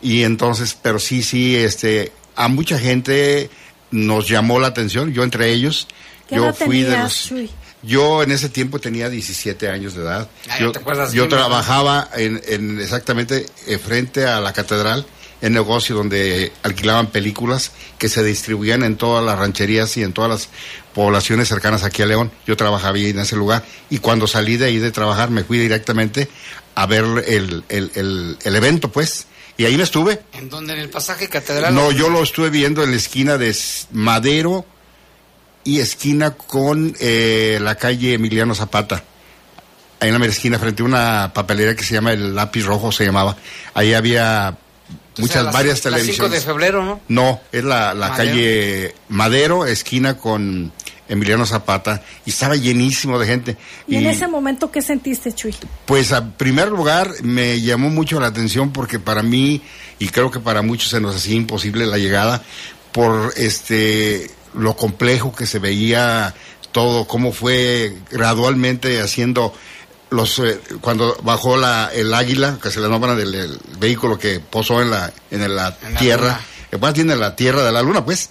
y 0.02 0.22
entonces, 0.22 0.76
pero 0.80 0.98
sí, 0.98 1.22
sí, 1.22 1.56
este, 1.56 2.12
a 2.36 2.48
mucha 2.48 2.78
gente 2.78 3.50
nos 3.90 4.28
llamó 4.28 4.60
la 4.60 4.68
atención, 4.68 5.12
yo 5.12 5.24
entre 5.24 5.50
ellos, 5.50 5.88
¿Qué 6.28 6.36
yo 6.36 6.44
edad 6.44 6.54
fui 6.54 6.82
de 6.82 6.98
los... 6.98 7.24
Chuy? 7.24 7.50
Yo 7.82 8.22
en 8.22 8.32
ese 8.32 8.48
tiempo 8.48 8.78
tenía 8.80 9.08
17 9.08 9.68
años 9.68 9.94
de 9.94 10.02
edad. 10.02 10.28
Ah, 10.48 10.58
yo 10.60 10.72
te 10.72 10.78
acuerdas 10.80 11.12
yo 11.12 11.28
trabajaba 11.28 12.08
en, 12.16 12.40
en 12.46 12.80
exactamente 12.80 13.46
eh, 13.66 13.78
frente 13.78 14.26
a 14.26 14.40
la 14.40 14.52
catedral, 14.52 15.06
en 15.40 15.52
negocio 15.52 15.94
donde 15.94 16.52
alquilaban 16.64 17.08
películas 17.08 17.70
que 17.98 18.08
se 18.08 18.24
distribuían 18.24 18.82
en 18.82 18.96
todas 18.96 19.24
las 19.24 19.38
rancherías 19.38 19.96
y 19.96 20.02
en 20.02 20.12
todas 20.12 20.30
las 20.30 20.48
poblaciones 20.94 21.46
cercanas 21.48 21.84
aquí 21.84 22.02
a 22.02 22.06
León. 22.06 22.32
Yo 22.46 22.56
trabajaba 22.56 22.96
ahí 22.96 23.10
en 23.10 23.20
ese 23.20 23.36
lugar 23.36 23.64
y 23.90 23.98
cuando 23.98 24.26
salí 24.26 24.56
de 24.56 24.66
ahí 24.66 24.78
de 24.78 24.90
trabajar 24.90 25.30
me 25.30 25.44
fui 25.44 25.58
directamente 25.58 26.28
a 26.74 26.86
ver 26.86 27.04
el, 27.26 27.64
el, 27.68 27.92
el, 27.94 28.38
el 28.42 28.56
evento, 28.56 28.90
pues. 28.90 29.26
Y 29.56 29.64
ahí 29.64 29.76
me 29.76 29.82
estuve. 29.82 30.20
¿En 30.34 30.48
dónde? 30.48 30.74
¿En 30.74 30.78
el 30.78 30.88
pasaje 30.88 31.28
catedral? 31.28 31.74
No, 31.74 31.90
yo 31.90 32.08
lo 32.08 32.22
estuve 32.22 32.48
viendo 32.48 32.84
en 32.84 32.92
la 32.92 32.96
esquina 32.96 33.38
de 33.38 33.56
Madero 33.90 34.64
y 35.68 35.80
esquina 35.80 36.30
con 36.30 36.96
eh, 36.98 37.58
la 37.60 37.74
calle 37.74 38.14
Emiliano 38.14 38.54
Zapata. 38.54 39.04
Ahí 40.00 40.08
en 40.08 40.14
la 40.14 40.18
mera 40.18 40.32
esquina, 40.32 40.58
frente 40.58 40.82
a 40.82 40.86
una 40.86 41.32
papelera 41.34 41.76
que 41.76 41.84
se 41.84 41.92
llama 41.92 42.12
el 42.12 42.34
Lápiz 42.34 42.64
Rojo, 42.64 42.90
se 42.90 43.04
llamaba. 43.04 43.36
Ahí 43.74 43.92
había 43.92 44.56
muchas, 45.18 45.52
varias 45.52 45.74
las 45.74 45.80
5 45.82 45.90
televisiones. 45.90 46.32
de 46.32 46.40
febrero, 46.40 46.82
¿no? 46.82 47.00
No, 47.08 47.42
es 47.52 47.64
la, 47.64 47.92
la 47.92 48.08
Madero. 48.08 48.16
calle 48.16 48.94
Madero, 49.10 49.66
esquina 49.66 50.16
con 50.16 50.72
Emiliano 51.06 51.44
Zapata, 51.44 52.02
y 52.24 52.30
estaba 52.30 52.56
llenísimo 52.56 53.18
de 53.18 53.26
gente. 53.26 53.56
¿Y 53.86 53.96
en 53.96 54.06
ese 54.06 54.26
momento 54.26 54.70
qué 54.70 54.80
sentiste, 54.80 55.34
Chuy? 55.34 55.54
Pues 55.84 56.12
a 56.12 56.30
primer 56.30 56.68
lugar 56.68 57.12
me 57.22 57.60
llamó 57.60 57.90
mucho 57.90 58.18
la 58.20 58.28
atención 58.28 58.72
porque 58.72 58.98
para 58.98 59.22
mí 59.22 59.60
y 59.98 60.08
creo 60.08 60.30
que 60.30 60.40
para 60.40 60.62
muchos 60.62 60.88
se 60.88 61.00
nos 61.00 61.14
hacía 61.14 61.34
imposible 61.34 61.84
la 61.84 61.98
llegada 61.98 62.42
por 62.92 63.34
este 63.36 64.30
lo 64.58 64.76
complejo 64.76 65.34
que 65.34 65.46
se 65.46 65.58
veía 65.58 66.34
todo, 66.72 67.06
cómo 67.06 67.32
fue 67.32 67.96
gradualmente 68.10 69.00
haciendo 69.00 69.54
los 70.10 70.38
eh, 70.38 70.60
cuando 70.80 71.16
bajó 71.22 71.56
la 71.56 71.90
el 71.94 72.12
águila 72.14 72.58
que 72.62 72.70
se 72.70 72.80
le 72.80 72.88
nombra 72.88 73.14
del 73.14 73.34
el 73.34 73.60
vehículo 73.78 74.18
que 74.18 74.40
posó 74.40 74.80
en 74.82 74.90
la 74.90 75.12
en 75.30 75.40
la 75.54 75.76
En 75.82 75.94
la 75.94 76.00
tierra, 76.00 76.26
luna. 76.28 76.40
eh, 76.72 76.78
más 76.78 76.94
bien 76.94 77.10
en 77.10 77.20
la 77.20 77.36
tierra 77.36 77.62
de 77.62 77.72
la 77.72 77.82
luna, 77.82 78.04
pues 78.04 78.30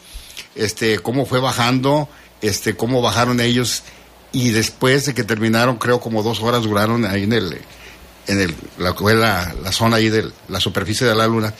este 0.55 0.99
cómo 0.99 1.25
fue 1.25 1.39
bajando, 1.39 2.09
este 2.41 2.75
cómo 2.75 3.01
bajaron 3.01 3.39
ellos 3.39 3.84
y 4.32 4.49
después 4.49 5.05
de 5.05 5.13
que 5.13 5.23
terminaron, 5.23 5.78
creo 5.78 5.99
como 5.99 6.23
dos 6.23 6.41
horas 6.41 6.63
duraron 6.63 7.05
ahí 7.05 7.23
en 7.23 7.34
el 7.34 7.61
en 8.28 8.41
el 8.41 8.55
la, 8.78 8.93
la, 9.15 9.53
la 9.63 9.71
zona 9.71 9.97
ahí 9.97 10.09
de 10.09 10.32
la 10.49 10.59
superficie 10.59 11.07
de 11.07 11.15
la 11.15 11.28
luna, 11.28 11.53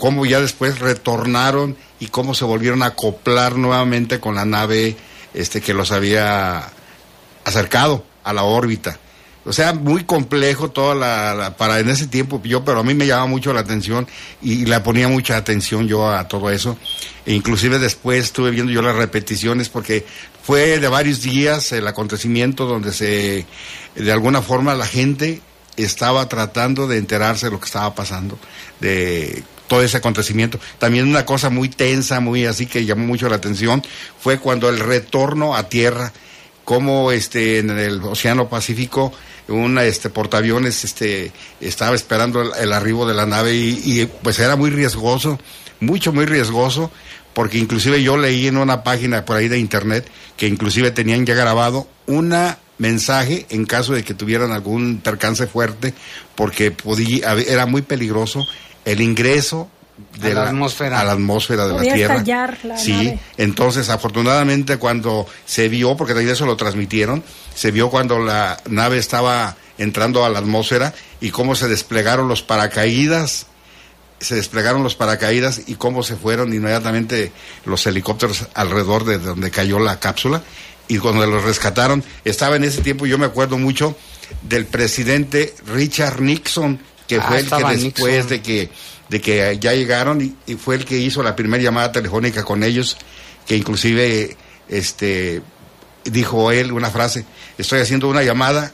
cómo 0.00 0.24
ya 0.24 0.40
después 0.40 0.78
retornaron 0.78 1.76
y 2.00 2.06
cómo 2.06 2.34
se 2.34 2.46
volvieron 2.46 2.82
a 2.82 2.86
acoplar 2.86 3.56
nuevamente 3.56 4.18
con 4.18 4.34
la 4.34 4.46
nave 4.46 4.96
este 5.34 5.60
que 5.60 5.74
los 5.74 5.92
había 5.92 6.70
acercado 7.44 8.02
a 8.24 8.32
la 8.32 8.44
órbita. 8.44 8.98
O 9.44 9.52
sea, 9.52 9.74
muy 9.74 10.04
complejo 10.04 10.70
toda 10.70 10.94
la, 10.94 11.54
para 11.58 11.80
en 11.80 11.90
ese 11.90 12.06
tiempo 12.06 12.40
yo, 12.42 12.64
pero 12.64 12.80
a 12.80 12.82
mí 12.82 12.94
me 12.94 13.06
llamaba 13.06 13.26
mucho 13.26 13.52
la 13.52 13.60
atención 13.60 14.08
y, 14.40 14.64
le 14.64 14.80
ponía 14.80 15.06
mucha 15.06 15.36
atención 15.36 15.86
yo 15.86 16.08
a 16.08 16.26
todo 16.28 16.50
eso. 16.50 16.78
E 17.26 17.34
inclusive 17.34 17.78
después 17.78 18.24
estuve 18.24 18.52
viendo 18.52 18.72
yo 18.72 18.80
las 18.80 18.96
repeticiones 18.96 19.68
porque 19.68 20.06
fue 20.42 20.78
de 20.78 20.88
varios 20.88 21.20
días 21.20 21.72
el 21.72 21.86
acontecimiento 21.86 22.64
donde 22.64 22.94
se, 22.94 23.44
de 23.96 24.12
alguna 24.12 24.40
forma 24.40 24.74
la 24.74 24.86
gente 24.86 25.42
estaba 25.76 26.26
tratando 26.26 26.86
de 26.86 26.96
enterarse 26.96 27.46
de 27.46 27.52
lo 27.52 27.60
que 27.60 27.66
estaba 27.66 27.94
pasando, 27.94 28.38
de 28.80 29.44
todo 29.70 29.84
ese 29.84 29.98
acontecimiento. 29.98 30.58
También 30.80 31.06
una 31.06 31.24
cosa 31.24 31.48
muy 31.48 31.68
tensa, 31.68 32.18
muy 32.18 32.44
así 32.44 32.66
que 32.66 32.84
llamó 32.84 33.06
mucho 33.06 33.28
la 33.28 33.36
atención, 33.36 33.84
fue 34.18 34.40
cuando 34.40 34.68
el 34.68 34.80
retorno 34.80 35.54
a 35.54 35.68
tierra, 35.68 36.12
como 36.64 37.12
este 37.12 37.60
en 37.60 37.70
el 37.70 38.02
Océano 38.02 38.48
Pacífico 38.48 39.12
un 39.46 39.78
este 39.78 40.10
portaaviones 40.10 40.84
este 40.84 41.32
estaba 41.60 41.94
esperando 41.94 42.42
el, 42.42 42.50
el 42.60 42.72
arribo 42.72 43.06
de 43.06 43.14
la 43.14 43.26
nave 43.26 43.54
y, 43.54 44.08
pues 44.22 44.40
era 44.40 44.56
muy 44.56 44.70
riesgoso, 44.70 45.38
mucho 45.78 46.12
muy 46.12 46.26
riesgoso, 46.26 46.90
porque 47.32 47.58
inclusive 47.58 48.02
yo 48.02 48.16
leí 48.16 48.48
en 48.48 48.56
una 48.56 48.82
página 48.82 49.24
por 49.24 49.36
ahí 49.36 49.46
de 49.46 49.60
internet 49.60 50.08
que 50.36 50.48
inclusive 50.48 50.90
tenían 50.90 51.24
ya 51.24 51.34
grabado 51.34 51.86
una 52.06 52.58
mensaje 52.78 53.46
en 53.50 53.66
caso 53.66 53.92
de 53.92 54.02
que 54.02 54.14
tuvieran 54.14 54.50
algún 54.50 54.98
percance 54.98 55.46
fuerte, 55.46 55.94
porque 56.34 56.72
podía, 56.72 57.34
era 57.34 57.66
muy 57.66 57.82
peligroso 57.82 58.48
el 58.92 59.00
ingreso 59.00 59.68
de 60.18 60.32
A 60.32 60.34
la 60.34 60.48
atmósfera. 60.48 61.00
a 61.00 61.04
la 61.04 61.12
atmósfera 61.12 61.66
de 61.66 61.74
Podía 61.74 61.90
la 61.90 61.94
Tierra. 61.96 62.14
estallar 62.14 62.58
la 62.64 62.78
sí, 62.78 62.92
nave. 62.92 63.18
entonces 63.36 63.88
afortunadamente 63.90 64.78
cuando 64.78 65.26
se 65.44 65.68
vio, 65.68 65.96
porque 65.96 66.14
también 66.14 66.32
eso 66.32 66.46
lo 66.46 66.56
transmitieron, 66.56 67.22
se 67.54 67.70
vio 67.70 67.90
cuando 67.90 68.18
la 68.18 68.58
nave 68.68 68.96
estaba 68.98 69.56
entrando 69.76 70.24
a 70.24 70.30
la 70.30 70.38
atmósfera 70.38 70.94
y 71.20 71.30
cómo 71.30 71.54
se 71.54 71.68
desplegaron 71.68 72.28
los 72.28 72.42
paracaídas, 72.42 73.46
se 74.20 74.36
desplegaron 74.36 74.82
los 74.82 74.94
paracaídas 74.94 75.62
y 75.66 75.74
cómo 75.74 76.02
se 76.02 76.16
fueron 76.16 76.52
inmediatamente 76.54 77.32
los 77.66 77.86
helicópteros 77.86 78.46
alrededor 78.54 79.04
de 79.04 79.18
donde 79.18 79.50
cayó 79.50 79.78
la 79.80 80.00
cápsula 80.00 80.42
y 80.88 80.98
cuando 80.98 81.24
los 81.26 81.44
rescataron, 81.44 82.02
estaba 82.24 82.56
en 82.56 82.64
ese 82.64 82.80
tiempo, 82.82 83.06
yo 83.06 83.16
me 83.16 83.26
acuerdo 83.26 83.58
mucho 83.58 83.96
del 84.42 84.66
presidente 84.66 85.54
Richard 85.66 86.20
Nixon, 86.20 86.80
que 87.10 87.16
Ah, 87.20 87.24
fue 87.26 87.38
el 87.40 87.48
que 87.50 87.56
después 87.56 88.12
Nixon. 88.12 88.28
de 88.28 88.42
que 88.42 88.70
de 89.08 89.20
que 89.20 89.58
ya 89.60 89.72
llegaron 89.74 90.20
y, 90.20 90.34
y 90.46 90.54
fue 90.54 90.76
el 90.76 90.84
que 90.84 90.96
hizo 90.96 91.22
la 91.24 91.34
primera 91.34 91.60
llamada 91.60 91.90
telefónica 91.90 92.44
con 92.44 92.62
ellos, 92.62 92.96
que 93.46 93.56
inclusive 93.56 94.36
este 94.68 95.42
dijo 96.04 96.52
él 96.52 96.70
una 96.70 96.90
frase, 96.90 97.26
estoy 97.58 97.80
haciendo 97.80 98.08
una 98.08 98.22
llamada 98.22 98.72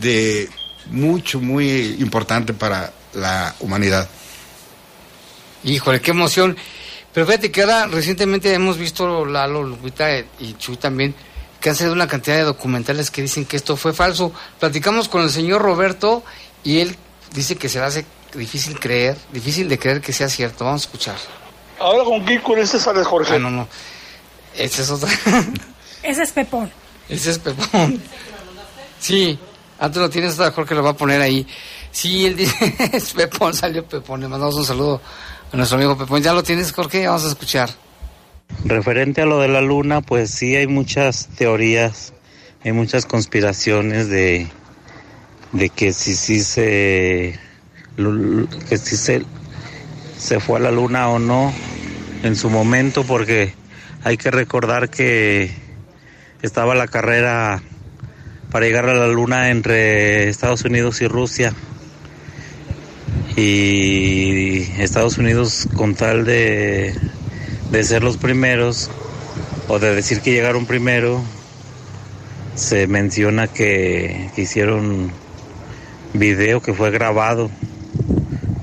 de 0.00 0.48
mucho, 0.90 1.40
muy 1.40 1.96
importante 1.98 2.52
para 2.54 2.92
la 3.14 3.54
humanidad. 3.58 4.08
Híjole, 5.64 6.00
qué 6.00 6.12
emoción. 6.12 6.56
Pero 7.12 7.26
fíjate 7.26 7.50
que 7.50 7.62
ahora 7.62 7.86
recientemente 7.86 8.52
hemos 8.54 8.76
visto 8.78 9.24
Lalo, 9.24 9.62
Lupita 9.64 10.18
y 10.38 10.54
Chuy 10.58 10.76
también, 10.76 11.14
que 11.60 11.70
han 11.70 11.76
salido 11.76 11.94
una 11.94 12.06
cantidad 12.08 12.36
de 12.36 12.42
documentales 12.42 13.10
que 13.10 13.22
dicen 13.22 13.44
que 13.44 13.56
esto 13.56 13.76
fue 13.76 13.92
falso. 13.92 14.32
Platicamos 14.60 15.08
con 15.08 15.22
el 15.22 15.30
señor 15.30 15.62
Roberto 15.62 16.22
y 16.62 16.78
él 16.78 16.96
dice 17.34 17.56
que 17.56 17.68
se 17.68 17.80
hace 17.80 18.06
difícil 18.34 18.78
creer, 18.78 19.16
difícil 19.32 19.68
de 19.68 19.78
creer 19.78 20.00
que 20.00 20.12
sea 20.12 20.28
cierto. 20.28 20.64
Vamos 20.64 20.82
a 20.82 20.84
escuchar. 20.86 21.16
Ahora 21.78 22.04
con 22.04 22.24
quién 22.24 22.40
con 22.40 22.58
este 22.58 22.78
sale 22.78 23.04
Jorge. 23.04 23.34
Ah, 23.34 23.38
no, 23.38 23.50
no. 23.50 23.68
Ese 24.56 24.82
es 24.82 24.90
otra. 24.90 25.10
Ese 26.02 26.22
es 26.22 26.30
Pepón. 26.30 26.70
Ese 27.08 27.32
es 27.32 27.38
Pepón. 27.38 28.00
Sí, 29.00 29.38
antes 29.78 30.00
lo 30.00 30.08
tienes, 30.08 30.36
Jorge 30.36 30.74
lo 30.74 30.82
va 30.82 30.90
a 30.90 30.96
poner 30.96 31.20
ahí. 31.20 31.46
Sí, 31.90 32.26
él 32.26 32.36
dice, 32.36 32.74
es 32.92 33.12
Pepón, 33.12 33.52
salió 33.52 33.84
Pepón. 33.84 34.20
Le 34.20 34.28
mandamos 34.28 34.54
un 34.54 34.64
saludo 34.64 35.00
a 35.52 35.56
nuestro 35.56 35.76
amigo 35.76 35.98
Pepón. 35.98 36.22
¿Ya 36.22 36.32
lo 36.32 36.42
tienes, 36.42 36.72
Jorge? 36.72 37.06
Vamos 37.06 37.24
a 37.24 37.28
escuchar. 37.28 37.70
Referente 38.64 39.22
a 39.22 39.26
lo 39.26 39.40
de 39.40 39.48
la 39.48 39.60
luna, 39.60 40.00
pues 40.00 40.30
sí 40.30 40.54
hay 40.54 40.66
muchas 40.66 41.28
teorías, 41.36 42.12
hay 42.62 42.72
muchas 42.72 43.04
conspiraciones 43.06 44.08
de, 44.08 44.48
de 45.54 45.70
que 45.70 45.92
si 45.92 46.14
sí 46.14 46.40
se 46.40 47.38
que 48.68 48.76
si 48.76 48.96
se, 48.96 49.22
se 50.18 50.40
fue 50.40 50.58
a 50.58 50.62
la 50.62 50.72
luna 50.72 51.08
o 51.08 51.18
no 51.20 51.52
en 52.24 52.34
su 52.36 52.50
momento, 52.50 53.04
porque 53.04 53.54
hay 54.02 54.16
que 54.16 54.30
recordar 54.30 54.90
que 54.90 55.50
estaba 56.42 56.74
la 56.74 56.88
carrera 56.88 57.62
para 58.50 58.66
llegar 58.66 58.88
a 58.88 58.94
la 58.94 59.06
luna 59.06 59.50
entre 59.50 60.28
Estados 60.28 60.64
Unidos 60.64 61.00
y 61.00 61.08
Rusia. 61.08 61.54
Y 63.36 64.62
Estados 64.78 65.18
Unidos 65.18 65.68
con 65.74 65.94
tal 65.94 66.24
de, 66.24 66.94
de 67.70 67.84
ser 67.84 68.02
los 68.02 68.16
primeros 68.16 68.90
o 69.68 69.78
de 69.78 69.94
decir 69.94 70.20
que 70.20 70.32
llegaron 70.32 70.66
primero, 70.66 71.22
se 72.54 72.86
menciona 72.86 73.48
que 73.48 74.30
hicieron 74.36 75.10
video 76.14 76.62
que 76.62 76.72
fue 76.72 76.90
grabado. 76.90 77.50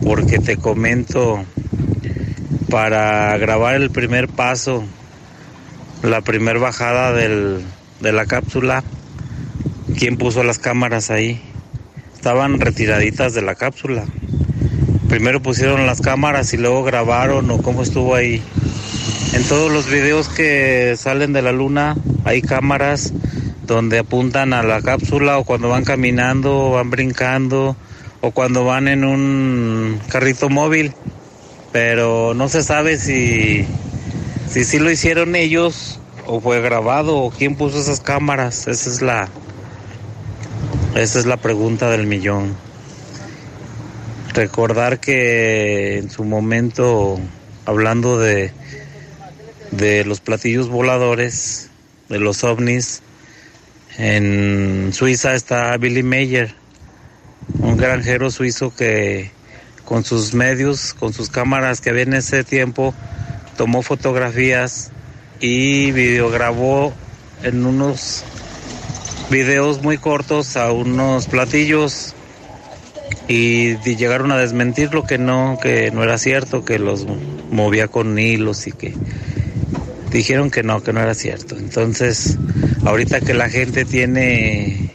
Porque 0.03 0.39
te 0.39 0.57
comento, 0.57 1.45
para 2.69 3.37
grabar 3.37 3.75
el 3.75 3.91
primer 3.91 4.27
paso, 4.27 4.83
la 6.01 6.21
primer 6.21 6.57
bajada 6.57 7.13
del, 7.13 7.61
de 7.99 8.11
la 8.11 8.25
cápsula, 8.25 8.83
¿quién 9.97 10.17
puso 10.17 10.43
las 10.43 10.57
cámaras 10.57 11.11
ahí? 11.11 11.41
Estaban 12.15 12.59
retiraditas 12.59 13.33
de 13.33 13.41
la 13.41 13.55
cápsula. 13.55 14.05
Primero 15.07 15.41
pusieron 15.41 15.85
las 15.85 16.01
cámaras 16.01 16.53
y 16.53 16.57
luego 16.57 16.83
grabaron 16.83 17.51
o 17.51 17.61
cómo 17.61 17.83
estuvo 17.83 18.15
ahí. 18.15 18.41
En 19.33 19.43
todos 19.43 19.71
los 19.71 19.89
videos 19.89 20.29
que 20.29 20.95
salen 20.97 21.33
de 21.33 21.41
la 21.41 21.51
luna 21.51 21.95
hay 22.23 22.41
cámaras 22.41 23.13
donde 23.65 23.99
apuntan 23.99 24.53
a 24.53 24.63
la 24.63 24.81
cápsula 24.81 25.37
o 25.37 25.43
cuando 25.43 25.69
van 25.69 25.83
caminando 25.83 26.57
o 26.57 26.71
van 26.71 26.89
brincando 26.89 27.75
o 28.21 28.31
cuando 28.31 28.65
van 28.65 28.87
en 28.87 29.03
un 29.03 29.99
carrito 30.09 30.49
móvil. 30.49 30.93
Pero 31.71 32.33
no 32.33 32.49
se 32.49 32.63
sabe 32.63 32.97
si 32.97 33.65
si 34.47 34.79
lo 34.79 34.91
hicieron 34.91 35.35
ellos 35.35 35.99
o 36.25 36.41
fue 36.41 36.61
grabado 36.61 37.17
o 37.17 37.31
quién 37.31 37.55
puso 37.55 37.79
esas 37.79 38.01
cámaras. 38.01 38.67
Esa 38.67 38.89
es 38.89 39.01
la 39.01 39.29
esa 40.95 41.19
es 41.19 41.25
la 41.25 41.37
pregunta 41.37 41.89
del 41.89 42.07
millón. 42.07 42.55
Recordar 44.33 44.99
que 44.99 45.97
en 45.99 46.09
su 46.09 46.23
momento 46.23 47.19
hablando 47.65 48.17
de 48.17 48.51
de 49.71 50.03
los 50.03 50.19
platillos 50.19 50.67
voladores, 50.67 51.69
de 52.09 52.19
los 52.19 52.43
ovnis, 52.43 53.01
en 53.97 54.91
Suiza 54.93 55.33
está 55.33 55.75
Billy 55.77 56.03
Mayer, 56.03 56.53
un 57.59 57.77
granjero 57.77 58.31
suizo 58.31 58.73
que 58.75 59.31
con 59.85 60.05
sus 60.05 60.33
medios, 60.33 60.93
con 60.93 61.13
sus 61.13 61.29
cámaras 61.29 61.81
que 61.81 61.89
había 61.89 62.03
en 62.03 62.13
ese 62.13 62.43
tiempo, 62.43 62.93
tomó 63.57 63.81
fotografías 63.81 64.91
y 65.39 65.91
videograbó 65.91 66.93
en 67.43 67.65
unos 67.65 68.23
videos 69.29 69.81
muy 69.81 69.97
cortos 69.97 70.55
a 70.57 70.71
unos 70.71 71.27
platillos 71.27 72.13
y 73.27 73.77
llegaron 73.77 74.31
a 74.31 74.37
desmentirlo 74.37 75.05
que 75.05 75.17
no, 75.17 75.57
que 75.61 75.91
no 75.91 76.03
era 76.03 76.17
cierto, 76.17 76.65
que 76.65 76.79
los 76.79 77.05
movía 77.49 77.87
con 77.87 78.17
hilos 78.17 78.67
y 78.67 78.71
que 78.71 78.93
dijeron 80.11 80.51
que 80.51 80.63
no, 80.63 80.83
que 80.83 80.93
no 80.93 81.01
era 81.01 81.13
cierto. 81.13 81.57
Entonces, 81.57 82.37
ahorita 82.85 83.21
que 83.21 83.33
la 83.33 83.49
gente 83.49 83.85
tiene 83.85 84.91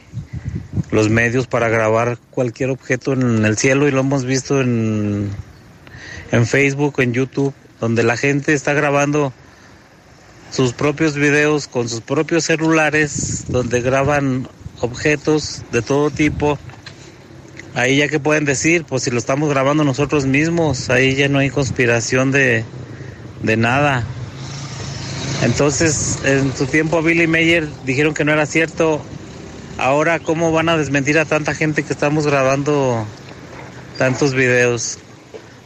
los 0.90 1.08
medios 1.08 1.46
para 1.46 1.68
grabar 1.68 2.18
cualquier 2.30 2.70
objeto 2.70 3.12
en 3.12 3.44
el 3.44 3.56
cielo 3.56 3.88
y 3.88 3.90
lo 3.90 4.00
hemos 4.00 4.24
visto 4.24 4.60
en, 4.60 5.30
en 6.32 6.46
Facebook, 6.46 7.00
en 7.00 7.12
YouTube, 7.12 7.54
donde 7.80 8.02
la 8.02 8.16
gente 8.16 8.52
está 8.52 8.72
grabando 8.72 9.32
sus 10.50 10.72
propios 10.72 11.16
videos 11.16 11.66
con 11.66 11.88
sus 11.88 12.00
propios 12.00 12.44
celulares, 12.44 13.44
donde 13.48 13.80
graban 13.80 14.48
objetos 14.80 15.62
de 15.72 15.82
todo 15.82 16.10
tipo. 16.10 16.58
Ahí 17.74 17.96
ya 17.96 18.08
que 18.08 18.18
pueden 18.18 18.46
decir, 18.46 18.84
pues 18.84 19.02
si 19.02 19.10
lo 19.10 19.18
estamos 19.18 19.50
grabando 19.50 19.84
nosotros 19.84 20.24
mismos, 20.24 20.88
ahí 20.88 21.14
ya 21.14 21.28
no 21.28 21.40
hay 21.40 21.50
conspiración 21.50 22.32
de, 22.32 22.64
de 23.42 23.56
nada. 23.56 24.06
Entonces, 25.43 26.18
en 26.24 26.57
su 26.57 26.66
tiempo 26.66 27.03
Billy 27.03 27.26
Mayer 27.26 27.68
dijeron 27.84 28.14
que 28.14 28.24
no 28.24 28.32
era 28.32 28.47
cierto. 28.47 29.01
Ahora, 29.78 30.18
¿cómo 30.18 30.53
van 30.53 30.68
a 30.68 30.76
desmentir 30.76 31.18
a 31.18 31.24
tanta 31.24 31.55
gente 31.55 31.82
que 31.82 31.93
estamos 31.93 32.26
grabando 32.26 33.07
tantos 33.99 34.34
videos 34.34 34.99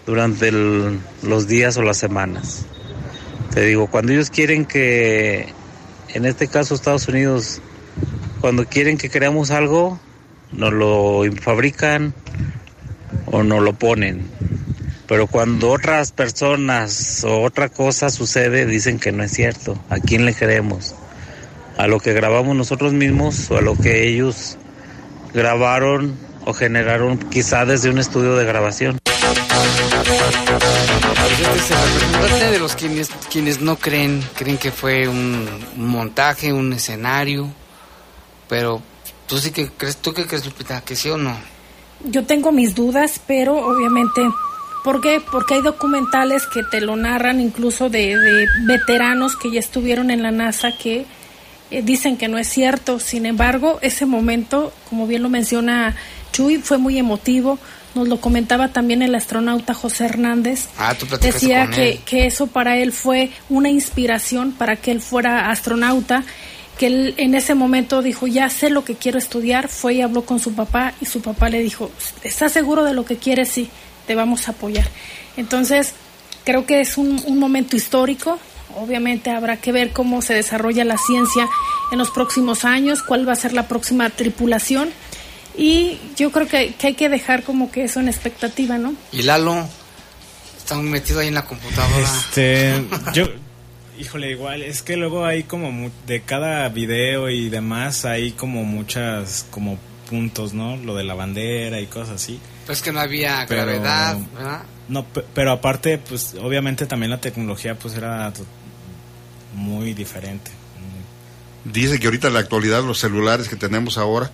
durante 0.06 0.50
los 0.52 1.46
días 1.46 1.76
o 1.76 1.82
las 1.82 1.96
semanas? 1.96 2.66
Te 3.54 3.64
digo, 3.64 3.86
cuando 3.86 4.12
ellos 4.12 4.30
quieren 4.30 4.64
que, 4.64 5.48
en 6.08 6.24
este 6.24 6.48
caso 6.48 6.74
Estados 6.74 7.08
Unidos, 7.08 7.60
cuando 8.40 8.64
quieren 8.66 8.98
que 8.98 9.10
creamos 9.10 9.50
algo, 9.50 9.98
nos 10.52 10.72
lo 10.72 11.22
fabrican 11.40 12.14
o 13.26 13.42
nos 13.42 13.62
lo 13.62 13.72
ponen. 13.74 14.28
Pero 15.10 15.26
cuando 15.26 15.72
otras 15.72 16.12
personas 16.12 17.24
o 17.24 17.42
otra 17.42 17.68
cosa 17.68 18.10
sucede, 18.10 18.64
dicen 18.64 19.00
que 19.00 19.10
no 19.10 19.24
es 19.24 19.32
cierto. 19.32 19.76
¿A 19.88 19.98
quién 19.98 20.24
le 20.24 20.34
creemos? 20.34 20.94
¿A 21.76 21.88
lo 21.88 21.98
que 21.98 22.12
grabamos 22.12 22.54
nosotros 22.54 22.92
mismos 22.92 23.50
o 23.50 23.58
a 23.58 23.60
lo 23.60 23.74
que 23.74 24.06
ellos 24.06 24.56
grabaron 25.34 26.16
o 26.44 26.54
generaron 26.54 27.18
quizá 27.18 27.64
desde 27.64 27.90
un 27.90 27.98
estudio 27.98 28.36
de 28.36 28.44
grabación? 28.44 29.00
Este 29.04 29.18
es 31.56 31.70
el 31.72 31.76
representante 31.76 32.50
de 32.52 32.58
los 32.60 32.76
quienes, 32.76 33.08
quienes 33.32 33.60
no 33.60 33.74
creen, 33.74 34.22
creen 34.36 34.58
que 34.58 34.70
fue 34.70 35.08
un, 35.08 35.48
un 35.76 35.86
montaje, 35.88 36.52
un 36.52 36.72
escenario, 36.72 37.52
pero 38.48 38.80
tú 39.26 39.38
sí 39.38 39.50
que 39.50 39.70
crees, 39.70 39.96
¿tú 39.96 40.14
qué 40.14 40.24
crees, 40.24 40.46
Lupita? 40.46 40.82
¿Que 40.82 40.94
sí 40.94 41.10
o 41.10 41.16
no? 41.16 41.36
Yo 42.04 42.24
tengo 42.24 42.52
mis 42.52 42.76
dudas, 42.76 43.20
pero 43.26 43.56
obviamente, 43.56 44.22
¿por 44.84 45.00
qué? 45.00 45.20
Porque 45.30 45.54
hay 45.54 45.62
documentales 45.62 46.46
que 46.46 46.62
te 46.62 46.80
lo 46.80 46.96
narran 46.96 47.40
incluso 47.40 47.88
de, 47.88 48.16
de 48.16 48.46
veteranos 48.66 49.36
que 49.36 49.50
ya 49.50 49.60
estuvieron 49.60 50.10
en 50.10 50.22
la 50.22 50.30
NASA 50.30 50.72
que 50.76 51.04
eh, 51.70 51.82
dicen 51.82 52.16
que 52.16 52.28
no 52.28 52.38
es 52.38 52.48
cierto. 52.48 52.98
Sin 52.98 53.26
embargo, 53.26 53.78
ese 53.82 54.06
momento, 54.06 54.72
como 54.88 55.06
bien 55.06 55.22
lo 55.22 55.28
menciona 55.28 55.94
Chuy, 56.32 56.58
fue 56.58 56.78
muy 56.78 56.98
emotivo. 56.98 57.58
Nos 57.94 58.06
lo 58.06 58.20
comentaba 58.20 58.68
también 58.68 59.02
el 59.02 59.14
astronauta 59.16 59.74
José 59.74 60.04
Hernández. 60.04 60.68
Ah, 60.78 60.94
tú 60.94 61.06
Decía 61.20 61.64
con 61.66 61.74
que, 61.74 61.90
él. 61.92 62.00
que 62.04 62.26
eso 62.26 62.46
para 62.46 62.76
él 62.76 62.92
fue 62.92 63.30
una 63.48 63.68
inspiración 63.68 64.52
para 64.52 64.76
que 64.76 64.92
él 64.92 65.00
fuera 65.00 65.50
astronauta, 65.50 66.22
que 66.78 66.86
él 66.86 67.14
en 67.16 67.34
ese 67.34 67.56
momento 67.56 68.00
dijo, 68.00 68.28
ya 68.28 68.48
sé 68.48 68.70
lo 68.70 68.84
que 68.84 68.94
quiero 68.94 69.18
estudiar, 69.18 69.66
fue 69.68 69.94
y 69.94 70.02
habló 70.02 70.22
con 70.22 70.38
su 70.38 70.54
papá 70.54 70.94
y 71.00 71.06
su 71.06 71.20
papá 71.20 71.48
le 71.50 71.60
dijo, 71.62 71.90
¿estás 72.22 72.52
seguro 72.52 72.84
de 72.84 72.94
lo 72.94 73.04
que 73.04 73.16
quieres? 73.16 73.48
Sí, 73.48 73.68
te 74.10 74.16
vamos 74.16 74.48
a 74.48 74.50
apoyar. 74.50 74.88
Entonces, 75.36 75.92
creo 76.44 76.66
que 76.66 76.80
es 76.80 76.98
un, 76.98 77.22
un 77.26 77.38
momento 77.38 77.76
histórico. 77.76 78.40
Obviamente 78.76 79.30
habrá 79.30 79.58
que 79.58 79.70
ver 79.70 79.90
cómo 79.92 80.20
se 80.20 80.34
desarrolla 80.34 80.84
la 80.84 80.98
ciencia 80.98 81.46
en 81.92 81.98
los 81.98 82.10
próximos 82.10 82.64
años, 82.64 83.04
cuál 83.04 83.28
va 83.28 83.34
a 83.34 83.36
ser 83.36 83.52
la 83.52 83.68
próxima 83.68 84.10
tripulación. 84.10 84.90
Y 85.56 85.98
yo 86.16 86.32
creo 86.32 86.48
que, 86.48 86.74
que 86.74 86.88
hay 86.88 86.94
que 86.94 87.08
dejar 87.08 87.44
como 87.44 87.70
que 87.70 87.84
eso 87.84 88.00
en 88.00 88.08
expectativa, 88.08 88.78
¿no? 88.78 88.94
Y 89.12 89.22
Lalo 89.22 89.64
está 90.58 90.74
muy 90.74 90.90
metido 90.90 91.20
ahí 91.20 91.28
en 91.28 91.34
la 91.34 91.44
computadora. 91.44 92.02
Este, 92.02 92.82
yo, 93.14 93.26
híjole, 93.96 94.30
igual, 94.32 94.62
es 94.62 94.82
que 94.82 94.96
luego 94.96 95.24
hay 95.24 95.44
como 95.44 95.70
mu- 95.70 95.90
de 96.08 96.22
cada 96.22 96.68
video 96.68 97.30
y 97.30 97.48
demás, 97.48 98.04
hay 98.04 98.32
como 98.32 98.64
muchas, 98.64 99.46
como 99.52 99.78
puntos, 100.08 100.52
¿no? 100.52 100.76
Lo 100.78 100.96
de 100.96 101.04
la 101.04 101.14
bandera 101.14 101.80
y 101.80 101.86
cosas 101.86 102.16
así. 102.16 102.40
Pues 102.70 102.82
que 102.82 102.92
no 102.92 103.00
había 103.00 103.46
Pero- 103.48 103.62
gravedad, 103.62 104.16
¿verdad? 104.32 104.62
No, 104.88 105.04
pe- 105.04 105.24
pero 105.34 105.50
aparte, 105.50 105.98
pues 105.98 106.34
obviamente 106.40 106.86
también 106.86 107.10
la 107.10 107.20
tecnología 107.20 107.74
pues 107.76 107.94
era 107.94 108.32
muy 109.56 109.92
diferente. 109.92 110.52
Dice 111.64 111.98
que 111.98 112.06
ahorita 112.06 112.28
en 112.28 112.34
la 112.34 112.38
actualidad 112.40 112.84
los 112.84 113.00
celulares 113.00 113.48
que 113.48 113.56
tenemos 113.56 113.98
ahora 113.98 114.30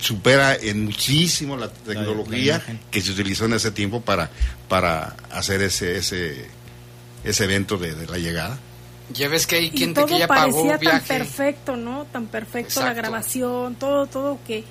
supera 0.00 0.56
en 0.56 0.86
muchísimo 0.86 1.56
la 1.56 1.68
tecnología 1.68 2.60
que 2.90 3.00
se 3.00 3.12
utilizó 3.12 3.44
en 3.44 3.52
ese 3.52 3.70
tiempo 3.70 4.00
para, 4.00 4.28
para 4.68 5.14
hacer 5.30 5.62
ese, 5.62 5.98
ese, 5.98 6.44
ese 7.22 7.44
evento 7.44 7.78
de, 7.78 7.94
de 7.94 8.08
la 8.08 8.18
llegada. 8.18 8.58
Ya 9.14 9.28
ves 9.28 9.46
que 9.46 9.54
hay 9.54 9.70
gente 9.70 9.94
todo 10.00 10.06
que 10.08 10.18
ya 10.18 10.26
pagó 10.26 10.66
parecía 10.66 10.90
tan 10.90 11.00
perfecto, 11.02 11.76
¿no? 11.76 12.06
Tan 12.06 12.26
perfecto 12.26 12.80
la 12.80 12.92
grabación, 12.92 13.76
todo, 13.76 14.06
todo 14.06 14.38
que 14.48 14.64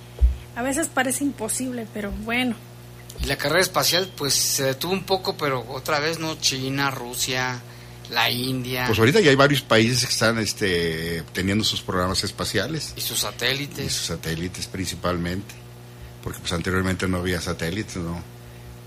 a 0.57 0.61
veces 0.61 0.89
parece 0.93 1.23
imposible, 1.23 1.87
pero 1.93 2.11
bueno. 2.25 2.55
Y 3.23 3.25
la 3.27 3.37
carrera 3.37 3.61
espacial, 3.61 4.11
pues 4.17 4.33
se 4.33 4.63
detuvo 4.63 4.93
un 4.93 5.03
poco, 5.03 5.37
pero 5.37 5.65
otra 5.69 5.99
vez, 5.99 6.17
¿no? 6.19 6.35
China, 6.39 6.89
Rusia, 6.89 7.61
la 8.09 8.29
India. 8.31 8.85
Pues 8.87 8.97
ahorita 8.97 9.19
ya 9.19 9.29
hay 9.29 9.35
varios 9.35 9.61
países 9.61 10.05
que 10.05 10.11
están 10.11 10.39
este, 10.39 11.23
teniendo 11.33 11.63
sus 11.63 11.81
programas 11.81 12.23
espaciales. 12.23 12.93
Y 12.95 13.01
sus 13.01 13.19
Y 13.19 13.21
satélites. 13.21 13.93
sus 13.93 14.07
satélites 14.07 14.67
principalmente. 14.67 15.53
Porque 16.23 16.39
pues 16.39 16.51
anteriormente 16.53 17.07
no 17.07 17.17
había 17.17 17.39
satélites, 17.41 17.97
¿no? 17.97 18.21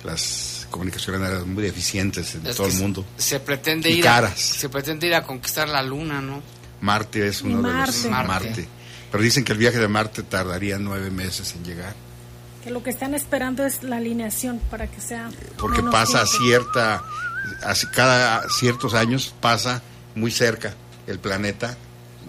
Las 0.04 0.66
comunicaciones 0.70 1.28
eran 1.28 1.52
muy 1.54 1.62
deficientes 1.62 2.34
en 2.34 2.46
Es 2.46 2.56
todo 2.56 2.66
el 2.66 2.74
mundo. 2.74 3.04
Se 3.16 3.40
pretende 3.40 3.88
Y 3.90 3.98
ir 3.98 4.04
caras. 4.04 4.32
a, 4.32 4.36
se 4.58 4.68
pretende 4.68 5.06
ir 5.06 5.14
a 5.14 5.22
conquistar 5.22 5.68
la 5.68 5.82
luna, 5.82 6.20
¿no? 6.20 6.42
Marte 6.80 7.26
es 7.26 7.40
uno 7.42 7.62
de 7.62 7.72
los... 7.72 8.04
Marte. 8.06 8.26
Marte. 8.28 8.68
Pero 9.10 9.22
dicen 9.22 9.44
que 9.44 9.52
el 9.52 9.58
viaje 9.58 9.78
de 9.78 9.88
Marte 9.88 10.22
tardaría 10.24 10.76
nueve 10.78 11.10
meses 11.10 11.54
en 11.56 11.64
llegar. 11.64 11.94
Que 12.64 12.70
lo 12.70 12.82
que 12.82 12.90
están 12.90 13.14
esperando 13.14 13.64
es 13.64 13.82
la 13.82 13.96
alineación 13.98 14.58
para 14.70 14.86
que 14.88 15.00
sea. 15.00 15.28
Porque 15.58 15.82
pasa 15.82 16.24
tiempo. 16.24 16.44
cierta... 16.44 17.02
Así, 17.62 17.86
cada 17.88 18.48
ciertos 18.48 18.94
años 18.94 19.34
pasa 19.40 19.82
muy 20.14 20.30
cerca 20.30 20.72
el 21.06 21.18
planeta 21.18 21.76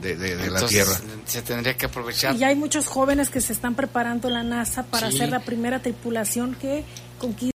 de, 0.02 0.18
de- 0.18 0.36
de 0.36 0.50
la 0.52 0.66
Tierra. 0.66 0.92
Se 1.26 1.42
tendría 1.42 1.78
que 1.78 1.86
aprovechar. 1.86 2.36
Y 2.36 2.44
hay 2.44 2.56
muchos 2.56 2.88
jóvenes 2.88 3.30
que 3.30 3.40
se 3.40 3.54
están 3.54 3.76
preparando 3.76 4.30
la 4.30 4.44
NASA 4.44 4.84
para 4.84 5.10
Sí. 5.10 5.20
ser 5.20 5.30
la 5.30 5.40
primera 5.40 5.80
tripulación 5.82 6.54
que 6.56 6.84
conquista 7.18 7.44